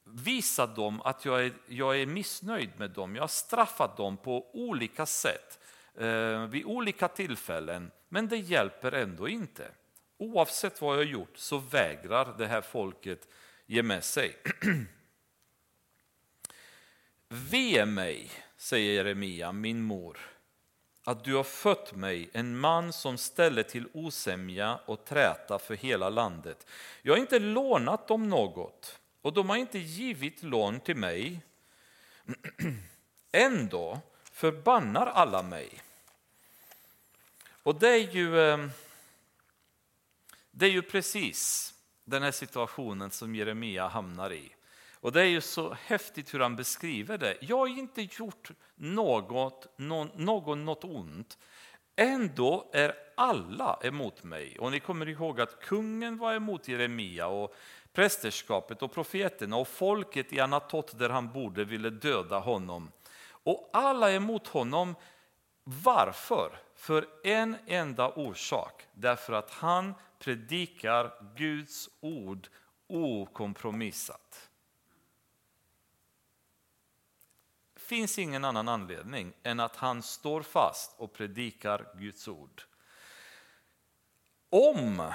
visa 0.03 0.67
dem 0.67 1.01
att 1.01 1.25
jag 1.25 1.45
är, 1.45 1.53
jag 1.67 2.01
är 2.01 2.05
missnöjd 2.05 2.69
med 2.77 2.91
dem. 2.91 3.15
Jag 3.15 3.23
har 3.23 3.27
straffat 3.27 3.97
dem 3.97 4.17
på 4.17 4.55
olika 4.55 5.05
sätt 5.05 5.59
eh, 5.97 6.45
vid 6.45 6.65
olika 6.65 7.07
tillfällen, 7.07 7.91
men 8.09 8.27
det 8.27 8.37
hjälper 8.37 8.91
ändå 8.91 9.27
inte. 9.27 9.71
Oavsett 10.17 10.81
vad 10.81 10.93
jag 10.93 10.99
har 10.99 11.11
gjort 11.11 11.37
så 11.37 11.57
vägrar 11.57 12.35
det 12.37 12.47
här 12.47 12.61
folket 12.61 13.27
ge 13.65 13.83
med 13.83 14.03
sig. 14.03 14.35
Ve 17.33 17.85
mig, 17.85 18.31
säger 18.57 18.93
Jeremia, 18.93 19.51
min 19.51 19.81
mor, 19.81 20.17
att 21.03 21.23
du 21.23 21.35
har 21.35 21.43
fött 21.43 21.95
mig, 21.95 22.29
en 22.33 22.57
man 22.57 22.93
som 22.93 23.17
ställer 23.17 23.63
till 23.63 23.87
osämja 23.93 24.79
och 24.85 25.05
träta 25.05 25.59
för 25.59 25.75
hela 25.75 26.09
landet. 26.09 26.67
Jag 27.01 27.13
har 27.13 27.17
inte 27.17 27.39
lånat 27.39 28.07
dem 28.07 28.29
något, 28.29 28.99
och 29.21 29.33
de 29.33 29.49
har 29.49 29.57
inte 29.57 29.79
givit 29.79 30.43
lån 30.43 30.79
till 30.79 30.95
mig. 30.95 31.41
Ändå 33.31 33.99
förbannar 34.31 35.05
alla 35.05 35.43
mig. 35.43 35.69
Och 37.63 37.75
det 37.75 37.89
är 37.89 38.11
ju, 38.15 38.39
eh, 38.39 38.67
det 40.51 40.65
är 40.65 40.71
ju 40.71 40.81
precis 40.81 41.73
den 42.03 42.23
här 42.23 42.31
situationen 42.31 43.11
som 43.11 43.35
Jeremia 43.35 43.87
hamnar 43.87 44.33
i. 44.33 44.51
Och 45.01 45.11
det 45.11 45.21
är 45.21 45.25
ju 45.25 45.41
så 45.41 45.73
häftigt 45.73 46.33
hur 46.33 46.39
han 46.39 46.55
beskriver 46.55 47.17
det. 47.17 47.37
Jag 47.41 47.57
har 47.57 47.67
inte 47.67 48.01
gjort 48.01 48.51
något, 48.75 49.77
någon, 49.77 50.09
någon 50.15 50.65
något 50.65 50.83
ont. 50.83 51.37
Ändå 51.95 52.69
är 52.73 52.93
alla 53.17 53.79
emot 53.83 54.23
mig. 54.23 54.59
Och 54.59 54.71
ni 54.71 54.79
kommer 54.79 55.09
ihåg 55.09 55.41
att 55.41 55.61
kungen 55.61 56.17
var 56.17 56.33
emot 56.33 56.67
Jeremia 56.67 57.27
och 57.27 57.55
prästerskapet 57.93 58.81
och 58.81 58.93
profeterna 58.93 59.55
och 59.55 59.67
folket 59.67 60.33
i 60.33 60.39
Anatot 60.39 60.99
där 60.99 61.09
han 61.09 61.31
bodde 61.33 61.63
ville 61.63 61.89
döda 61.89 62.39
honom. 62.39 62.91
Och 63.43 63.69
alla 63.73 64.11
är 64.11 64.15
emot 64.15 64.47
honom. 64.47 64.95
Varför? 65.63 66.59
För 66.75 67.07
en 67.23 67.57
enda 67.67 68.09
orsak. 68.09 68.87
Därför 68.93 69.33
att 69.33 69.51
han 69.51 69.93
predikar 70.19 71.33
Guds 71.35 71.89
ord 71.99 72.47
okompromissat. 72.87 74.50
Finns 77.91 78.19
ingen 78.19 78.45
annan 78.45 78.67
anledning 78.67 79.33
än 79.43 79.59
att 79.59 79.75
han 79.75 80.03
står 80.03 80.41
fast 80.41 80.95
och 80.97 81.13
predikar 81.13 81.87
Guds 81.97 82.27
ord. 82.27 82.61
Om 84.49 85.11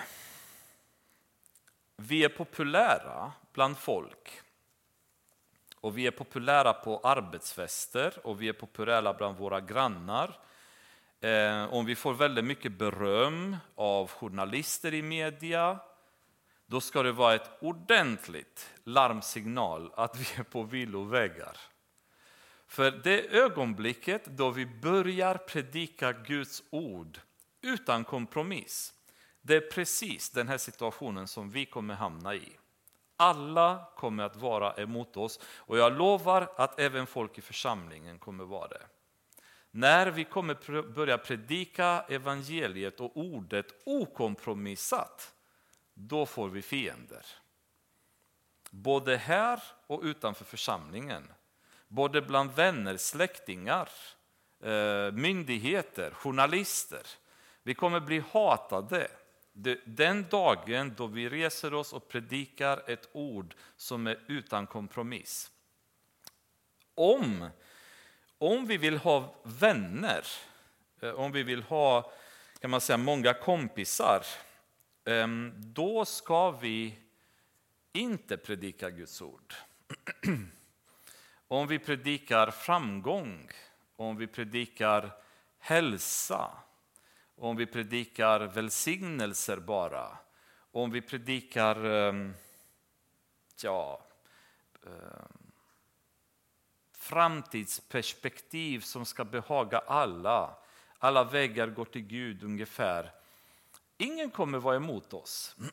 vi 1.96 2.24
är 2.24 2.28
populära 2.28 3.32
bland 3.52 3.78
folk 3.78 4.40
och 5.74 5.98
vi 5.98 6.06
är 6.06 6.10
populära 6.10 6.72
på 6.72 6.98
arbetsfester 6.98 8.26
och 8.26 8.42
vi 8.42 8.48
är 8.48 8.52
populära 8.52 9.14
bland 9.14 9.38
våra 9.38 9.60
grannar 9.60 10.38
eh, 11.20 11.74
om 11.74 11.84
vi 11.84 11.94
får 11.94 12.14
väldigt 12.14 12.44
mycket 12.44 12.72
beröm 12.72 13.56
av 13.74 14.10
journalister 14.10 14.94
i 14.94 15.02
media 15.02 15.78
då 16.66 16.80
ska 16.80 17.02
det 17.02 17.12
vara 17.12 17.34
ett 17.34 17.50
ordentligt 17.60 18.70
larmsignal 18.84 19.92
att 19.96 20.16
vi 20.16 20.40
är 20.40 20.42
på 20.42 20.62
villovägar. 20.62 21.56
För 22.66 22.90
det 22.90 23.36
ögonblicket 23.36 24.24
då 24.24 24.50
vi 24.50 24.66
börjar 24.66 25.34
predika 25.34 26.12
Guds 26.12 26.62
ord 26.70 27.20
utan 27.62 28.04
kompromiss, 28.04 28.92
det 29.42 29.56
är 29.56 29.70
precis 29.70 30.30
den 30.30 30.48
här 30.48 30.58
situationen 30.58 31.28
som 31.28 31.50
vi 31.50 31.66
kommer 31.66 31.94
hamna 31.94 32.34
i. 32.34 32.56
Alla 33.16 33.88
kommer 33.96 34.24
att 34.24 34.36
vara 34.36 34.74
emot 34.74 35.16
oss 35.16 35.40
och 35.44 35.78
jag 35.78 35.98
lovar 35.98 36.48
att 36.56 36.80
även 36.80 37.06
folk 37.06 37.38
i 37.38 37.40
församlingen 37.40 38.18
kommer 38.18 38.44
vara 38.44 38.68
det. 38.68 38.86
När 39.70 40.10
vi 40.10 40.24
kommer 40.24 40.82
börja 40.82 41.18
predika 41.18 42.04
evangeliet 42.08 43.00
och 43.00 43.16
ordet 43.16 43.66
okompromissat, 43.84 45.34
då 45.94 46.26
får 46.26 46.48
vi 46.48 46.62
fiender. 46.62 47.26
Både 48.70 49.16
här 49.16 49.62
och 49.86 50.02
utanför 50.02 50.44
församlingen. 50.44 51.32
Både 51.88 52.22
bland 52.22 52.50
vänner, 52.50 52.96
släktingar, 52.96 53.88
eh, 54.62 55.12
myndigheter, 55.12 56.10
journalister. 56.10 57.06
Vi 57.62 57.74
kommer 57.74 58.00
bli 58.00 58.22
hatade 58.32 59.08
den 59.84 60.26
dagen 60.30 60.94
då 60.96 61.06
vi 61.06 61.28
reser 61.28 61.74
oss 61.74 61.92
och 61.92 62.08
predikar 62.08 62.82
ett 62.86 63.08
ord 63.12 63.54
som 63.76 64.06
är 64.06 64.18
utan 64.26 64.66
kompromiss. 64.66 65.50
Om, 66.94 67.48
om 68.38 68.66
vi 68.66 68.76
vill 68.76 68.96
ha 68.96 69.34
vänner, 69.42 70.26
eh, 71.00 71.10
om 71.10 71.32
vi 71.32 71.42
vill 71.42 71.62
ha 71.62 72.12
kan 72.60 72.70
man 72.70 72.80
säga, 72.80 72.96
många 72.96 73.34
kompisar, 73.34 74.22
eh, 75.04 75.26
då 75.54 76.04
ska 76.04 76.50
vi 76.50 76.98
inte 77.92 78.36
predika 78.36 78.90
Guds 78.90 79.22
ord. 79.22 79.54
Om 81.48 81.66
vi 81.66 81.78
predikar 81.78 82.50
framgång, 82.50 83.50
om 83.96 84.16
vi 84.16 84.26
predikar 84.26 85.12
hälsa, 85.58 86.50
om 87.36 87.56
vi 87.56 87.66
predikar 87.66 88.40
välsignelser 88.40 89.56
bara, 89.56 90.18
om 90.70 90.90
vi 90.90 91.02
predikar 91.02 91.84
ehm, 91.84 92.34
ja, 93.62 94.06
ehm, 94.86 95.52
framtidsperspektiv 96.92 98.80
som 98.80 99.04
ska 99.04 99.24
behaga 99.24 99.78
alla, 99.78 100.56
alla 100.98 101.24
vägar 101.24 101.66
går 101.68 101.84
till 101.84 102.06
Gud 102.06 102.44
ungefär. 102.44 103.12
Ingen 103.98 104.30
kommer 104.30 104.58
vara 104.58 104.76
emot 104.76 105.14
oss. 105.14 105.56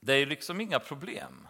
Det 0.00 0.12
är 0.12 0.26
liksom 0.26 0.60
inga 0.60 0.78
problem. 0.78 1.48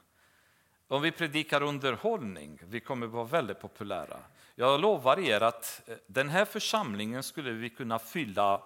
Om 0.89 1.03
vi 1.03 1.13
predikar 1.13 1.63
underhållning, 1.63 2.59
vi 2.63 2.81
kommer 2.81 3.07
vara 3.07 3.25
väldigt 3.25 3.61
populära. 3.61 4.17
Jag 4.55 4.81
lovar 4.81 5.19
er 5.19 5.41
att 5.41 5.83
eh, 5.87 5.97
den 6.07 6.29
här 6.29 6.45
församlingen 6.45 7.23
skulle 7.23 7.51
vi 7.51 7.71
kunna 7.71 7.99
fylla 7.99 8.63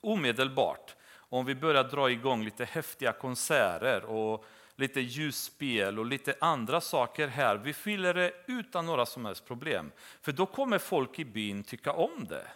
omedelbart 0.00 0.96
om 1.14 1.44
vi 1.44 1.54
börjar 1.54 1.84
dra 1.84 2.10
igång 2.10 2.44
lite 2.44 2.64
häftiga 2.64 3.12
konserter 3.12 4.04
och 4.04 4.44
lite 4.76 5.00
ljusspel 5.00 5.98
och 5.98 6.06
lite 6.06 6.34
andra 6.40 6.80
saker 6.80 7.28
här. 7.28 7.56
Vi 7.56 7.72
fyller 7.72 8.14
det 8.14 8.32
utan 8.46 8.86
några 8.86 9.06
som 9.06 9.24
helst 9.24 9.46
problem. 9.46 9.92
För 10.20 10.32
då 10.32 10.46
kommer 10.46 10.78
folk 10.78 11.18
i 11.18 11.24
byn 11.24 11.64
tycka 11.64 11.92
om 11.92 12.26
det. 12.28 12.46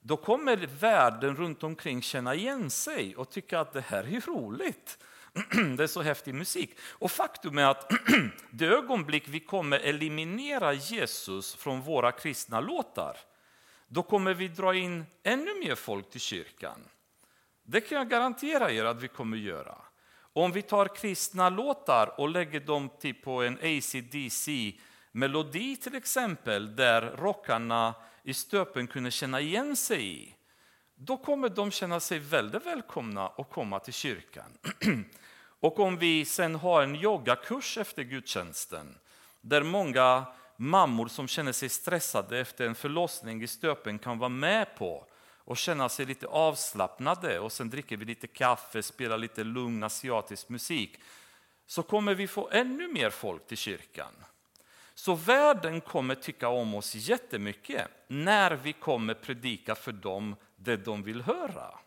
Då 0.00 0.16
kommer 0.16 0.56
världen 0.80 1.36
runt 1.36 1.62
omkring 1.62 2.02
känna 2.02 2.34
igen 2.34 2.70
sig 2.70 3.16
och 3.16 3.30
tycka 3.30 3.60
att 3.60 3.72
det 3.72 3.80
här 3.80 4.16
är 4.16 4.20
roligt. 4.20 4.98
Det 5.76 5.82
är 5.82 5.86
så 5.86 6.02
häftig 6.02 6.34
musik. 6.34 6.70
Och 6.80 7.10
faktum 7.10 7.58
är 7.58 7.64
att 7.64 7.92
det 8.50 8.66
ögonblick 8.66 9.28
vi 9.28 9.40
kommer 9.40 9.78
eliminera 9.78 10.72
Jesus 10.72 11.54
från 11.54 11.82
våra 11.82 12.12
kristna 12.12 12.60
låtar, 12.60 13.16
då 13.88 14.02
kommer 14.02 14.34
vi 14.34 14.48
dra 14.48 14.74
in 14.74 15.06
ännu 15.22 15.60
mer 15.64 15.74
folk 15.74 16.10
till 16.10 16.20
kyrkan. 16.20 16.80
Det 17.62 17.80
kan 17.80 17.98
jag 17.98 18.10
garantera 18.10 18.70
er 18.70 18.84
att 18.84 19.02
vi 19.02 19.08
kommer 19.08 19.36
göra. 19.36 19.78
Om 20.32 20.52
vi 20.52 20.62
tar 20.62 20.96
kristna 20.96 21.48
låtar 21.48 22.20
och 22.20 22.28
lägger 22.28 22.60
dem 22.60 22.90
typ 23.00 23.22
på 23.22 23.42
en 23.42 23.54
ACDC 23.54 24.74
melodi 25.12 25.76
till 25.76 25.94
exempel, 25.94 26.76
där 26.76 27.02
rockarna 27.02 27.94
i 28.22 28.34
stöpen 28.34 28.86
kunde 28.86 29.10
känna 29.10 29.40
igen 29.40 29.76
sig 29.76 30.22
i, 30.22 30.34
då 30.94 31.16
kommer 31.16 31.48
de 31.48 31.70
känna 31.70 32.00
sig 32.00 32.18
väldigt 32.18 32.66
välkomna 32.66 33.26
att 33.26 33.50
komma 33.50 33.78
till 33.78 33.92
kyrkan. 33.92 34.58
Och 35.60 35.78
om 35.78 35.98
vi 35.98 36.24
sen 36.24 36.54
har 36.54 36.82
en 36.82 36.96
yogakurs 36.96 37.78
efter 37.78 38.02
gudstjänsten, 38.02 38.98
där 39.40 39.62
många 39.62 40.26
mammor 40.56 41.08
som 41.08 41.28
känner 41.28 41.52
sig 41.52 41.68
stressade 41.68 42.38
efter 42.38 42.66
en 42.66 42.74
förlossning 42.74 43.42
i 43.42 43.46
stöpen 43.46 43.98
kan 43.98 44.18
vara 44.18 44.28
med 44.28 44.76
på 44.76 45.06
och 45.48 45.56
känna 45.56 45.88
sig 45.88 46.06
lite 46.06 46.26
avslappnade 46.26 47.38
och 47.38 47.52
sen 47.52 47.70
dricker 47.70 47.96
vi 47.96 48.04
lite 48.04 48.26
kaffe, 48.26 48.82
spelar 48.82 49.18
lite 49.18 49.44
lugn 49.44 49.82
asiatisk 49.82 50.48
musik, 50.48 51.00
så 51.66 51.82
kommer 51.82 52.14
vi 52.14 52.26
få 52.26 52.48
ännu 52.52 52.88
mer 52.88 53.10
folk 53.10 53.46
till 53.46 53.56
kyrkan. 53.56 54.12
Så 54.94 55.14
världen 55.14 55.80
kommer 55.80 56.14
tycka 56.14 56.48
om 56.48 56.74
oss 56.74 56.94
jättemycket 56.94 57.88
när 58.06 58.50
vi 58.50 58.72
kommer 58.72 59.14
predika 59.14 59.74
för 59.74 59.92
dem 59.92 60.36
det 60.56 60.76
de 60.76 61.02
vill 61.02 61.22
höra. 61.22 61.78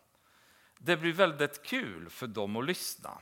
Det 0.78 0.96
blir 0.96 1.12
väldigt 1.12 1.62
kul 1.62 2.10
för 2.10 2.26
dem 2.26 2.56
att 2.56 2.66
lyssna. 2.66 3.18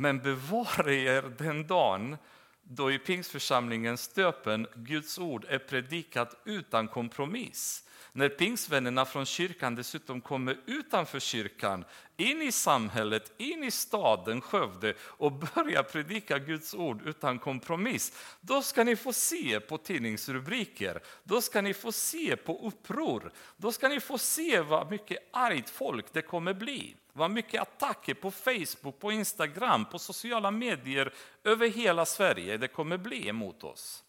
Men 0.00 0.18
bevara 0.18 0.92
er 0.92 1.22
den 1.38 1.66
dagen 1.66 2.16
då 2.62 2.92
i 2.92 2.98
pingstförsamlingens 2.98 4.02
stöpen 4.02 4.66
Guds 4.74 5.18
ord 5.18 5.46
är 5.48 5.58
predikat 5.58 6.40
utan 6.44 6.88
kompromiss. 6.88 7.84
När 8.12 8.28
pingstvännerna 8.28 9.04
från 9.04 9.26
kyrkan 9.26 9.74
dessutom 9.74 10.20
kommer 10.20 10.56
utanför 10.66 11.20
kyrkan, 11.20 11.84
in 12.16 12.42
i 12.42 12.52
samhället, 12.52 13.32
in 13.38 13.64
i 13.64 13.70
staden 13.70 14.40
Skövde 14.40 14.94
och 15.00 15.32
börjar 15.32 15.82
predika 15.82 16.38
Guds 16.38 16.74
ord 16.74 17.02
utan 17.06 17.38
kompromiss, 17.38 18.12
då 18.40 18.62
ska 18.62 18.84
ni 18.84 18.96
få 18.96 19.12
se 19.12 19.60
på 19.60 19.78
tidningsrubriker, 19.78 21.00
då 21.24 21.40
ska 21.40 21.60
ni 21.60 21.74
få 21.74 21.92
se 21.92 22.36
på 22.36 22.66
uppror, 22.66 23.32
då 23.56 23.72
ska 23.72 23.88
ni 23.88 24.00
få 24.00 24.18
se 24.18 24.60
vad 24.60 24.90
mycket 24.90 25.28
argt 25.32 25.70
folk 25.70 26.12
det 26.12 26.22
kommer 26.22 26.54
bli. 26.54 26.96
Vad 27.12 27.30
mycket 27.30 27.62
attacker 27.62 28.14
på 28.14 28.30
Facebook, 28.30 29.00
på 29.00 29.12
Instagram, 29.12 29.84
på 29.84 29.98
sociala 29.98 30.50
medier 30.50 31.12
över 31.44 31.68
hela 31.68 32.06
Sverige 32.06 32.56
det 32.56 32.68
kommer 32.68 32.96
bli 32.96 33.28
emot 33.28 33.64
oss. 33.64 34.04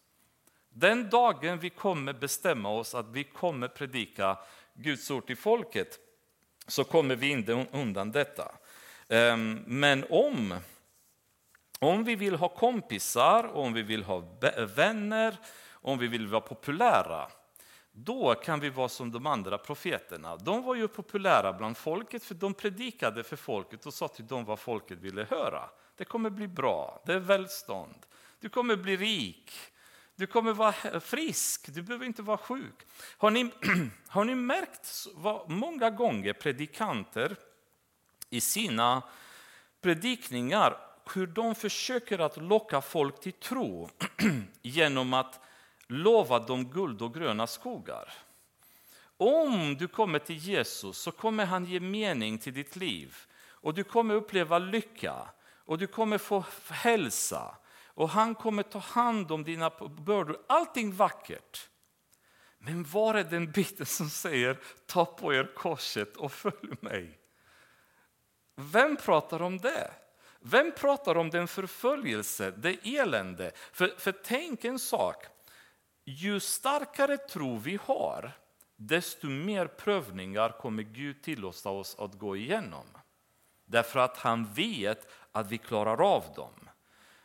Den 0.68 1.10
dagen 1.10 1.58
vi 1.58 1.70
kommer 1.70 2.12
bestämma 2.12 2.68
oss 2.68 2.94
att 2.94 3.08
vi 3.08 3.24
kommer 3.24 3.68
predika 3.68 4.38
Guds 4.74 5.10
ord 5.10 5.26
till 5.26 5.36
folket 5.36 5.98
så 6.66 6.84
kommer 6.84 7.16
vi 7.16 7.28
inte 7.28 7.66
undan 7.72 8.12
detta. 8.12 8.54
Ehm, 9.08 9.64
men 9.66 10.04
om, 10.10 10.54
om 11.78 12.04
vi 12.04 12.14
vill 12.14 12.34
ha 12.34 12.48
kompisar, 12.48 13.56
om 13.56 13.72
vi 13.72 13.82
vill 13.82 14.02
ha 14.02 14.24
vänner, 14.76 15.36
om 15.70 15.98
vi 15.98 16.06
vill 16.06 16.26
vara 16.26 16.40
populära, 16.40 17.28
då 17.92 18.34
kan 18.34 18.60
vi 18.60 18.70
vara 18.70 18.88
som 18.88 19.12
de 19.12 19.26
andra 19.26 19.58
profeterna. 19.58 20.36
De 20.36 20.62
var 20.62 20.74
ju 20.74 20.88
populära 20.88 21.52
bland 21.52 21.76
folket 21.76 22.24
för 22.24 22.34
de 22.34 22.54
predikade 22.54 23.24
för 23.24 23.36
folket 23.36 23.86
och 23.86 23.94
sa 23.94 24.08
till 24.08 24.26
dem 24.26 24.44
vad 24.44 24.58
folket 24.58 24.98
ville 24.98 25.24
höra. 25.30 25.70
Det 25.96 26.04
kommer 26.04 26.30
bli 26.30 26.48
bra, 26.48 27.02
det 27.06 27.12
är 27.12 27.18
välstånd, 27.18 28.06
du 28.40 28.48
kommer 28.48 28.76
bli 28.76 28.96
rik, 28.96 29.52
du 30.16 30.26
kommer 30.26 30.52
vara 30.52 31.00
frisk, 31.00 31.74
du 31.74 31.82
behöver 31.82 32.06
inte 32.06 32.22
vara 32.22 32.38
sjuk. 32.38 32.86
Har 33.18 33.30
ni, 33.30 33.50
har 34.08 34.24
ni 34.24 34.34
märkt 34.34 35.06
vad 35.14 35.50
många 35.50 35.90
gånger 35.90 36.32
predikanter 36.32 37.36
i 38.30 38.40
sina 38.40 39.02
predikningar 39.80 40.76
hur 41.14 41.26
de 41.26 41.54
försöker 41.54 42.18
att 42.18 42.36
locka 42.36 42.80
folk 42.80 43.20
till 43.20 43.32
tro 43.32 43.90
genom 44.62 45.14
att 45.14 45.40
lova 45.92 46.38
dem 46.38 46.70
guld 46.70 47.02
och 47.02 47.14
gröna 47.14 47.46
skogar. 47.46 48.12
Om 49.16 49.76
du 49.78 49.88
kommer 49.88 50.18
till 50.18 50.36
Jesus 50.36 50.98
så 50.98 51.10
kommer 51.10 51.46
han 51.46 51.64
ge 51.64 51.80
mening 51.80 52.38
till 52.38 52.54
ditt 52.54 52.76
liv 52.76 53.16
och 53.44 53.74
du 53.74 53.84
kommer 53.84 54.14
uppleva 54.14 54.58
lycka 54.58 55.14
och 55.64 55.78
du 55.78 55.86
kommer 55.86 56.18
få 56.18 56.44
hälsa 56.70 57.56
och 57.94 58.08
han 58.08 58.34
kommer 58.34 58.62
ta 58.62 58.78
hand 58.78 59.32
om 59.32 59.44
dina 59.44 59.70
bördor. 60.06 60.38
Allting 60.46 60.92
vackert. 60.92 61.68
Men 62.58 62.84
var 62.84 63.14
är 63.14 63.24
den 63.24 63.50
biten 63.50 63.86
som 63.86 64.10
säger 64.10 64.58
ta 64.86 65.04
på 65.04 65.34
er 65.34 65.54
korset 65.54 66.16
och 66.16 66.32
följ 66.32 66.74
mig? 66.80 67.18
Vem 68.54 68.96
pratar 68.96 69.42
om 69.42 69.58
det? 69.58 69.90
Vem 70.40 70.72
pratar 70.72 71.16
om 71.16 71.30
den 71.30 71.48
förföljelse, 71.48 72.50
det 72.50 72.98
elände? 72.98 73.52
För, 73.72 73.94
för 73.98 74.12
tänk 74.12 74.64
en 74.64 74.78
sak, 74.78 75.26
ju 76.04 76.40
starkare 76.40 77.16
tro 77.16 77.56
vi 77.56 77.78
har, 77.82 78.32
desto 78.76 79.26
mer 79.28 79.66
prövningar 79.66 80.48
kommer 80.48 80.82
Gud 80.82 81.22
tillåta 81.22 81.70
oss 81.70 81.96
att 81.98 82.18
gå 82.18 82.36
igenom. 82.36 82.86
Därför 83.64 84.00
att 84.00 84.16
han 84.16 84.52
vet 84.52 85.12
att 85.32 85.50
vi 85.50 85.58
klarar 85.58 86.14
av 86.14 86.24
dem. 86.36 86.68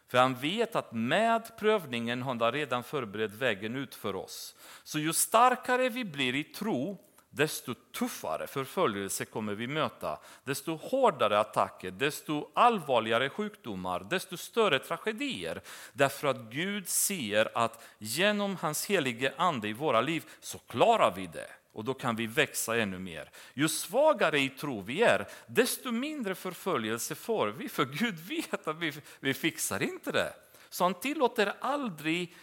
För 0.07 0.17
han 0.17 0.36
vet 0.36 0.75
att 0.75 0.91
med 0.91 1.57
prövningen 1.57 2.21
har 2.21 2.36
han 2.36 2.51
redan 2.51 2.84
förberett 2.84 3.34
vägen 3.34 3.75
ut 3.75 3.95
för 3.95 4.15
oss. 4.15 4.55
Så 4.84 4.99
ju 4.99 5.13
starkare 5.13 5.89
vi 5.89 6.05
blir 6.05 6.36
i 6.36 6.43
tro, 6.43 7.07
desto 7.30 7.73
tuffare 7.73 8.47
förföljelse 8.47 9.25
kommer 9.25 9.53
vi 9.53 9.67
möta. 9.67 10.19
Desto 10.43 10.75
hårdare 10.75 11.39
attacker, 11.39 11.91
desto 11.91 12.49
allvarligare 12.53 13.30
sjukdomar, 13.30 14.07
desto 14.09 14.38
större 14.38 14.80
tragedier. 14.80 15.61
Därför 15.93 16.28
att 16.28 16.38
Gud 16.38 16.88
ser 16.88 17.57
att 17.57 17.84
genom 17.97 18.55
hans 18.55 18.86
helige 18.86 19.34
ande 19.38 19.67
i 19.67 19.73
våra 19.73 20.01
liv 20.01 20.23
så 20.39 20.57
klarar 20.57 21.13
vi 21.15 21.28
det. 21.28 21.49
Och 21.73 21.84
då 21.84 21.93
kan 21.93 22.15
vi 22.15 22.28
växa 22.28 22.78
ännu 22.78 22.99
mer. 22.99 23.30
Ju 23.53 23.69
svagare 23.69 24.39
i 24.39 24.49
tro 24.49 24.82
vi 24.82 25.01
är, 25.01 25.28
desto 25.47 25.91
mindre 25.91 26.36
förföljelse 26.36 27.15
får 27.15 27.47
vi. 27.47 27.69
För 27.69 27.86
Gud 27.86 28.19
vet 28.19 28.67
att 28.67 28.78
vi, 28.78 28.93
vi 29.19 29.34
fixar 29.34 29.84
inte 29.84 30.11
det. 30.11 30.34
Så 30.69 30.84
han 30.84 30.93
tillåter 30.93 31.53
aldrig 31.59 32.36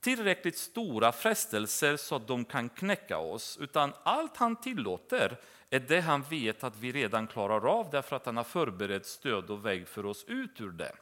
tillräckligt 0.00 0.58
stora 0.58 1.12
frestelser 1.12 1.96
så 1.96 2.16
att 2.16 2.28
de 2.28 2.44
kan 2.44 2.68
knäcka 2.68 3.18
oss. 3.18 3.58
Utan 3.60 3.92
allt 4.02 4.36
han 4.36 4.56
tillåter 4.56 5.36
är 5.70 5.80
det 5.80 6.00
han 6.00 6.22
vet 6.22 6.64
att 6.64 6.76
vi 6.76 6.92
redan 6.92 7.26
klarar 7.26 7.66
av 7.66 7.90
därför 7.90 8.16
att 8.16 8.26
han 8.26 8.36
har 8.36 8.44
förberett 8.44 9.06
stöd 9.06 9.50
och 9.50 9.66
väg 9.66 9.88
för 9.88 10.06
oss 10.06 10.24
ut 10.24 10.60
ur 10.60 10.70
det. 10.70 10.92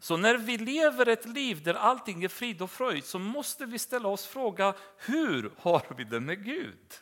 Så 0.00 0.16
när 0.16 0.38
vi 0.38 0.58
lever 0.58 1.08
ett 1.08 1.26
liv 1.26 1.62
där 1.62 1.74
allting 1.74 2.24
är 2.24 2.28
frid 2.28 2.62
och 2.62 2.70
fröjd 2.70 3.04
så 3.04 3.18
måste 3.18 3.66
vi 3.66 3.78
ställa 3.78 4.08
oss 4.08 4.26
frågan, 4.26 4.74
hur 4.96 5.50
har 5.56 5.82
vi 5.96 6.04
det 6.04 6.20
med 6.20 6.44
Gud? 6.44 6.94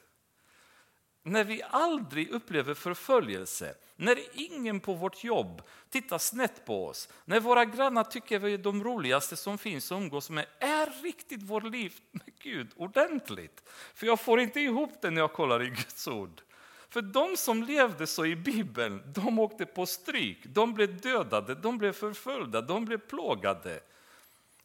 När 1.27 1.45
vi 1.45 1.63
aldrig 1.71 2.31
upplever 2.31 2.75
förföljelse, 2.75 3.75
när 3.97 4.19
ingen 4.33 4.81
på 4.81 4.95
vårt 4.95 5.25
jobb 5.25 5.63
tittar 5.91 6.19
snett 6.19 6.67
på 6.67 6.87
oss, 6.87 7.09
när 7.25 7.41
våra 7.41 7.65
grannar 7.65 8.05
tycker 8.05 8.39
vi 8.39 8.55
är 8.55 8.59
de 8.59 8.85
roligaste 8.85 9.37
som 9.37 9.59
finns 9.59 9.93
att 9.93 9.97
umgås 9.97 10.31
med, 10.31 10.47
är 10.59 11.03
riktigt 11.03 11.43
vårt 11.43 11.65
liv 11.65 11.95
med 12.11 12.39
Gud 12.39 12.69
ordentligt? 12.77 13.69
För 13.95 14.07
jag 14.07 14.21
får 14.21 14.41
inte 14.41 14.61
ihop 14.61 15.03
det 15.03 15.11
när 15.11 15.21
jag 15.21 15.33
kollar 15.33 15.63
i 15.63 15.69
Guds 15.69 16.09
ord. 16.09 16.43
För 16.89 17.03
de 17.03 17.37
som 17.37 17.63
levde 17.63 18.07
så 18.07 18.27
i 18.27 18.37
Bibeln, 18.37 19.03
de 19.15 19.39
åkte 19.39 19.67
på 19.67 19.87
stryk, 19.87 20.39
de 20.45 20.75
blev 20.75 21.01
dödade, 21.01 21.55
de 21.55 21.79
blev 21.79 21.93
förföljda, 21.93 22.61
de 22.61 22.85
blev 22.85 22.99
plågade. 22.99 23.81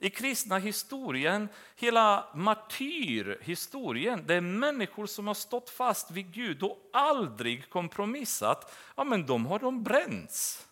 I 0.04 0.10
kristna 0.10 0.58
historien, 0.58 1.50
hela 1.76 2.28
martyrhistorien, 2.34 4.24
det 4.28 4.36
är 4.36 4.42
människor 4.42 5.06
som 5.06 5.28
har 5.28 5.34
stått 5.34 5.70
fast 5.70 6.12
vid 6.12 6.34
Gud 6.34 6.64
och 6.64 6.90
aldrig 6.94 7.70
kompromissat. 7.70 8.76
Ja, 8.96 9.04
men 9.04 9.26
de 9.26 9.46
har 9.46 9.60
de 9.60 9.84
bränts. 9.84 10.68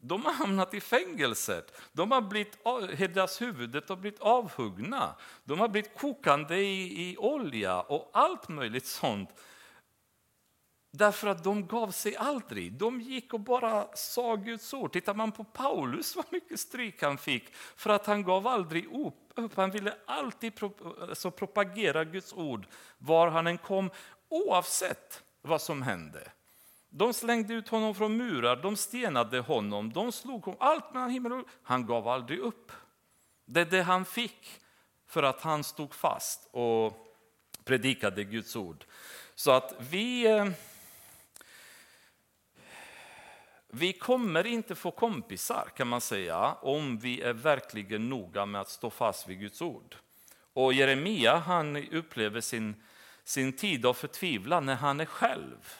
De 0.00 0.24
har 0.24 0.32
hamnat 0.32 0.74
i 0.74 0.80
fängelset. 0.80 1.80
De 1.92 2.10
har 2.10 2.20
blivit, 2.20 2.64
deras 2.98 3.42
huvudet 3.42 3.88
har 3.88 3.96
blivit 3.96 4.20
avhuggna. 4.20 5.14
De 5.44 5.60
har 5.60 5.68
blivit 5.68 5.98
kokande 5.98 6.56
i, 6.56 7.10
i 7.10 7.16
olja 7.18 7.80
och 7.80 8.10
allt 8.12 8.48
möjligt 8.48 8.86
sånt. 8.86 9.30
Därför 10.90 11.28
att 11.28 11.44
de 11.44 11.66
gav 11.66 11.90
sig 11.90 12.16
aldrig. 12.16 12.72
De 12.72 13.00
gick 13.00 13.34
och 13.34 13.40
bara 13.40 13.86
sa 13.94 14.36
Guds 14.36 14.74
ord. 14.74 14.92
Tittar 14.92 15.14
man 15.14 15.32
på 15.32 15.44
Paulus, 15.44 16.16
vad 16.16 16.24
mycket 16.30 16.60
stryk 16.60 17.02
han 17.02 17.18
fick 17.18 17.54
för 17.54 17.90
att 17.90 18.06
han 18.06 18.22
gav 18.22 18.46
aldrig 18.46 19.06
upp. 19.06 19.54
Han 19.54 19.70
ville 19.70 19.94
alltid 20.06 20.52
alltså 21.08 21.30
propagera 21.30 22.04
Guds 22.04 22.32
ord 22.32 22.66
var 22.98 23.28
han 23.28 23.46
än 23.46 23.58
kom, 23.58 23.90
oavsett 24.28 25.22
vad 25.42 25.60
som 25.60 25.82
hände. 25.82 26.32
De 26.88 27.14
slängde 27.14 27.54
ut 27.54 27.68
honom 27.68 27.94
från 27.94 28.16
murar, 28.16 28.56
de 28.56 28.76
stenade 28.76 29.40
honom, 29.40 29.92
de 29.92 30.12
slog 30.12 30.44
honom, 30.44 30.60
allt 30.60 30.94
mellan 30.94 31.10
himmel 31.10 31.32
och 31.32 31.44
Han 31.62 31.86
gav 31.86 32.08
aldrig 32.08 32.38
upp. 32.38 32.72
Det 33.44 33.60
är 33.60 33.64
det 33.64 33.82
han 33.82 34.04
fick 34.04 34.60
för 35.06 35.22
att 35.22 35.40
han 35.40 35.64
stod 35.64 35.94
fast 35.94 36.48
och 36.50 37.06
predikade 37.64 38.24
Guds 38.24 38.56
ord. 38.56 38.84
Så 39.34 39.50
att 39.50 39.74
vi 39.78 40.26
eh, 40.26 40.46
vi 43.78 43.92
kommer 43.92 44.46
inte 44.46 44.74
få 44.74 44.90
kompisar 44.90 45.68
kan 45.76 45.88
man 45.88 46.00
säga 46.00 46.52
om 46.52 46.98
vi 46.98 47.22
är 47.22 47.32
verkligen 47.32 48.08
noga 48.08 48.46
med 48.46 48.60
att 48.60 48.68
stå 48.68 48.90
fast 48.90 49.28
vid 49.28 49.40
Guds 49.40 49.62
ord. 49.62 49.96
Och 50.52 50.72
Jeremia 50.72 51.36
han 51.36 51.76
upplever 51.76 52.40
sin, 52.40 52.82
sin 53.24 53.52
tid 53.52 53.86
av 53.86 53.94
förtvivlan 53.94 54.66
när 54.66 54.74
han 54.74 55.00
är 55.00 55.04
själv. 55.04 55.74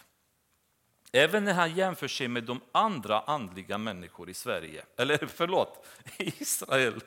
Även 1.12 1.44
när 1.44 1.52
han 1.52 1.74
jämför 1.74 2.08
sig 2.08 2.28
med 2.28 2.44
de 2.44 2.60
andra 2.72 3.20
andliga 3.20 3.78
människor 3.78 4.30
i 4.30 4.34
Sverige, 4.34 4.84
eller 4.96 5.26
förlåt, 5.26 5.86
i 6.18 6.42
Israel. 6.42 7.00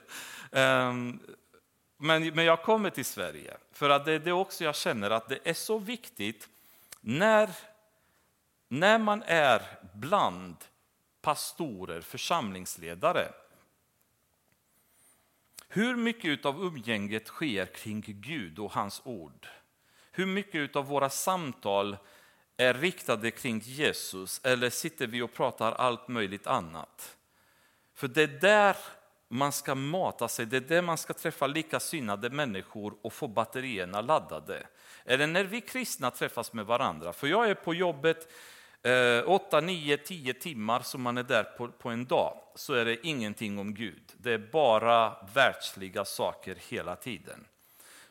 Um, 0.51 1.19
men, 1.97 2.27
men 2.27 2.45
jag 2.45 2.63
kommer 2.63 2.89
till 2.89 3.05
Sverige, 3.05 3.57
för 3.71 3.89
att 3.89 4.05
det 4.05 4.13
är 4.13 4.19
det 4.19 4.31
också 4.31 4.63
jag 4.63 4.75
känner 4.75 5.09
att 5.09 5.29
det 5.29 5.39
är 5.43 5.53
så 5.53 5.77
viktigt 5.77 6.49
när, 7.01 7.49
när 8.67 8.97
man 8.97 9.23
är 9.27 9.61
bland 9.93 10.55
pastorer, 11.30 12.01
församlingsledare. 12.01 13.32
Hur 15.67 15.95
mycket 15.95 16.45
av 16.45 16.63
umgänget 16.63 17.27
sker 17.27 17.65
kring 17.65 18.03
Gud 18.07 18.59
och 18.59 18.71
hans 18.71 19.01
ord? 19.05 19.47
Hur 20.11 20.25
mycket 20.25 20.75
av 20.75 20.86
våra 20.86 21.09
samtal 21.09 21.97
är 22.57 22.73
riktade 22.73 23.32
kring 23.32 23.59
Jesus 23.59 24.41
eller 24.43 24.69
sitter 24.69 25.07
vi 25.07 25.21
och 25.21 25.34
pratar 25.34 25.71
allt 25.71 26.07
möjligt 26.07 26.47
annat? 26.47 27.17
För 27.93 28.07
det 28.07 28.23
är 28.23 28.39
där 28.39 28.77
man 29.27 29.51
ska 29.51 29.75
mata 29.75 30.27
sig, 30.27 30.45
det 30.45 30.57
är 30.57 30.61
där 30.61 30.82
man 30.82 30.97
ska 30.97 31.13
träffa 31.13 31.47
likasinnade 31.47 32.30
människor 32.30 32.93
och 33.01 33.13
få 33.13 33.27
batterierna 33.27 34.01
laddade. 34.01 34.67
Eller 35.05 35.27
när 35.27 35.43
vi 35.43 35.61
kristna 35.61 36.11
träffas 36.11 36.53
med 36.53 36.65
varandra. 36.65 37.13
För 37.13 37.27
jag 37.27 37.49
är 37.49 37.55
på 37.55 37.73
jobbet 37.73 38.27
8, 39.25 39.61
9, 39.61 39.97
10 39.97 40.34
timmar 40.34 40.80
som 40.80 41.01
man 41.01 41.17
är 41.17 41.23
där 41.23 41.43
på, 41.43 41.67
på 41.67 41.89
en 41.89 42.05
dag 42.05 42.38
så 42.55 42.73
är 42.73 42.86
det 42.86 43.07
ingenting 43.07 43.59
om 43.59 43.73
Gud. 43.73 44.03
Det 44.17 44.34
är 44.34 44.38
bara 44.51 45.15
världsliga 45.34 46.05
saker 46.05 46.57
hela 46.69 46.95
tiden. 46.95 47.45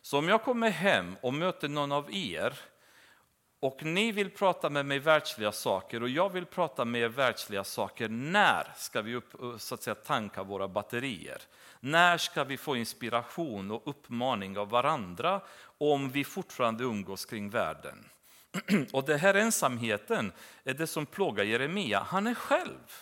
Så 0.02 0.18
om 0.18 0.28
jag 0.28 0.42
kommer 0.42 0.70
hem 0.70 1.16
och 1.20 1.34
möter 1.34 1.68
någon 1.68 1.92
av 1.92 2.14
er 2.14 2.58
och 3.60 3.82
ni 3.82 4.12
vill 4.12 4.30
prata 4.30 4.70
med 4.70 4.86
mig 4.86 4.98
världsliga 4.98 5.52
saker 5.52 6.02
och 6.02 6.08
jag 6.08 6.32
vill 6.32 6.46
prata 6.46 6.84
med 6.84 7.00
er 7.00 7.08
världsliga 7.08 7.64
saker, 7.64 8.08
när 8.08 8.72
ska 8.76 9.02
vi 9.02 9.14
upp, 9.14 9.42
eh, 9.42 9.56
så 9.56 9.74
att 9.74 9.82
säga, 9.82 9.94
tanka 9.94 10.42
våra 10.42 10.68
batterier? 10.68 11.42
När 11.80 12.18
ska 12.18 12.44
vi 12.44 12.56
få 12.56 12.76
inspiration 12.76 13.70
och 13.70 13.82
uppmaning 13.84 14.58
av 14.58 14.70
varandra 14.70 15.40
om 15.78 16.10
vi 16.10 16.24
fortfarande 16.24 16.84
umgås 16.84 17.24
kring 17.24 17.50
världen? 17.50 18.04
Och 18.92 19.05
det 19.05 19.16
här 19.16 19.34
ensamheten 19.34 20.32
är 20.64 20.74
det 20.74 20.86
som 20.86 21.07
plågar 21.07 21.44
Jeremia. 21.44 22.01
Han 22.01 22.26
är 22.26 22.34
själv. 22.34 22.92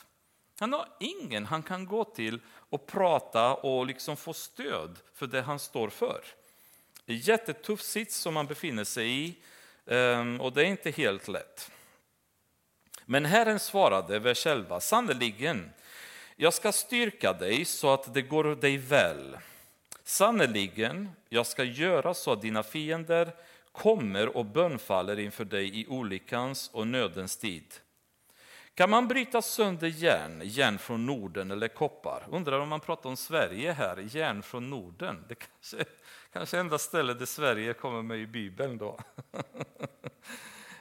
Han 0.58 0.72
har 0.72 0.88
ingen 1.00 1.46
han 1.46 1.62
kan 1.62 1.86
gå 1.86 2.04
till 2.04 2.40
och 2.70 2.86
prata 2.86 3.54
och 3.54 3.86
liksom 3.86 4.16
få 4.16 4.32
stöd 4.32 4.98
för 5.14 5.26
det 5.26 5.42
han 5.42 5.58
står 5.58 5.88
för. 5.88 6.20
En 7.06 7.16
jättetuff 7.16 7.80
sits 7.80 8.16
som 8.16 8.36
han 8.36 8.46
befinner 8.46 8.84
sig 8.84 9.24
i 9.24 9.36
ehm, 9.86 10.40
och 10.40 10.52
det 10.52 10.62
är 10.62 10.66
inte 10.66 10.90
helt 10.90 11.28
lätt. 11.28 11.70
Men 13.04 13.24
Herren 13.24 13.60
svarade, 13.60 14.18
vers 14.18 14.46
11, 14.46 14.80
sannerligen, 14.80 15.70
jag 16.36 16.54
ska 16.54 16.72
styrka 16.72 17.32
dig 17.32 17.64
så 17.64 17.92
att 17.92 18.14
det 18.14 18.22
går 18.22 18.44
dig 18.56 18.76
väl. 18.76 19.38
Sannerligen, 20.04 21.10
jag 21.28 21.46
ska 21.46 21.64
göra 21.64 22.14
så 22.14 22.32
att 22.32 22.42
dina 22.42 22.62
fiender 22.62 23.32
kommer 23.76 24.36
och 24.36 24.44
bönfaller 24.44 25.18
inför 25.18 25.44
dig 25.44 25.80
i 25.80 25.86
olyckans 25.86 26.70
och 26.72 26.86
nödens 26.86 27.36
tid. 27.36 27.74
Kan 28.74 28.90
man 28.90 29.08
bryta 29.08 29.42
sönder 29.42 29.88
järn, 29.88 30.42
järn 30.44 30.78
från 30.78 31.06
Norden 31.06 31.50
eller 31.50 31.68
koppar? 31.68 32.26
Undrar 32.30 32.60
om 32.60 32.68
man 32.68 32.80
pratar 32.80 33.10
om 33.10 33.16
Sverige 33.16 33.72
här, 33.72 34.08
järn 34.10 34.42
från 34.42 34.70
Norden. 34.70 35.24
Det 35.28 35.34
kanske, 35.34 35.90
kanske 36.32 36.58
enda 36.58 36.78
stället 36.78 37.18
där 37.18 37.26
Sverige 37.26 37.72
kommer 37.72 38.02
med 38.02 38.18
i 38.18 38.26
Bibeln 38.26 38.78
då. 38.78 38.98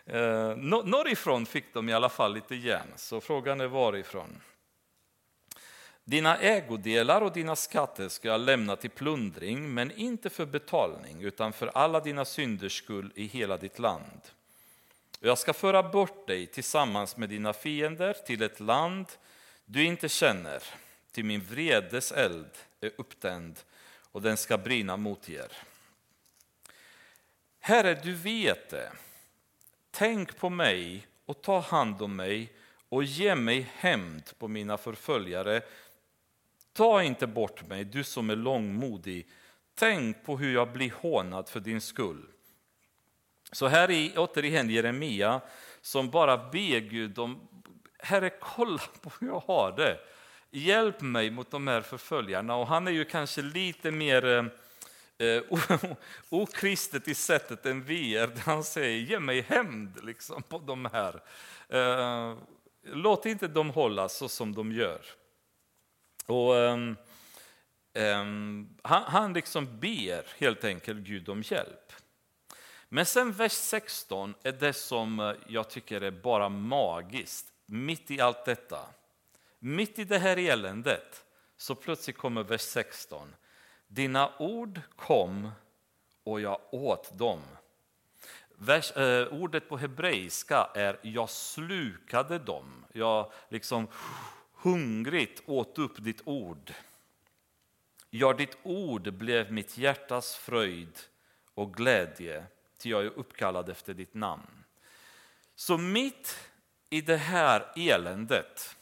Eh, 0.08 0.56
norrifrån 0.58 1.46
fick 1.46 1.74
de 1.74 1.90
i 1.90 1.94
alla 1.94 2.10
fall 2.10 2.34
lite 2.34 2.56
järn, 2.56 2.88
så 2.96 3.22
frågan 3.22 3.62
är 3.62 3.68
varifrån. 3.68 4.42
Dina 6.08 6.38
ägodelar 6.38 7.22
och 7.22 7.32
dina 7.32 7.56
skatter 7.56 8.10
ska 8.10 8.28
jag 8.28 8.42
lämna 8.42 8.76
till 8.76 8.90
plundring, 8.90 9.74
men 9.74 9.92
inte 9.92 10.30
för 10.30 10.46
betalning, 10.46 11.22
utan 11.24 11.54
för 11.54 11.68
alla 11.68 12.00
dina 12.00 12.26
synders 12.26 12.78
skull 12.78 13.12
i 13.16 13.26
hela 13.26 13.58
ditt 13.58 13.80
land. 13.80 14.22
Jag 15.20 15.38
ska 15.38 15.54
föra 15.54 15.84
bort 15.84 16.28
dig 16.28 16.48
tillsammans 16.48 17.18
med 17.18 17.30
dina 17.30 17.54
fiender 17.54 18.14
till 18.14 18.42
ett 18.42 18.60
land 18.60 19.06
du 19.66 19.84
inte 19.84 20.10
känner, 20.10 20.64
till 21.12 21.26
min 21.26 21.42
vredes 21.42 22.12
eld 22.12 22.50
är 22.82 22.92
upptänd 22.98 23.60
och 24.12 24.22
den 24.22 24.38
ska 24.38 24.58
brinna 24.58 24.98
mot 24.98 25.30
er. 25.30 25.52
Herre, 27.60 28.00
du 28.04 28.14
vet 28.14 28.70
det. 28.70 28.92
Tänk 29.92 30.38
på 30.38 30.50
mig 30.50 31.08
och 31.26 31.42
ta 31.42 31.60
hand 31.60 32.02
om 32.02 32.16
mig 32.16 32.54
och 32.90 33.04
ge 33.04 33.36
mig 33.36 33.72
hämnd 33.76 34.24
på 34.38 34.48
mina 34.48 34.78
förföljare 34.78 35.62
Ta 36.76 37.04
inte 37.04 37.28
bort 37.28 37.68
mig, 37.68 37.84
du 37.84 38.04
som 38.04 38.30
är 38.30 38.36
långmodig. 38.36 39.28
Tänk 39.76 40.26
på 40.26 40.38
hur 40.38 40.54
jag 40.54 40.72
blir 40.72 40.94
hånad 41.02 41.50
för 41.50 41.60
din 41.60 41.82
skull. 41.82 42.26
Så 43.52 43.68
här 43.68 43.92
är 43.92 44.12
återigen 44.16 44.70
Jeremia 44.70 45.42
som 45.82 46.10
bara 46.10 46.38
ber 46.38 46.80
Gud 46.80 47.20
om, 47.20 47.48
Herre 48.00 48.30
kolla 48.30 48.82
på 49.02 49.12
hur 49.20 49.28
jag 49.28 49.40
har 49.40 49.72
det. 49.78 50.00
Hjälp 50.52 51.02
mig 51.02 51.32
mot 51.32 51.52
de 51.52 51.68
här 51.68 51.82
förföljarna. 51.82 52.56
Och 52.56 52.68
han 52.68 52.88
är 52.88 52.92
ju 52.92 53.06
kanske 53.06 53.42
lite 53.42 53.92
mer 53.92 54.52
eh, 55.18 55.44
okristet 56.30 57.08
i 57.08 57.16
sättet 57.16 57.66
än 57.66 57.84
vi 57.84 58.18
är. 58.18 58.32
Han 58.40 58.64
säger, 58.64 59.00
ge 59.00 59.20
mig 59.20 59.42
hämnd 59.42 60.04
liksom, 60.04 60.44
på 60.44 60.60
de 60.60 60.86
här. 60.86 61.22
Eh, 61.70 62.38
låt 62.84 63.26
inte 63.26 63.48
dem 63.48 63.70
hålla 63.70 64.10
så 64.10 64.30
som 64.30 64.56
de 64.56 64.72
gör. 64.72 65.02
Och, 66.26 66.54
um, 66.54 66.98
um, 67.94 68.78
han, 68.82 69.04
han 69.04 69.34
liksom 69.34 69.80
ber 69.80 70.28
helt 70.38 70.64
enkelt 70.64 71.00
Gud 71.00 71.30
om 71.30 71.42
hjälp. 71.42 71.94
Men 72.90 73.06
sen 73.06 73.32
vers 73.32 73.52
16 73.52 74.34
är 74.44 74.52
det 74.52 74.74
som 74.74 75.20
eh, 75.20 75.34
jag 75.48 75.70
tycker 75.70 76.02
är 76.02 76.12
bara 76.12 76.50
magiskt. 76.50 77.46
Mitt 77.66 78.12
i 78.12 78.22
allt 78.22 78.46
detta, 78.46 78.80
mitt 79.60 80.00
i 80.00 80.04
det 80.04 80.18
här 80.18 80.38
eländet, 80.38 81.26
så 81.58 81.76
plötsligt 81.76 82.18
kommer 82.18 82.44
vers 82.44 82.62
16. 82.62 83.36
Dina 83.88 84.32
ord 84.38 84.82
kom 84.96 85.52
och 86.24 86.42
jag 86.42 86.60
åt 86.72 87.18
dem. 87.18 87.42
Vers, 88.58 88.92
eh, 88.92 89.28
ordet 89.28 89.70
på 89.70 89.78
hebreiska 89.78 90.70
är 90.76 91.00
jag 91.02 91.30
slukade 91.30 92.40
dem. 92.40 92.86
Jag 92.94 93.32
liksom 93.50 93.88
hungrigt 94.66 95.42
åt 95.46 95.78
upp 95.78 96.04
ditt 96.04 96.22
ord. 96.26 96.74
Ja, 98.10 98.34
ditt 98.34 98.58
ord 98.64 99.14
blev 99.14 99.52
mitt 99.52 99.78
hjärtas 99.78 100.36
fröjd 100.36 101.00
och 101.54 101.74
glädje, 101.74 102.46
ty 102.78 102.90
jag 102.90 103.06
är 103.06 103.10
uppkallad 103.10 103.70
efter 103.70 103.94
ditt 103.94 104.14
namn. 104.14 104.64
Så 105.56 105.78
mitt 105.78 106.50
i 106.90 107.02
det 107.02 107.18
här 107.18 107.72
eländet 107.76 108.78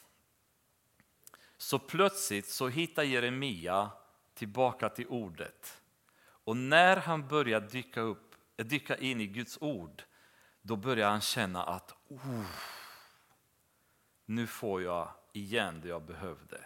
så 1.57 1.79
plötsligt 1.79 2.47
så 2.47 2.67
hittar 2.67 3.03
Jeremia 3.03 3.91
tillbaka 4.33 4.89
till 4.89 5.07
ordet. 5.07 5.81
Och 6.19 6.57
när 6.57 6.97
han 6.97 7.27
börjar 7.27 7.61
dyka, 7.61 8.01
upp, 8.01 8.35
eh, 8.57 8.65
dyka 8.65 8.97
in 8.97 9.21
i 9.21 9.27
Guds 9.27 9.57
ord, 9.61 10.03
då 10.61 10.75
börjar 10.75 11.09
han 11.09 11.21
känna 11.21 11.63
att 11.63 11.95
oh, 12.07 12.45
nu 14.25 14.47
får 14.47 14.81
jag 14.81 15.11
igen 15.33 15.81
det 15.81 15.87
jag 15.87 16.01
behövde. 16.01 16.65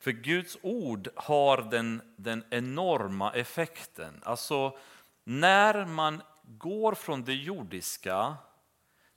För 0.00 0.10
Guds 0.10 0.58
ord 0.62 1.08
har 1.14 1.70
den, 1.70 2.02
den 2.16 2.44
enorma 2.50 3.32
effekten. 3.32 4.22
Alltså 4.24 4.78
när 5.24 5.84
man 5.84 6.22
går 6.42 6.94
från 6.94 7.24
det 7.24 7.34
jordiska 7.34 8.36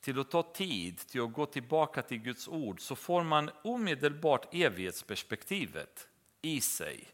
till 0.02 0.20
att 0.20 0.32
ta 0.32 0.44
tid 0.44 0.98
till 0.98 1.22
att 1.22 1.34
gå 1.34 1.46
tillbaka 1.46 2.02
till 2.02 2.18
Guds 2.18 2.48
ord 2.48 2.82
så 2.82 2.96
får 2.96 3.24
man 3.24 3.50
omedelbart 3.64 4.54
evighetsperspektivet 4.54 6.08
i 6.42 6.62
sig. 6.62 7.08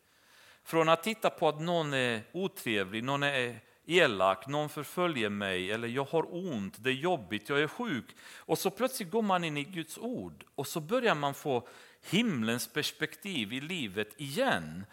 Från 0.64 0.90
att 0.90 1.04
titta 1.04 1.30
på 1.30 1.48
att 1.48 1.62
någon 1.62 1.94
är 1.94 2.24
otrevlig, 2.32 3.04
någon 3.04 3.24
är 3.24 3.60
elak, 3.88 4.48
någon 4.48 4.70
förföljer 4.70 5.30
mig 5.30 5.72
eller 5.72 5.88
jag 5.88 6.06
har 6.06 6.36
ont, 6.36 6.84
det 6.84 6.90
är 6.90 6.94
jobbigt, 6.94 7.50
jag 7.50 7.62
är 7.62 7.68
sjuk. 7.68 8.16
Och 8.38 8.58
så 8.58 8.70
plötsligt 8.70 9.12
går 9.12 9.22
man 9.22 9.44
in 9.44 9.58
i 9.58 9.64
Guds 9.64 9.98
ord 9.98 10.44
och 10.56 10.68
så 10.68 10.80
börjar 10.80 11.16
man 11.16 11.34
få 11.34 11.68
himlens 12.10 12.68
perspektiv 12.68 13.54
i 13.54 13.62
livet 13.62 14.10
igen. 14.18 14.86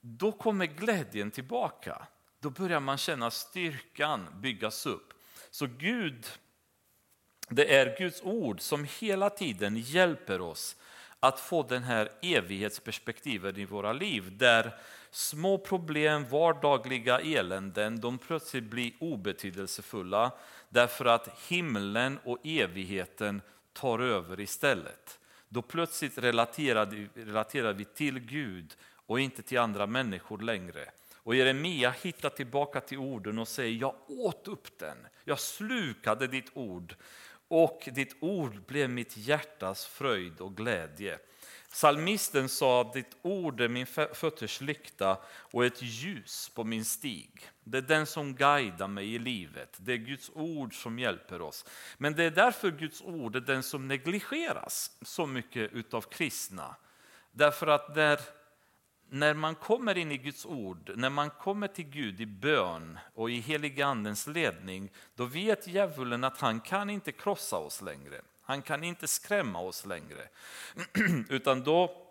Då 0.00 0.32
kommer 0.32 0.66
glädjen 0.66 1.30
tillbaka. 1.30 2.06
Då 2.40 2.50
börjar 2.50 2.80
man 2.80 2.98
känna 2.98 3.30
styrkan 3.30 4.26
byggas 4.40 4.86
upp. 4.86 5.12
Så 5.50 5.66
Gud, 5.66 6.26
det 7.48 7.74
är 7.74 7.98
Guds 7.98 8.22
ord 8.22 8.60
som 8.60 8.86
hela 9.00 9.30
tiden 9.30 9.76
hjälper 9.76 10.40
oss 10.40 10.76
att 11.20 11.40
få 11.40 11.62
den 11.62 11.82
här 11.82 12.08
evighetsperspektivet 12.22 13.58
i 13.58 13.64
våra 13.64 13.92
liv 13.92 14.36
där 14.36 14.74
små 15.10 15.58
problem, 15.58 16.28
vardagliga 16.28 17.20
eländen, 17.20 18.00
de 18.00 18.18
plötsligt 18.18 18.64
blir 18.64 18.92
obetydelsefulla 18.98 20.32
därför 20.68 21.04
att 21.04 21.40
himlen 21.48 22.18
och 22.24 22.38
evigheten 22.44 23.42
tar 23.72 23.98
över 23.98 24.40
istället. 24.40 25.18
Då 25.48 25.62
plötsligt 25.62 26.18
relaterar, 26.18 27.08
relaterar 27.14 27.72
vi 27.72 27.84
till 27.84 28.18
Gud 28.18 28.76
och 29.06 29.20
inte 29.20 29.42
till 29.42 29.58
andra 29.58 29.86
människor 29.86 30.38
längre. 30.38 30.90
Och 31.16 31.34
Jeremia 31.34 31.90
hittar 31.90 32.30
tillbaka 32.30 32.80
till 32.80 32.98
orden 32.98 33.38
och 33.38 33.48
säger, 33.48 33.80
jag 33.80 33.94
åt 34.06 34.48
upp 34.48 34.78
den, 34.78 34.96
jag 35.24 35.40
slukade 35.40 36.26
ditt 36.26 36.50
ord 36.54 36.94
och 37.48 37.88
ditt 37.92 38.16
ord 38.20 38.66
blev 38.66 38.90
mitt 38.90 39.16
hjärtas 39.16 39.86
fröjd 39.86 40.40
och 40.40 40.56
glädje. 40.56 41.18
Salmisten 41.72 42.48
sa 42.48 42.80
att 42.80 42.92
ditt 42.92 43.16
ord 43.22 43.60
är 43.60 43.68
min 43.68 43.86
fötters 43.86 44.60
lykta 44.60 45.18
och 45.28 45.64
ett 45.64 45.82
ljus 45.82 46.50
på 46.54 46.64
min 46.64 46.84
stig. 46.84 47.50
Det 47.64 47.78
är 47.78 47.82
den 47.82 48.06
som 48.06 48.34
guidar 48.34 48.88
mig 48.88 49.14
i 49.14 49.18
livet. 49.18 49.76
Det 49.80 49.92
är 49.92 49.96
Guds 49.96 50.30
ord 50.34 50.82
som 50.82 50.98
hjälper 50.98 51.40
oss. 51.40 51.64
Men 51.98 52.14
det 52.14 52.24
är 52.24 52.30
därför 52.30 52.70
Guds 52.70 53.02
ord 53.02 53.36
är 53.36 53.40
den 53.40 53.62
som 53.62 53.88
negligeras 53.88 54.90
så 55.02 55.26
mycket 55.26 55.94
av 55.94 56.00
kristna. 56.00 56.76
Därför 57.32 57.66
att 57.66 57.96
när, 57.96 58.20
när 59.10 59.34
man 59.34 59.54
kommer 59.54 59.98
in 59.98 60.12
i 60.12 60.16
Guds 60.16 60.46
ord, 60.46 60.90
när 60.96 61.10
man 61.10 61.30
kommer 61.30 61.68
till 61.68 61.84
Gud 61.84 62.20
i 62.20 62.26
bön 62.26 62.98
och 63.14 63.30
i 63.30 63.34
heliga 63.34 63.86
andens 63.86 64.26
ledning, 64.26 64.90
då 65.14 65.24
vet 65.24 65.66
djävulen 65.66 66.24
att 66.24 66.40
han 66.40 66.60
kan 66.60 66.90
inte 66.90 67.12
krossa 67.12 67.56
oss 67.56 67.82
längre. 67.82 68.20
Han 68.42 68.62
kan 68.62 68.84
inte 68.84 69.08
skrämma 69.08 69.60
oss 69.60 69.86
längre. 69.86 70.28
Utan 71.28 71.62
då 71.62 72.04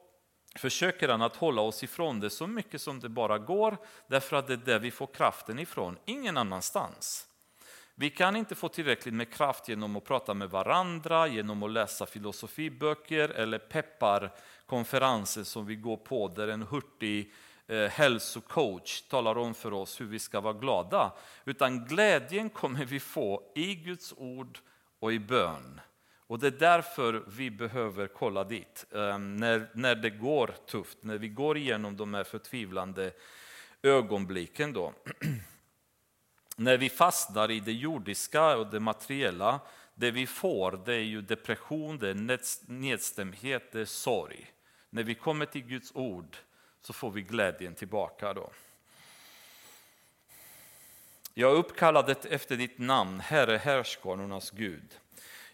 försöker 0.56 1.10
han 1.10 1.22
att 1.22 1.36
hålla 1.36 1.62
oss 1.62 1.84
ifrån 1.84 2.20
det 2.20 2.30
så 2.30 2.48
mycket 2.48 2.82
som 2.82 3.00
det 3.00 3.10
bara 3.10 3.38
går, 3.38 3.78
därför 4.08 4.38
att 4.38 4.48
det 4.48 4.54
är 4.54 4.58
där 4.58 4.80
vi 4.80 4.92
får 4.92 5.08
kraften 5.08 5.60
ifrån, 5.60 5.98
ingen 6.06 6.38
annanstans. 6.38 7.27
Vi 8.00 8.10
kan 8.10 8.36
inte 8.36 8.56
få 8.56 8.70
tillräckligt 8.70 9.14
med 9.14 9.34
kraft 9.34 9.68
genom 9.70 9.96
att 9.96 10.06
prata 10.06 10.34
med 10.34 10.50
varandra, 10.50 11.28
genom 11.28 11.64
att 11.64 11.72
läsa 11.72 12.06
filosofiböcker 12.06 13.30
eller 13.30 13.60
pepparkonferenser 13.60 15.44
som 15.44 15.66
vi 15.66 15.76
går 15.76 15.98
på 15.98 16.28
där 16.28 16.48
en 16.48 16.62
hurtig 16.62 17.34
eh, 17.68 17.90
hälsocoach 17.90 19.02
talar 19.02 19.38
om 19.38 19.54
för 19.54 19.74
oss 19.74 20.02
hur 20.02 20.06
vi 20.06 20.20
ska 20.20 20.42
vara 20.42 20.54
glada. 20.54 21.12
Utan 21.46 21.86
glädjen 21.86 22.50
kommer 22.50 22.86
vi 22.86 23.00
få 23.00 23.52
i 23.56 23.76
Guds 23.76 24.14
ord 24.18 24.60
och 25.00 25.14
i 25.14 25.20
bön. 25.20 25.82
Och 26.28 26.40
det 26.40 26.48
är 26.48 26.52
därför 26.52 27.24
vi 27.28 27.52
behöver 27.52 28.08
kolla 28.08 28.44
dit 28.44 28.86
eh, 28.92 29.18
när, 29.18 29.70
när 29.74 29.96
det 29.96 30.10
går 30.10 30.56
tufft, 30.66 30.98
när 31.02 31.18
vi 31.18 31.28
går 31.28 31.58
igenom 31.58 31.98
de 31.98 32.14
här 32.14 32.24
förtvivlande 32.24 33.12
ögonblicken. 33.82 34.74
Då. 34.74 34.94
när 36.60 36.78
vi 36.78 36.90
fastnar 36.90 37.52
i 37.52 37.60
det 37.60 37.72
jordiska 37.72 38.58
och 38.58 38.68
det 38.68 38.80
materiella, 38.80 39.60
det 39.96 40.12
vi 40.12 40.28
får 40.28 40.82
det 40.86 40.94
är 40.94 41.04
ju 41.04 41.22
depression, 41.22 41.98
det 41.98 42.10
är 42.10 42.72
nedstämdhet, 42.72 43.72
det 43.72 43.82
är 43.82 43.86
sorg. 43.86 44.52
När 44.90 45.04
vi 45.04 45.16
kommer 45.16 45.46
till 45.46 45.62
Guds 45.62 45.92
ord 45.96 46.38
så 46.82 46.94
får 46.94 47.12
vi 47.12 47.22
glädjen 47.22 47.76
tillbaka. 47.76 48.34
då. 48.34 48.50
Jag 51.34 51.52
är 51.52 51.56
uppkallad 51.56 52.26
efter 52.30 52.58
ditt 52.58 52.78
namn, 52.78 53.20
Herre 53.20 53.58
härskarornas 53.58 54.52
Gud. 54.52 55.00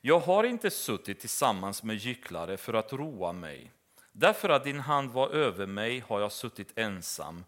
Jag 0.01 0.19
har 0.19 0.43
inte 0.43 0.69
suttit 0.69 1.19
tillsammans 1.19 1.83
med 1.83 1.95
gycklare 1.95 2.57
för 2.57 2.73
att 2.73 2.93
roa 2.93 3.33
mig. 3.33 3.71
Därför 4.11 4.49
att 4.49 4.63
din 4.63 4.79
hand 4.79 5.11
var 5.11 5.29
över 5.29 5.65
mig 5.65 5.99
har 5.99 6.19
jag 6.19 6.31
suttit 6.31 6.77
ensam, 6.77 7.43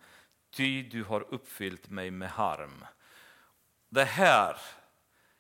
ty 0.55 0.83
du 0.83 1.03
har 1.03 1.33
uppfyllt 1.33 1.89
mig 1.89 2.11
med 2.11 2.29
harm. 2.29 2.85
Det 3.95 4.05
här 4.05 4.57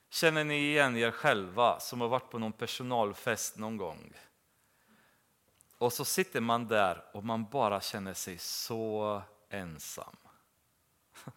känner 0.09 0.43
ni 0.43 0.55
igen 0.55 0.97
er 0.97 1.11
själva 1.11 1.79
som 1.79 2.01
har 2.01 2.07
varit 2.07 2.29
på 2.29 2.39
någon 2.39 2.51
personalfest 2.51 3.57
någon 3.57 3.77
gång. 3.77 4.13
Och 5.77 5.93
så 5.93 6.05
sitter 6.05 6.41
man 6.41 6.67
där 6.67 7.03
och 7.13 7.25
man 7.25 7.45
bara 7.51 7.81
känner 7.81 8.13
sig 8.13 8.37
så 8.37 9.21
ensam. 9.49 10.15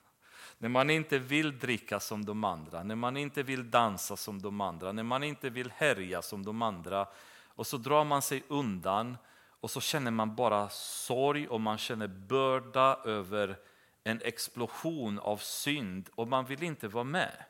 När 0.58 0.68
man 0.68 0.90
inte 0.90 1.18
vill 1.18 1.58
dricka 1.58 2.00
som 2.00 2.24
de 2.24 2.44
andra, 2.44 2.82
när 2.82 2.96
man 2.96 3.16
inte 3.16 3.42
vill 3.42 3.70
dansa 3.70 4.16
som 4.16 4.42
de 4.42 4.60
andra, 4.60 4.92
när 4.92 5.02
man 5.02 5.22
inte 5.22 5.50
vill 5.50 5.70
härja 5.70 6.22
som 6.22 6.44
de 6.44 6.62
andra. 6.62 7.06
Och 7.46 7.66
så 7.66 7.76
drar 7.76 8.04
man 8.04 8.22
sig 8.22 8.42
undan 8.48 9.16
och 9.60 9.70
så 9.70 9.80
känner 9.80 10.10
man 10.10 10.34
bara 10.34 10.68
sorg 10.68 11.48
och 11.48 11.60
man 11.60 11.78
känner 11.78 12.08
börda 12.08 13.00
över 13.04 13.58
en 14.04 14.20
explosion 14.24 15.18
av 15.18 15.36
synd 15.36 16.08
och 16.14 16.28
man 16.28 16.44
vill 16.44 16.62
inte 16.62 16.88
vara 16.88 17.04
med. 17.04 17.44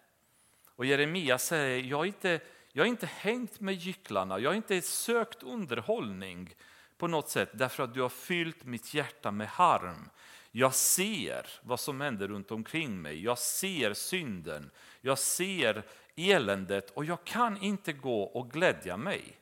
Och 0.75 0.87
Jeremia 0.87 1.39
säger, 1.39 1.85
jag 1.85 1.97
har 1.97 2.05
inte, 2.05 2.41
jag 2.73 2.85
har 2.85 2.89
inte 2.89 3.07
hängt 3.07 3.61
med 3.61 3.75
gycklarna, 3.75 4.39
jag 4.39 4.51
har 4.51 4.55
inte 4.55 4.83
sökt 4.83 5.43
underhållning 5.43 6.55
på 6.99 7.09
något 7.09 7.29
sätt 7.29 7.51
därför 7.53 7.83
att 7.83 7.95
du 7.95 8.03
har 8.03 8.09
fyllt 8.09 8.65
mitt 8.65 8.95
hjärta 8.95 9.31
med 9.31 9.49
harm. 9.49 10.11
Jag 10.51 10.75
ser 10.75 11.47
vad 11.63 11.81
som 11.81 12.01
händer 12.01 12.29
runt 12.29 12.51
omkring 12.51 13.03
mig. 13.03 13.25
Jag 13.25 13.39
ser 13.39 13.95
synden. 13.95 14.71
Jag 15.01 15.19
ser 15.19 15.83
eländet 16.17 16.91
och 16.91 17.05
jag 17.05 17.25
kan 17.25 17.63
inte 17.63 17.93
gå 17.93 18.23
och 18.23 18.51
glädja 18.51 18.97
mig 18.97 19.39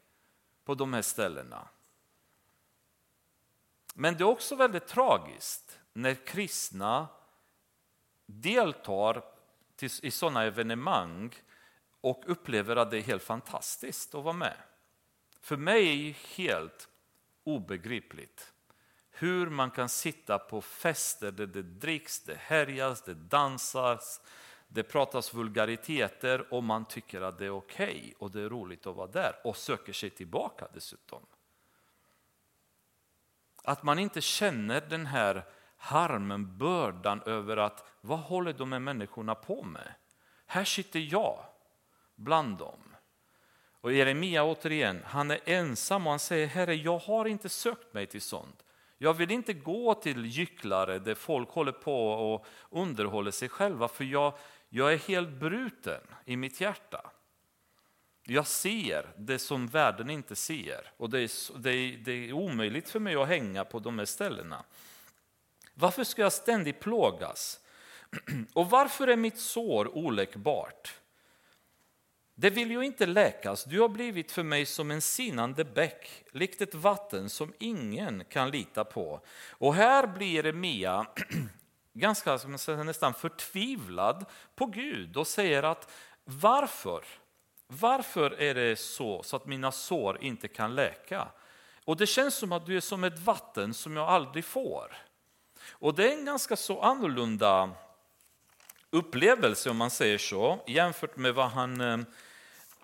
på 0.64 0.74
de 0.74 0.92
här 0.92 1.02
ställena. 1.02 1.68
Men 3.94 4.16
det 4.16 4.22
är 4.22 4.28
också 4.28 4.56
väldigt 4.56 4.86
tragiskt 4.86 5.65
när 5.96 6.14
kristna 6.14 7.08
deltar 8.26 9.24
i 10.02 10.10
sådana 10.10 10.42
evenemang 10.42 11.34
och 12.00 12.24
upplever 12.26 12.76
att 12.76 12.90
det 12.90 12.98
är 12.98 13.02
helt 13.02 13.22
fantastiskt 13.22 14.14
att 14.14 14.24
vara 14.24 14.34
med. 14.34 14.56
För 15.40 15.56
mig 15.56 15.88
är 15.88 16.04
det 16.04 16.42
helt 16.42 16.88
obegripligt 17.44 18.52
hur 19.10 19.50
man 19.50 19.70
kan 19.70 19.88
sitta 19.88 20.38
på 20.38 20.60
fester 20.60 21.30
där 21.30 21.46
det 21.46 21.62
dricks, 21.62 22.20
det 22.20 22.36
härjas, 22.36 23.02
det 23.02 23.14
dansas, 23.14 24.20
det 24.68 24.82
pratas 24.82 25.34
vulgariteter 25.34 26.54
och 26.54 26.64
man 26.64 26.84
tycker 26.84 27.20
att 27.20 27.38
det 27.38 27.46
är 27.46 27.50
okej 27.50 27.98
okay 27.98 28.14
och 28.18 28.30
det 28.30 28.40
är 28.40 28.48
roligt 28.48 28.86
att 28.86 28.96
vara 28.96 29.06
där 29.06 29.36
och 29.44 29.56
söker 29.56 29.92
sig 29.92 30.10
tillbaka 30.10 30.68
dessutom. 30.74 31.26
Att 33.62 33.82
man 33.82 33.98
inte 33.98 34.20
känner 34.20 34.80
den 34.80 35.06
här 35.06 35.44
harmen, 35.86 36.58
bördan 36.58 37.22
över 37.26 37.56
att 37.56 37.86
vad 38.00 38.18
håller 38.18 38.52
de 38.52 38.72
här 38.72 38.78
människorna 38.78 39.34
på 39.34 39.62
med? 39.62 39.94
Här 40.46 40.64
sitter 40.64 41.00
jag 41.00 41.44
bland 42.14 42.58
dem. 42.58 42.94
Och 43.80 43.92
Jeremia 43.92 44.44
återigen, 44.44 45.02
han 45.04 45.30
är 45.30 45.40
ensam 45.44 46.06
och 46.06 46.10
han 46.10 46.18
säger 46.18 46.46
Herre, 46.46 46.74
jag 46.74 46.98
har 46.98 47.24
inte 47.24 47.48
sökt 47.48 47.94
mig 47.94 48.06
till 48.06 48.22
sånt. 48.22 48.64
Jag 48.98 49.14
vill 49.14 49.30
inte 49.30 49.52
gå 49.52 49.94
till 49.94 50.26
gycklare 50.26 50.98
där 50.98 51.14
folk 51.14 51.50
håller 51.50 51.72
på 51.72 52.08
och 52.08 52.46
underhåller 52.70 53.30
sig 53.30 53.48
själva 53.48 53.88
för 53.88 54.04
jag, 54.04 54.32
jag 54.68 54.92
är 54.92 54.98
helt 54.98 55.30
bruten 55.30 56.00
i 56.24 56.36
mitt 56.36 56.60
hjärta. 56.60 57.10
Jag 58.24 58.46
ser 58.46 59.06
det 59.16 59.38
som 59.38 59.66
världen 59.66 60.10
inte 60.10 60.36
ser 60.36 60.92
och 60.96 61.10
det 61.10 61.20
är, 61.20 61.58
det, 61.58 61.70
är, 61.70 61.98
det 61.98 62.12
är 62.12 62.32
omöjligt 62.32 62.88
för 62.88 63.00
mig 63.00 63.16
att 63.16 63.28
hänga 63.28 63.64
på 63.64 63.78
de 63.78 63.98
här 63.98 64.06
ställena. 64.06 64.64
Varför 65.78 66.04
ska 66.04 66.22
jag 66.22 66.32
ständigt 66.32 66.80
plågas? 66.80 67.60
Och 68.52 68.70
varför 68.70 69.08
är 69.08 69.16
mitt 69.16 69.38
sår 69.38 69.96
oläkbart? 69.96 70.94
Det 72.34 72.50
vill 72.50 72.70
ju 72.70 72.82
inte 72.82 73.06
läkas, 73.06 73.64
du 73.64 73.80
har 73.80 73.88
blivit 73.88 74.32
för 74.32 74.42
mig 74.42 74.66
som 74.66 74.90
en 74.90 75.00
sinande 75.00 75.64
bäck, 75.64 76.24
likt 76.32 76.60
ett 76.60 76.74
vatten 76.74 77.30
som 77.30 77.52
ingen 77.58 78.24
kan 78.24 78.50
lita 78.50 78.84
på. 78.84 79.20
Och 79.50 79.74
här 79.74 80.06
blir 80.06 80.34
Jeremia 80.34 81.06
ganska 81.92 82.36
nästan 82.84 83.14
förtvivlad 83.14 84.24
på 84.54 84.66
Gud 84.66 85.16
och 85.16 85.26
säger 85.26 85.62
att 85.62 85.90
varför? 86.24 87.04
Varför 87.66 88.30
är 88.30 88.54
det 88.54 88.76
så, 88.76 89.22
så 89.22 89.36
att 89.36 89.46
mina 89.46 89.72
sår 89.72 90.18
inte 90.20 90.48
kan 90.48 90.74
läka? 90.74 91.28
Och 91.84 91.96
det 91.96 92.06
känns 92.06 92.34
som 92.34 92.52
att 92.52 92.66
du 92.66 92.76
är 92.76 92.80
som 92.80 93.04
ett 93.04 93.18
vatten 93.18 93.74
som 93.74 93.96
jag 93.96 94.08
aldrig 94.08 94.44
får. 94.44 95.05
Och 95.70 95.94
det 95.94 96.08
är 96.08 96.18
en 96.18 96.24
ganska 96.24 96.56
så 96.56 96.80
annorlunda 96.80 97.70
upplevelse 98.90 99.70
om 99.70 99.76
man 99.76 99.90
säger 99.90 100.18
så, 100.18 100.64
jämfört 100.66 101.16
med 101.16 101.34
vad 101.34 101.50
han, 101.50 101.80
eh, 101.80 101.98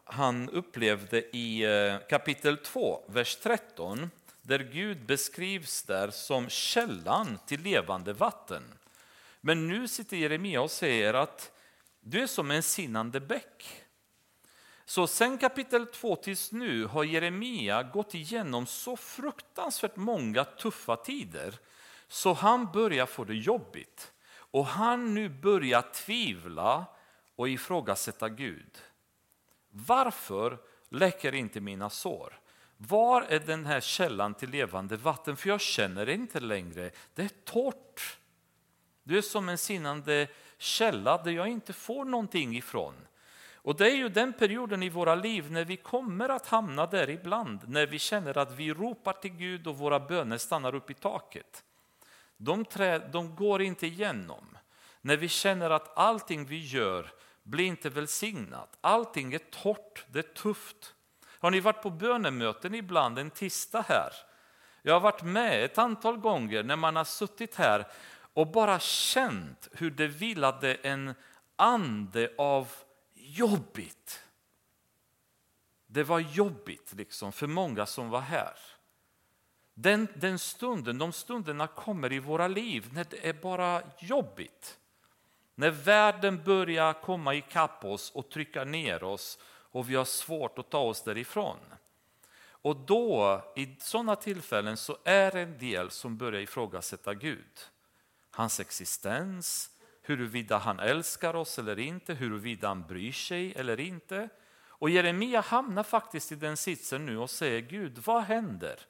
han 0.04 0.50
upplevde 0.50 1.36
i 1.36 1.62
eh, 1.62 2.08
kapitel 2.08 2.56
2, 2.56 3.04
vers 3.06 3.36
13, 3.36 4.10
där 4.42 4.58
Gud 4.58 5.06
beskrivs 5.06 5.82
där 5.82 6.10
som 6.10 6.48
källan 6.48 7.38
till 7.46 7.62
levande 7.62 8.12
vatten. 8.12 8.62
Men 9.40 9.68
nu 9.68 9.88
sitter 9.88 10.16
Jeremia 10.16 10.62
och 10.62 10.70
säger 10.70 11.14
att 11.14 11.52
du 12.00 12.22
är 12.22 12.26
som 12.26 12.50
en 12.50 12.62
sinnande 12.62 13.20
bäck. 13.20 13.82
Så 14.84 15.06
sen 15.06 15.38
kapitel 15.38 15.86
2 15.86 16.16
tills 16.16 16.52
nu 16.52 16.84
har 16.84 17.04
Jeremia 17.04 17.82
gått 17.82 18.14
igenom 18.14 18.66
så 18.66 18.96
fruktansvärt 18.96 19.96
många 19.96 20.44
tuffa 20.44 20.96
tider 20.96 21.58
så 22.12 22.32
han 22.32 22.72
börjar 22.72 23.06
få 23.06 23.24
det 23.24 23.34
jobbigt. 23.34 24.12
Och 24.34 24.66
han 24.66 25.14
nu 25.14 25.28
börjar 25.28 25.82
tvivla 25.82 26.84
och 27.36 27.48
ifrågasätta 27.48 28.28
Gud. 28.28 28.78
Varför 29.70 30.58
läker 30.88 31.34
inte 31.34 31.60
mina 31.60 31.90
sår? 31.90 32.40
Var 32.76 33.22
är 33.22 33.38
den 33.38 33.66
här 33.66 33.80
källan 33.80 34.34
till 34.34 34.50
levande 34.50 34.96
vatten? 34.96 35.36
För 35.36 35.48
jag 35.48 35.60
känner 35.60 36.06
det 36.06 36.14
inte 36.14 36.40
längre. 36.40 36.90
Det 37.14 37.22
är 37.22 37.30
torrt. 37.44 38.18
Du 39.02 39.18
är 39.18 39.22
som 39.22 39.48
en 39.48 39.58
sinnande 39.58 40.28
källa 40.58 41.22
där 41.22 41.30
jag 41.32 41.48
inte 41.48 41.72
får 41.72 42.04
någonting 42.04 42.56
ifrån. 42.56 42.94
Och 43.54 43.76
det 43.76 43.90
är 43.90 43.96
ju 43.96 44.08
den 44.08 44.32
perioden 44.32 44.82
i 44.82 44.88
våra 44.88 45.14
liv 45.14 45.50
när 45.50 45.64
vi 45.64 45.76
kommer 45.76 46.28
att 46.28 46.46
hamna 46.46 46.86
där 46.86 47.10
ibland, 47.10 47.68
när 47.68 47.86
vi 47.86 47.98
känner 47.98 48.38
att 48.38 48.52
vi 48.52 48.72
ropar 48.72 49.12
till 49.12 49.32
Gud 49.32 49.66
och 49.66 49.78
våra 49.78 50.00
böner 50.00 50.38
stannar 50.38 50.74
upp 50.74 50.90
i 50.90 50.94
taket. 50.94 51.64
De, 52.44 52.64
trä, 52.64 52.98
de 52.98 53.34
går 53.36 53.62
inte 53.62 53.86
igenom. 53.86 54.58
När 55.00 55.16
vi 55.16 55.28
känner 55.28 55.70
att 55.70 55.98
allting 55.98 56.44
vi 56.44 56.66
gör 56.66 57.12
blir 57.42 57.64
inte 57.64 57.90
välsignat, 57.90 58.78
allting 58.80 59.34
är 59.34 59.38
torrt, 59.38 60.04
det 60.10 60.18
är 60.18 60.34
tufft. 60.34 60.94
Har 61.26 61.50
ni 61.50 61.60
varit 61.60 61.82
på 61.82 61.90
bönemöten 61.90 62.74
ibland 62.74 63.18
en 63.18 63.30
tisdag 63.30 63.84
här? 63.88 64.12
Jag 64.82 64.92
har 64.92 65.00
varit 65.00 65.22
med 65.22 65.64
ett 65.64 65.78
antal 65.78 66.16
gånger 66.16 66.62
när 66.62 66.76
man 66.76 66.96
har 66.96 67.04
suttit 67.04 67.54
här 67.54 67.86
och 68.34 68.46
bara 68.46 68.78
känt 68.78 69.68
hur 69.72 69.90
det 69.90 70.06
vilade 70.06 70.74
en 70.74 71.14
ande 71.56 72.32
av 72.38 72.68
jobbigt. 73.14 74.22
Det 75.86 76.04
var 76.04 76.18
jobbigt 76.18 76.92
liksom 76.92 77.32
för 77.32 77.46
många 77.46 77.86
som 77.86 78.10
var 78.10 78.20
här. 78.20 78.54
Den, 79.74 80.08
den 80.14 80.38
stunden, 80.38 80.98
de 80.98 81.12
stunderna 81.12 81.66
kommer 81.66 82.12
i 82.12 82.18
våra 82.18 82.48
liv 82.48 82.90
när 82.92 83.06
det 83.10 83.28
är 83.28 83.32
bara 83.32 83.82
jobbigt. 83.98 84.78
När 85.54 85.70
världen 85.70 86.44
börjar 86.44 86.92
komma 86.92 87.34
ikapp 87.34 87.84
oss 87.84 88.10
och 88.10 88.30
trycka 88.30 88.64
ner 88.64 89.04
oss 89.04 89.38
och 89.44 89.90
vi 89.90 89.94
har 89.94 90.04
svårt 90.04 90.58
att 90.58 90.70
ta 90.70 90.78
oss 90.78 91.02
därifrån. 91.02 91.56
Och 92.62 92.76
då, 92.76 93.42
i 93.56 93.76
sådana 93.80 94.16
tillfällen, 94.16 94.76
så 94.76 94.98
är 95.04 95.30
det 95.30 95.40
en 95.40 95.58
del 95.58 95.90
som 95.90 96.16
börjar 96.16 96.40
ifrågasätta 96.40 97.14
Gud. 97.14 97.60
Hans 98.30 98.60
existens, 98.60 99.70
huruvida 100.02 100.58
han 100.58 100.80
älskar 100.80 101.36
oss 101.36 101.58
eller 101.58 101.78
inte, 101.78 102.14
huruvida 102.14 102.68
han 102.68 102.86
bryr 102.86 103.12
sig 103.12 103.52
eller 103.52 103.80
inte. 103.80 104.28
Och 104.66 104.90
Jeremia 104.90 105.40
hamnar 105.40 105.82
faktiskt 105.82 106.32
i 106.32 106.34
den 106.34 106.56
sitsen 106.56 107.06
nu 107.06 107.18
och 107.18 107.30
säger 107.30 107.60
Gud, 107.60 107.98
vad 107.98 108.22
händer? 108.22 108.80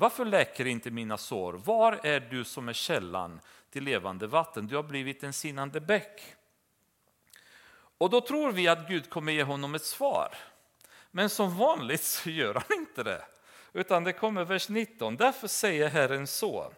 Varför 0.00 0.24
läker 0.24 0.66
inte 0.66 0.90
mina 0.90 1.18
sår? 1.18 1.52
Var 1.52 2.00
är 2.02 2.20
du 2.20 2.44
som 2.44 2.68
är 2.68 2.72
källan 2.72 3.40
till 3.70 3.84
levande 3.84 4.26
vatten? 4.26 4.66
Du 4.66 4.76
har 4.76 4.82
blivit 4.82 5.22
en 5.22 5.32
sinnande 5.32 5.80
bäck. 5.80 6.34
Och 7.98 8.10
då 8.10 8.20
tror 8.20 8.52
vi 8.52 8.68
att 8.68 8.88
Gud 8.88 9.10
kommer 9.10 9.32
ge 9.32 9.42
honom 9.42 9.74
ett 9.74 9.84
svar. 9.84 10.34
Men 11.10 11.30
som 11.30 11.56
vanligt 11.56 12.02
så 12.02 12.30
gör 12.30 12.54
han 12.54 12.78
inte 12.78 13.02
det. 13.02 13.24
Utan 13.72 14.04
det 14.04 14.12
kommer 14.12 14.44
vers 14.44 14.68
19. 14.68 15.16
Därför 15.16 15.48
säger 15.48 15.88
Herren 15.88 16.26
så. 16.26 16.72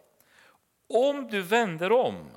Om 0.89 1.27
du 1.27 1.41
vänder 1.41 1.91
om 1.91 2.29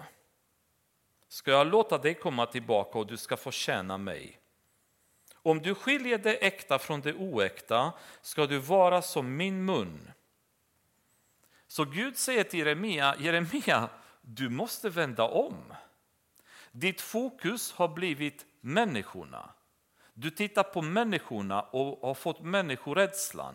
ska 1.28 1.50
jag 1.50 1.66
låta 1.66 1.98
dig 1.98 2.14
komma 2.14 2.46
tillbaka 2.46 2.98
och 2.98 3.06
du 3.06 3.16
ska 3.16 3.36
få 3.36 3.50
tjäna 3.50 3.98
mig. 3.98 4.38
Om 5.34 5.62
du 5.62 5.74
skiljer 5.74 6.18
det 6.18 6.34
äkta 6.34 6.78
från 6.78 7.00
det 7.00 7.14
oäkta 7.14 7.92
ska 8.20 8.46
du 8.46 8.58
vara 8.58 9.02
som 9.02 9.36
min 9.36 9.64
mun. 9.64 10.10
Så 11.74 11.84
Gud 11.84 12.16
säger 12.16 12.44
till 12.44 12.58
Jeremia, 12.58 13.16
Jeremia, 13.18 13.88
du 14.20 14.48
måste 14.48 14.88
vända 14.88 15.22
om. 15.22 15.74
Ditt 16.72 17.00
fokus 17.00 17.72
har 17.72 17.88
blivit 17.88 18.46
människorna. 18.60 19.50
Du 20.12 20.30
tittar 20.30 20.62
på 20.62 20.82
människorna 20.82 21.62
och 21.62 22.08
har 22.08 22.14
fått 22.14 22.40
människorädslan. 22.40 23.54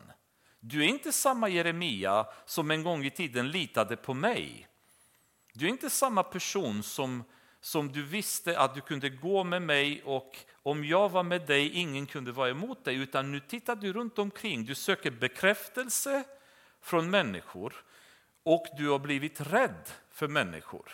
Du 0.60 0.84
är 0.84 0.88
inte 0.88 1.12
samma 1.12 1.50
Jeremia 1.50 2.26
som 2.46 2.72
en 2.72 2.84
gång 2.84 3.06
i 3.06 3.12
tiden 3.12 3.52
litade 3.52 3.96
på 3.96 4.14
mig. 4.14 4.68
Du 5.54 5.66
är 5.66 5.70
inte 5.70 5.90
samma 5.90 6.24
person 6.24 6.84
som, 6.84 7.24
som 7.62 7.92
du 7.92 8.04
visste 8.04 8.60
att 8.60 8.76
du 8.76 8.82
kunde 8.82 9.10
gå 9.10 9.44
med 9.44 9.62
mig 9.62 10.04
och 10.04 10.38
om 10.64 10.86
jag 10.86 11.10
var 11.10 11.24
med 11.24 11.48
dig, 11.48 11.70
ingen 11.70 12.06
kunde 12.06 12.32
vara 12.32 12.50
emot 12.50 12.86
dig. 12.86 12.96
Utan 12.96 13.32
nu 13.32 13.40
tittar 13.40 13.76
du 13.76 13.94
runt 13.94 14.20
omkring, 14.20 14.66
du 14.66 14.76
söker 14.76 15.12
bekräftelse 15.12 16.24
från 16.82 17.10
människor 17.10 17.84
och 18.50 18.66
du 18.78 18.90
har 18.90 19.00
blivit 19.00 19.42
rädd 19.42 19.90
för 20.12 20.28
människor. 20.28 20.92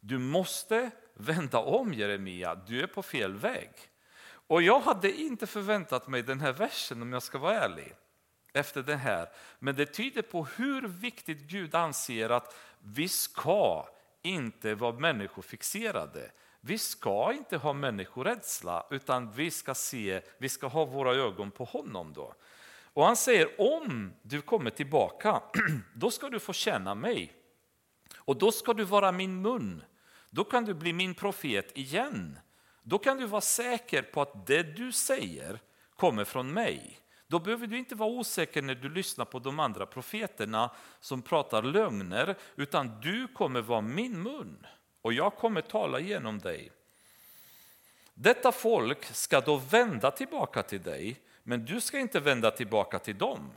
Du 0.00 0.18
måste 0.18 0.90
vända 1.14 1.58
om 1.58 1.94
Jeremia, 1.94 2.54
du 2.54 2.82
är 2.82 2.86
på 2.86 3.02
fel 3.02 3.36
väg. 3.36 3.70
Och 4.24 4.62
jag 4.62 4.80
hade 4.80 5.12
inte 5.12 5.46
förväntat 5.46 6.08
mig 6.08 6.22
den 6.22 6.40
här 6.40 6.52
versen 6.52 7.02
om 7.02 7.12
jag 7.12 7.22
ska 7.22 7.38
vara 7.38 7.58
ärlig. 7.58 7.94
Efter 8.52 8.82
det 8.82 8.96
här. 8.96 9.28
Men 9.58 9.74
det 9.74 9.86
tyder 9.86 10.22
på 10.22 10.44
hur 10.44 10.88
viktigt 10.88 11.38
Gud 11.38 11.74
anser 11.74 12.30
att 12.30 12.56
vi 12.78 13.08
ska 13.08 13.88
inte 14.22 14.74
vara 14.74 14.98
människofixerade. 14.98 16.30
Vi 16.60 16.78
ska 16.78 17.32
inte 17.32 17.56
ha 17.56 17.72
människorädsla, 17.72 18.86
utan 18.90 19.32
vi 19.32 19.50
ska, 19.50 19.74
se, 19.74 20.20
vi 20.38 20.48
ska 20.48 20.66
ha 20.66 20.84
våra 20.84 21.14
ögon 21.14 21.50
på 21.50 21.64
honom. 21.64 22.12
då. 22.12 22.34
Och 22.94 23.04
han 23.04 23.16
säger, 23.16 23.60
om 23.60 24.12
du 24.22 24.42
kommer 24.42 24.70
tillbaka, 24.70 25.42
då 25.94 26.10
ska 26.10 26.28
du 26.28 26.40
få 26.40 26.52
känna 26.52 26.94
mig. 26.94 27.32
Och 28.16 28.38
då 28.38 28.52
ska 28.52 28.74
du 28.74 28.84
vara 28.84 29.12
min 29.12 29.42
mun. 29.42 29.84
Då 30.30 30.44
kan 30.44 30.64
du 30.64 30.74
bli 30.74 30.92
min 30.92 31.14
profet 31.14 31.78
igen. 31.78 32.38
Då 32.82 32.98
kan 32.98 33.16
du 33.16 33.26
vara 33.26 33.40
säker 33.40 34.02
på 34.02 34.22
att 34.22 34.46
det 34.46 34.62
du 34.62 34.92
säger 34.92 35.60
kommer 35.96 36.24
från 36.24 36.52
mig. 36.52 36.98
Då 37.26 37.38
behöver 37.38 37.66
du 37.66 37.78
inte 37.78 37.94
vara 37.94 38.10
osäker 38.10 38.62
när 38.62 38.74
du 38.74 38.88
lyssnar 38.88 39.24
på 39.24 39.38
de 39.38 39.60
andra 39.60 39.86
profeterna 39.86 40.70
som 41.00 41.22
pratar 41.22 41.62
lögner, 41.62 42.36
utan 42.56 43.00
du 43.00 43.28
kommer 43.28 43.60
vara 43.60 43.80
min 43.80 44.22
mun 44.22 44.66
och 45.02 45.12
jag 45.12 45.36
kommer 45.36 45.60
tala 45.60 46.00
genom 46.00 46.38
dig. 46.38 46.72
Detta 48.14 48.52
folk 48.52 49.04
ska 49.04 49.40
då 49.40 49.56
vända 49.56 50.10
tillbaka 50.10 50.62
till 50.62 50.82
dig, 50.82 51.20
men 51.42 51.64
du 51.64 51.80
ska 51.80 51.98
inte 51.98 52.20
vända 52.20 52.50
tillbaka 52.50 52.98
till 52.98 53.18
dem. 53.18 53.50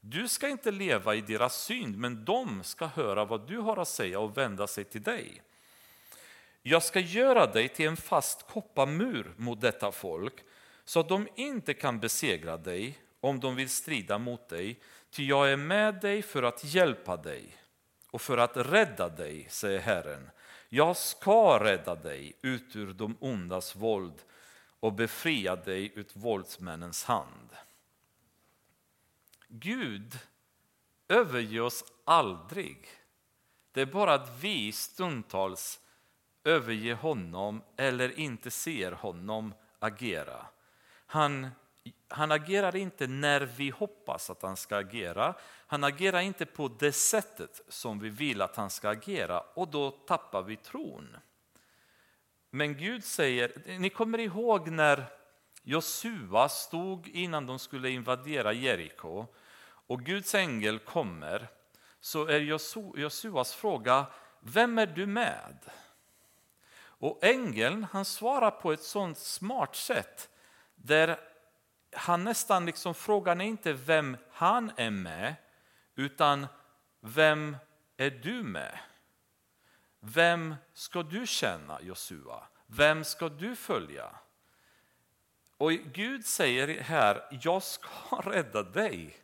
Du 0.00 0.28
ska 0.28 0.48
inte 0.48 0.70
leva 0.70 1.14
i 1.14 1.20
deras 1.20 1.64
synd, 1.64 1.98
men 1.98 2.24
de 2.24 2.62
ska 2.64 2.86
höra 2.86 3.24
vad 3.24 3.48
du 3.48 3.58
har 3.58 3.76
att 3.76 3.88
säga 3.88 4.20
och 4.20 4.36
vända 4.36 4.66
sig 4.66 4.84
till 4.84 5.02
dig. 5.02 5.42
Jag 6.62 6.82
ska 6.82 7.00
göra 7.00 7.46
dig 7.46 7.68
till 7.68 7.86
en 7.86 7.96
fast 7.96 8.46
kopparmur 8.46 9.34
mot 9.36 9.60
detta 9.60 9.92
folk, 9.92 10.34
så 10.84 11.00
att 11.00 11.08
de 11.08 11.28
inte 11.34 11.74
kan 11.74 12.00
besegra 12.00 12.56
dig 12.56 12.98
om 13.20 13.40
de 13.40 13.56
vill 13.56 13.68
strida 13.68 14.18
mot 14.18 14.48
dig, 14.48 14.80
ty 15.10 15.26
jag 15.26 15.52
är 15.52 15.56
med 15.56 16.00
dig 16.00 16.22
för 16.22 16.42
att 16.42 16.64
hjälpa 16.64 17.16
dig 17.16 17.56
och 18.10 18.20
för 18.20 18.38
att 18.38 18.56
rädda 18.56 19.08
dig, 19.08 19.46
säger 19.50 19.80
Herren. 19.80 20.30
Jag 20.68 20.96
ska 20.96 21.64
rädda 21.64 21.94
dig 21.94 22.32
ut 22.42 22.76
ur 22.76 22.92
de 22.92 23.16
ondas 23.20 23.76
våld 23.76 24.22
och 24.80 24.92
befria 24.92 25.56
dig 25.56 25.92
ut 25.94 26.16
våldsmännens 26.16 27.04
hand. 27.04 27.56
Gud 29.48 30.18
överger 31.08 31.60
oss 31.60 31.84
aldrig. 32.04 32.88
Det 33.72 33.80
är 33.80 33.86
bara 33.86 34.14
att 34.14 34.38
vi 34.40 34.72
stundtals 34.72 35.80
överger 36.44 36.94
honom 36.94 37.62
eller 37.76 38.18
inte 38.18 38.50
ser 38.50 38.92
honom 38.92 39.54
agera. 39.78 40.46
Han 41.06 41.50
han 42.08 42.32
agerar 42.32 42.76
inte 42.76 43.06
när 43.06 43.40
vi 43.40 43.70
hoppas 43.70 44.30
att 44.30 44.42
han 44.42 44.56
ska 44.56 44.76
agera. 44.76 45.34
Han 45.66 45.84
agerar 45.84 46.20
inte 46.20 46.46
på 46.46 46.68
det 46.68 46.92
sättet 46.92 47.60
som 47.68 47.98
vi 47.98 48.08
vill 48.08 48.42
att 48.42 48.56
han 48.56 48.70
ska 48.70 48.88
agera 48.88 49.40
och 49.40 49.68
då 49.68 49.90
tappar 49.90 50.42
vi 50.42 50.56
tron. 50.56 51.16
Men 52.50 52.76
Gud 52.76 53.04
säger, 53.04 53.78
ni 53.78 53.90
kommer 53.90 54.18
ihåg 54.18 54.68
när 54.68 55.06
Josua 55.62 56.48
stod 56.48 57.08
innan 57.08 57.46
de 57.46 57.58
skulle 57.58 57.90
invadera 57.90 58.52
Jeriko 58.52 59.26
och 59.62 60.04
Guds 60.04 60.34
ängel 60.34 60.78
kommer 60.78 61.48
så 62.00 62.26
är 62.26 62.40
Josuas 62.98 63.54
fråga, 63.54 64.06
vem 64.40 64.78
är 64.78 64.86
du 64.86 65.06
med? 65.06 65.58
Och 66.80 67.18
ängeln 67.24 67.86
han 67.92 68.04
svarar 68.04 68.50
på 68.50 68.72
ett 68.72 68.82
sånt 68.82 69.18
smart 69.18 69.76
sätt 69.76 70.28
där 70.74 71.20
han 71.92 72.24
nästan 72.24 72.66
liksom 72.66 72.94
frågar 72.94 73.42
inte 73.42 73.72
vem 73.72 74.16
han 74.32 74.72
är 74.76 74.90
med, 74.90 75.34
utan 75.94 76.46
vem 77.00 77.56
är 77.96 78.10
du 78.10 78.42
med? 78.42 78.78
Vem 80.00 80.54
ska 80.72 81.02
du 81.02 81.26
känna, 81.26 81.82
Josua? 81.82 82.42
Vem 82.66 83.04
ska 83.04 83.28
du 83.28 83.56
följa? 83.56 84.10
Och 85.56 85.72
Gud 85.72 86.26
säger 86.26 86.80
här, 86.80 87.38
jag 87.42 87.62
ska 87.62 87.88
rädda 88.24 88.62
dig. 88.62 89.16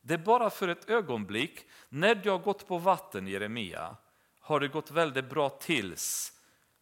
Det 0.00 0.14
är 0.14 0.18
bara 0.18 0.50
för 0.50 0.68
ett 0.68 0.90
ögonblick. 0.90 1.66
När 1.88 2.14
du 2.14 2.30
har 2.30 2.38
gått 2.38 2.68
på 2.68 2.78
vatten, 2.78 3.26
Jeremia, 3.26 3.96
har 4.40 4.60
det 4.60 4.68
gått 4.68 4.90
väldigt 4.90 5.30
bra 5.30 5.48
tills 5.48 6.32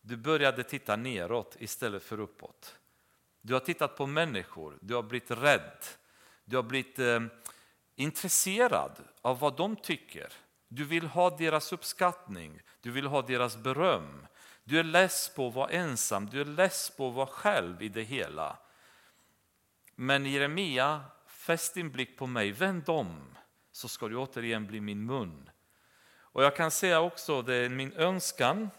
du 0.01 0.17
började 0.17 0.63
titta 0.63 0.97
neråt 0.97 1.57
istället 1.59 2.03
för 2.03 2.21
uppåt. 2.21 2.77
Du 3.41 3.53
har 3.53 3.61
tittat 3.61 3.97
på 3.97 4.07
människor, 4.07 4.79
du 4.81 4.95
har 4.95 5.03
blivit 5.03 5.31
rädd, 5.31 5.85
du 6.45 6.57
har 6.57 6.63
blivit 6.63 6.99
eh, 6.99 7.21
intresserad 7.97 8.93
av 9.23 9.39
vad 9.39 9.57
de 9.57 9.77
tycker. 9.77 10.33
Du 10.75 10.85
vill 10.85 11.07
ha 11.07 11.31
deras 11.31 11.73
uppskattning, 11.73 12.61
du 12.81 12.91
vill 12.91 13.07
ha 13.07 13.23
deras 13.23 13.57
beröm. 13.57 14.27
Du 14.65 14.79
är 14.79 14.85
less 14.85 15.33
på 15.37 15.49
att 15.49 15.55
vara 15.55 15.71
ensam, 15.71 16.27
du 16.27 16.41
är 16.41 16.45
less 16.45 16.91
på 16.97 17.09
att 17.09 17.15
vara 17.15 17.27
själv 17.27 17.83
i 17.83 17.89
det 17.89 18.03
hela. 18.03 18.57
Men 19.95 20.27
Jeremia, 20.27 21.05
fäst 21.27 21.75
din 21.75 21.91
blick 21.91 22.19
på 22.19 22.27
mig, 22.27 22.53
vänd 22.53 22.89
om 22.89 23.37
så 23.73 23.89
ska 23.89 24.09
du 24.09 24.17
återigen 24.17 24.67
bli 24.67 24.81
min 24.81 25.07
mun. 25.07 25.51
Och 26.19 26.45
jag 26.45 26.57
kan 26.57 26.71
säga 26.71 27.01
också, 27.01 27.43
det 27.43 27.55
är 27.55 27.69
min 27.69 27.93
önskan 27.93 28.71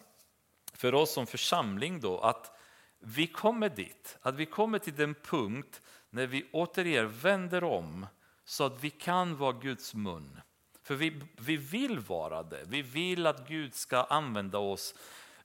för 0.74 0.94
oss 0.94 1.14
som 1.14 1.28
församling 1.28 2.00
då, 2.00 2.20
att 2.20 2.58
vi 3.00 3.28
kommer 3.28 3.70
dit, 3.70 4.18
att 4.22 4.36
vi 4.36 4.46
kommer 4.46 4.80
till 4.80 4.96
den 4.96 5.16
punkt 5.16 5.82
när 6.10 6.28
vi 6.28 6.50
återigen 6.52 7.10
vänder 7.10 7.64
om 7.64 8.08
så 8.46 8.64
att 8.64 8.84
vi 8.84 8.89
kan 8.89 9.38
vara 9.38 9.52
Guds 9.52 9.94
mun. 9.94 10.41
För 10.84 10.96
vi, 10.96 11.22
vi 11.38 11.58
vill 11.58 12.00
vara 12.00 12.44
det, 12.44 12.64
vi 12.68 12.82
vill 12.82 13.28
att 13.28 13.48
Gud 13.48 13.76
ska 13.76 14.04
använda 14.04 14.58
oss. 14.58 14.96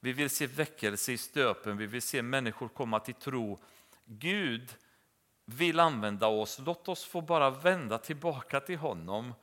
Vi 0.01 0.13
vill 0.13 0.31
se 0.31 0.47
väckelse 0.47 1.13
i 1.13 1.19
stöpen, 1.19 1.77
vi 1.77 1.87
vill 1.87 2.03
se 2.03 2.23
människor 2.23 2.69
komma 2.69 3.01
till 3.01 3.15
tro. 3.15 3.59
Gud 4.05 4.75
vill 5.45 5.81
använda 5.81 6.27
oss, 6.27 6.61
låt 6.67 6.89
oss 6.89 7.05
få 7.05 7.21
bara 7.21 7.51
vända 7.51 7.99
tillbaka 7.99 8.61
till 8.61 8.79
honom 8.79 9.35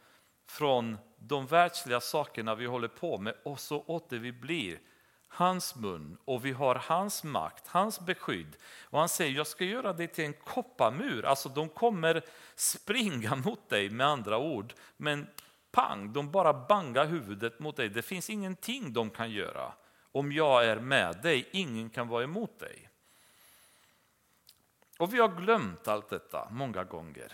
från 0.47 0.97
de 1.17 1.47
världsliga 1.47 2.01
sakerna 2.01 2.55
vi 2.55 2.65
håller 2.65 2.87
på 2.87 3.17
med 3.17 3.35
och 3.43 3.59
så 3.59 3.81
åter 3.81 4.17
vi 4.17 4.31
blir 4.31 4.79
hans 5.27 5.75
mun 5.75 6.17
och 6.25 6.45
vi 6.45 6.51
har 6.51 6.75
hans 6.75 7.23
makt, 7.23 7.67
hans 7.67 7.99
beskydd. 7.99 8.55
Och 8.83 8.99
han 8.99 9.09
säger, 9.09 9.31
jag 9.35 9.47
ska 9.47 9.65
göra 9.65 9.93
dig 9.93 10.07
till 10.07 10.25
en 10.25 10.33
kopparmur. 10.33 11.25
Alltså 11.25 11.49
de 11.49 11.69
kommer 11.69 12.21
springa 12.55 13.35
mot 13.35 13.69
dig 13.69 13.89
med 13.89 14.07
andra 14.07 14.37
ord. 14.37 14.73
Men 14.97 15.27
pang, 15.75 16.13
de 16.13 16.31
bara 16.31 16.53
bangar 16.53 17.05
huvudet 17.05 17.59
mot 17.59 17.75
dig. 17.75 17.89
Det 17.89 18.01
finns 18.01 18.29
ingenting 18.29 18.93
de 18.93 19.09
kan 19.09 19.31
göra. 19.31 19.73
Om 20.11 20.31
jag 20.31 20.65
är 20.65 20.79
med 20.79 21.21
dig, 21.21 21.49
ingen 21.51 21.89
kan 21.89 22.07
vara 22.07 22.23
emot 22.23 22.59
dig. 22.59 22.89
Och 24.99 25.13
vi 25.13 25.19
har 25.19 25.27
glömt 25.27 25.87
allt 25.87 26.09
detta 26.09 26.47
många 26.51 26.83
gånger. 26.83 27.33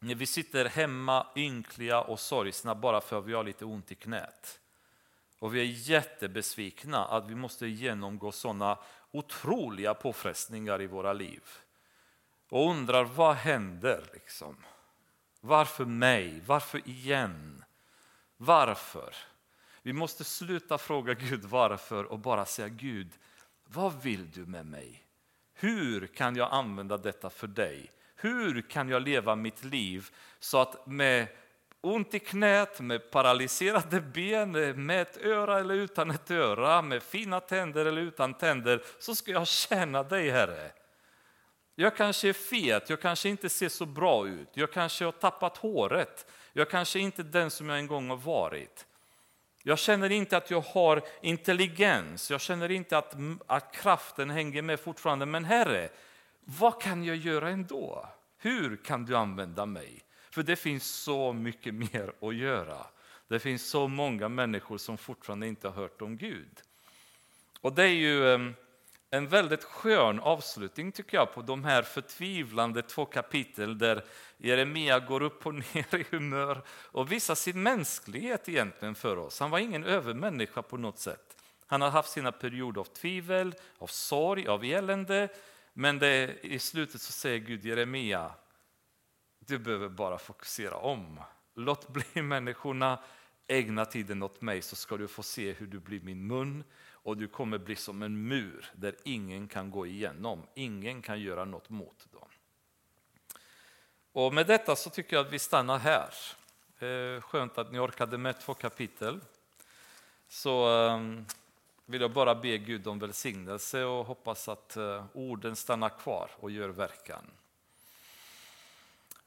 När 0.00 0.14
vi 0.14 0.26
sitter 0.26 0.64
hemma 0.64 1.26
ynkliga 1.36 2.00
och 2.00 2.20
sorgsna 2.20 2.74
bara 2.74 3.00
för 3.00 3.18
att 3.18 3.24
vi 3.24 3.34
har 3.34 3.44
lite 3.44 3.64
ont 3.64 3.92
i 3.92 3.94
knät. 3.94 4.60
Och 5.38 5.54
vi 5.54 5.60
är 5.60 5.90
jättebesvikna 5.90 7.04
att 7.04 7.30
vi 7.30 7.34
måste 7.34 7.66
genomgå 7.66 8.32
sådana 8.32 8.78
otroliga 9.10 9.94
påfrestningar 9.94 10.82
i 10.82 10.86
våra 10.86 11.12
liv. 11.12 11.42
Och 12.48 12.70
undrar 12.70 13.04
vad 13.04 13.34
händer 13.34 14.04
liksom? 14.12 14.56
Varför 15.48 15.84
mig? 15.84 16.42
Varför 16.46 16.88
igen? 16.88 17.64
Varför? 18.36 19.14
Vi 19.82 19.92
måste 19.92 20.24
sluta 20.24 20.78
fråga 20.78 21.14
Gud 21.14 21.44
varför 21.44 22.04
och 22.04 22.18
bara 22.18 22.44
säga 22.44 22.68
Gud, 22.68 23.10
vad 23.64 24.02
vill 24.02 24.30
du 24.30 24.46
med 24.46 24.66
mig? 24.66 25.04
Hur 25.54 26.06
kan 26.06 26.36
jag 26.36 26.48
använda 26.52 26.96
detta 26.96 27.30
för 27.30 27.46
dig? 27.46 27.90
Hur 28.16 28.62
kan 28.62 28.88
jag 28.88 29.02
leva 29.02 29.36
mitt 29.36 29.64
liv 29.64 30.08
så 30.38 30.58
att 30.58 30.86
med 30.86 31.26
ont 31.80 32.14
i 32.14 32.18
knät, 32.18 32.80
med 32.80 33.10
paralyserade 33.10 34.00
ben, 34.00 34.52
med 34.86 35.02
ett 35.02 35.16
öra 35.16 35.58
eller 35.58 35.74
utan 35.74 36.10
ett 36.10 36.30
öra, 36.30 36.82
med 36.82 37.02
fina 37.02 37.40
tänder 37.40 37.86
eller 37.86 38.02
utan 38.02 38.34
tänder, 38.34 38.82
så 38.98 39.14
ska 39.14 39.30
jag 39.30 39.46
känna 39.46 40.02
dig 40.02 40.30
Herre. 40.30 40.72
Jag 41.80 41.96
kanske 41.96 42.28
är 42.28 42.32
fet, 42.32 42.90
jag 42.90 43.00
kanske 43.00 43.28
inte 43.28 43.48
ser 43.48 43.68
så 43.68 43.86
bra 43.86 44.28
ut, 44.28 44.48
jag 44.52 44.72
kanske 44.72 45.04
har 45.04 45.12
tappat 45.12 45.56
håret, 45.56 46.26
jag 46.52 46.70
kanske 46.70 46.98
inte 46.98 47.22
är 47.22 47.24
den 47.24 47.50
som 47.50 47.68
jag 47.68 47.78
en 47.78 47.86
gång 47.86 48.10
har 48.10 48.16
varit. 48.16 48.86
Jag 49.62 49.78
känner 49.78 50.12
inte 50.12 50.36
att 50.36 50.50
jag 50.50 50.60
har 50.60 51.02
intelligens, 51.22 52.30
jag 52.30 52.40
känner 52.40 52.70
inte 52.70 52.98
att, 52.98 53.14
att 53.46 53.72
kraften 53.72 54.30
hänger 54.30 54.62
med 54.62 54.80
fortfarande. 54.80 55.26
Men 55.26 55.44
Herre, 55.44 55.88
vad 56.44 56.80
kan 56.80 57.04
jag 57.04 57.16
göra 57.16 57.48
ändå? 57.48 58.08
Hur 58.38 58.76
kan 58.76 59.04
du 59.04 59.16
använda 59.16 59.66
mig? 59.66 60.02
För 60.30 60.42
det 60.42 60.56
finns 60.56 60.86
så 60.86 61.32
mycket 61.32 61.74
mer 61.74 62.12
att 62.20 62.34
göra. 62.34 62.86
Det 63.28 63.38
finns 63.38 63.70
så 63.70 63.88
många 63.88 64.28
människor 64.28 64.78
som 64.78 64.98
fortfarande 64.98 65.46
inte 65.46 65.68
har 65.68 65.74
hört 65.74 66.02
om 66.02 66.16
Gud. 66.16 66.62
Och 67.60 67.72
det 67.72 67.82
är 67.82 67.88
ju 67.88 68.34
ehm, 68.34 68.54
en 69.10 69.28
väldigt 69.28 69.64
skön 69.64 70.20
avslutning 70.20 70.92
tycker 70.92 71.16
jag 71.16 71.34
på 71.34 71.42
de 71.42 71.64
här 71.64 71.82
förtvivlande 71.82 72.82
två 72.82 73.04
kapitel 73.04 73.78
där 73.78 74.04
Jeremia 74.36 75.00
går 75.00 75.22
upp 75.22 75.46
och 75.46 75.54
ner 75.54 75.94
i 75.94 76.04
humör 76.10 76.62
och 76.70 77.12
visar 77.12 77.34
sin 77.34 77.62
mänsklighet 77.62 78.48
egentligen 78.48 78.94
för 78.94 79.16
oss. 79.16 79.40
Han 79.40 79.50
var 79.50 79.58
ingen 79.58 79.84
övermänniska 79.84 80.62
på 80.62 80.76
något 80.76 80.98
sätt. 80.98 81.36
Han 81.66 81.80
har 81.80 81.90
haft 81.90 82.10
sina 82.10 82.32
perioder 82.32 82.80
av 82.80 82.84
tvivel, 82.84 83.54
av 83.78 83.86
sorg, 83.86 84.48
av 84.48 84.64
elände. 84.64 85.28
Men 85.72 85.98
det, 85.98 86.38
i 86.42 86.58
slutet 86.58 87.00
så 87.00 87.12
säger 87.12 87.38
Gud 87.38 87.64
Jeremia, 87.64 88.30
du 89.38 89.58
behöver 89.58 89.88
bara 89.88 90.18
fokusera 90.18 90.76
om. 90.76 91.20
Låt 91.54 91.88
bli 91.88 92.22
människorna, 92.22 92.98
ägna 93.48 93.84
tiden 93.84 94.22
åt 94.22 94.40
mig 94.40 94.62
så 94.62 94.76
ska 94.76 94.96
du 94.96 95.08
få 95.08 95.22
se 95.22 95.52
hur 95.52 95.66
du 95.66 95.78
blir 95.78 96.00
min 96.00 96.26
mun 96.26 96.64
och 96.90 97.16
du 97.16 97.28
kommer 97.28 97.58
bli 97.58 97.76
som 97.76 98.02
en 98.02 98.28
mur 98.28 98.70
där 98.72 98.96
ingen 99.04 99.48
kan 99.48 99.70
gå 99.70 99.86
igenom, 99.86 100.42
ingen 100.54 101.02
kan 101.02 101.20
göra 101.20 101.44
något 101.44 101.70
mot 101.70 102.12
dem. 102.12 102.28
Och 104.12 104.34
med 104.34 104.46
detta 104.46 104.76
så 104.76 104.90
tycker 104.90 105.16
jag 105.16 105.26
att 105.26 105.32
vi 105.32 105.38
stannar 105.38 105.78
här. 105.78 106.14
Eh, 106.78 107.20
skönt 107.20 107.58
att 107.58 107.72
ni 107.72 107.78
orkade 107.78 108.18
med 108.18 108.40
två 108.40 108.54
kapitel. 108.54 109.20
Så 110.28 110.68
ehm, 110.68 111.26
vill 111.86 112.00
jag 112.00 112.12
bara 112.12 112.34
be 112.34 112.58
Gud 112.58 112.86
om 112.86 112.98
välsignelse 112.98 113.84
och 113.84 114.06
hoppas 114.06 114.48
att 114.48 114.76
eh, 114.76 115.04
orden 115.12 115.56
stannar 115.56 115.88
kvar 115.88 116.30
och 116.36 116.50
gör 116.50 116.68
verkan. 116.68 117.24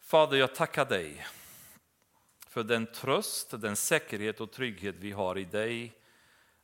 Fader, 0.01 0.37
jag 0.37 0.55
tackar 0.55 0.85
dig 0.85 1.25
för 2.51 2.63
den 2.63 2.87
tröst, 2.87 3.61
den 3.61 3.75
säkerhet 3.75 4.41
och 4.41 4.51
trygghet 4.51 4.95
vi 4.99 5.11
har 5.11 5.37
i 5.37 5.45
dig, 5.45 5.93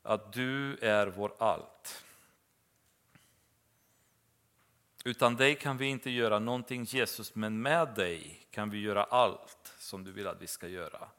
att 0.01 0.33
du 0.33 0.77
är 0.77 1.07
vår 1.07 1.33
allt. 1.39 2.05
Utan 5.05 5.35
dig 5.35 5.55
kan 5.55 5.77
vi 5.77 5.85
inte 5.85 6.09
göra 6.09 6.39
någonting 6.39 6.83
Jesus, 6.83 7.35
men 7.35 7.61
med 7.61 7.95
dig 7.95 8.47
kan 8.51 8.69
vi 8.69 8.79
göra 8.81 9.03
allt 9.03 9.73
som 9.77 10.03
du 10.03 10.11
vill 10.11 10.27
att 10.27 10.41
vi 10.41 10.47
ska 10.47 10.67
göra. 10.67 11.09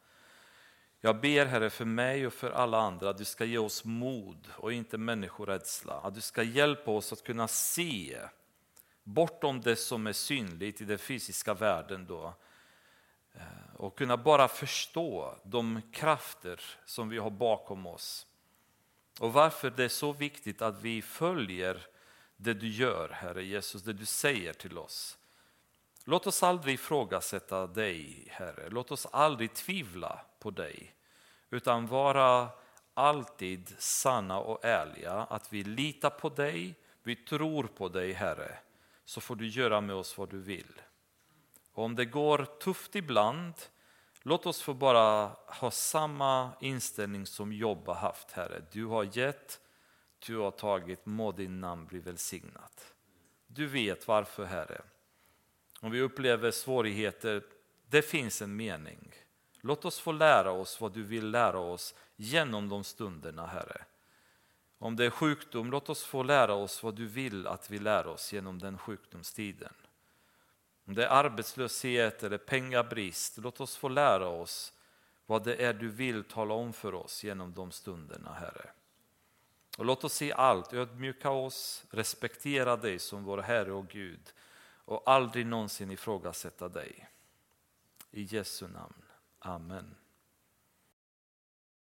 Jag 1.01 1.20
ber 1.20 1.47
Herre 1.47 1.70
för 1.70 1.85
mig 1.85 2.27
och 2.27 2.32
för 2.32 2.51
alla 2.51 2.78
andra 2.78 3.11
att 3.11 3.19
du 3.19 3.24
ska 3.24 3.45
ge 3.45 3.59
oss 3.59 3.85
mod 3.85 4.49
och 4.57 4.73
inte 4.73 4.99
människorädsla. 4.99 5.95
Att 5.95 6.15
du 6.15 6.20
ska 6.20 6.43
hjälpa 6.43 6.90
oss 6.90 7.12
att 7.12 7.24
kunna 7.24 7.49
se 7.49 8.19
bortom 9.03 9.61
det 9.61 9.77
som 9.77 10.07
är 10.07 10.12
synligt 10.12 10.81
i 10.81 10.85
den 10.85 10.99
fysiska 10.99 11.55
världen 11.55 12.07
då. 12.07 12.35
Eh, 13.35 13.68
och 13.79 13.99
kunna 13.99 14.17
bara 14.17 14.49
förstå 14.49 15.35
de 15.43 15.83
krafter 15.93 16.61
som 16.85 17.09
vi 17.09 17.19
har 17.19 17.31
bakom 17.31 17.87
oss. 17.87 18.27
Och 19.21 19.33
varför 19.33 19.71
det 19.71 19.85
är 19.85 19.89
så 19.89 20.13
viktigt 20.13 20.63
att 20.63 20.83
vi 20.83 21.03
följer 21.03 21.87
det 22.37 22.55
du 22.55 22.69
gör, 22.69 23.09
Herre 23.09 23.45
Jesus, 23.45 23.83
det 23.83 23.93
du 23.93 24.07
säger 24.07 24.53
till 24.53 24.79
oss. 24.79 25.19
Låt 26.05 26.27
oss 26.27 26.43
aldrig 26.43 26.75
ifrågasätta 26.75 27.67
dig, 27.67 28.29
Herre. 28.31 28.69
Låt 28.71 28.91
oss 28.91 29.07
aldrig 29.07 29.55
tvivla 29.55 30.21
på 30.39 30.51
dig, 30.51 30.95
utan 31.51 31.87
vara 31.87 32.49
alltid 32.95 33.75
sanna 33.79 34.39
och 34.39 34.65
ärliga, 34.65 35.13
att 35.13 35.53
vi 35.53 35.65
litar 35.65 36.11
på 36.11 36.29
dig, 36.29 36.75
vi 37.03 37.17
tror 37.17 37.65
på 37.65 37.89
dig, 37.89 38.13
Herre, 38.13 38.59
så 39.05 39.21
får 39.21 39.37
du 39.37 39.49
göra 39.49 39.81
med 39.81 39.97
oss 39.97 40.19
vad 40.19 40.31
du 40.31 40.39
vill. 40.39 40.81
Och 41.79 41.85
om 41.85 41.97
det 41.97 42.05
går 42.05 42.45
tufft 42.45 42.97
ibland, 42.97 43.55
låt 44.23 44.47
oss 44.47 44.63
få 44.63 44.75
bara 44.75 45.37
ha 45.47 45.71
samma 45.71 46.51
inställning 46.61 47.27
som 47.27 47.53
Jobb 47.53 47.87
har 47.87 47.95
haft, 47.95 48.33
Herre. 48.33 48.63
Du 48.73 48.85
har 48.85 49.17
gett, 49.19 49.61
du 50.27 50.37
har 50.37 50.51
tagit, 50.51 51.07
må 51.07 51.33
din 51.33 51.61
namn 51.61 51.87
bli 51.87 51.99
välsignat. 51.99 52.95
Du 53.47 53.67
vet 53.67 54.09
varför, 54.09 54.45
Herre. 54.45 54.83
Om 55.81 55.91
vi 55.91 56.01
upplever 56.01 56.51
svårigheter, 56.51 57.43
det 57.87 58.03
finns 58.03 58.43
en 58.43 58.57
mening. 58.57 59.15
Låt 59.61 59.85
oss 59.85 60.01
få 60.01 60.13
lära 60.13 60.51
oss 60.51 60.81
vad 60.81 60.93
du 60.93 61.03
vill 61.03 61.31
lära 61.31 61.59
oss 61.59 61.95
genom 62.17 62.69
de 62.69 62.85
stunderna, 62.85 63.47
Herre. 63.47 63.85
Om 64.79 64.97
det 64.97 65.05
är 65.05 65.11
sjukdom, 65.11 65.71
låt 65.71 65.89
oss 65.89 66.05
få 66.05 66.23
lära 66.23 66.55
oss 66.55 66.83
vad 66.83 66.95
du 66.95 67.07
vill 67.07 67.47
att 67.47 67.71
vi 67.71 67.79
lär 67.79 68.07
oss 68.07 68.33
genom 68.33 68.59
den 68.59 68.79
sjukdomstiden. 68.79 69.73
Om 70.89 70.94
det 70.94 71.06
är 71.06 71.24
arbetslöshet 71.24 72.23
eller 72.23 72.39
pengabrist, 72.39 73.39
låt 73.39 73.60
oss 73.60 73.77
få 73.77 73.89
lära 73.89 74.28
oss 74.28 74.73
vad 75.27 75.44
det 75.44 75.65
är 75.65 75.73
du 75.73 75.89
vill 75.89 76.24
tala 76.24 76.55
om 76.55 76.73
för 76.73 76.94
oss 76.94 77.24
genom 77.24 77.55
de 77.55 77.70
stunderna, 77.70 78.32
Herre. 78.32 78.70
Och 79.78 79.85
låt 79.85 80.05
oss 80.05 80.12
se 80.12 80.32
allt, 80.32 80.73
ödmjuka 80.73 81.31
oss, 81.31 81.85
respektera 81.90 82.77
dig 82.77 82.98
som 82.98 83.24
vår 83.24 83.39
Herre 83.39 83.73
och 83.73 83.89
Gud 83.89 84.32
och 84.85 85.02
aldrig 85.10 85.47
någonsin 85.47 85.90
ifrågasätta 85.90 86.69
dig. 86.69 87.09
I 88.10 88.23
Jesu 88.23 88.69
namn. 88.69 89.02
Amen. 89.39 89.94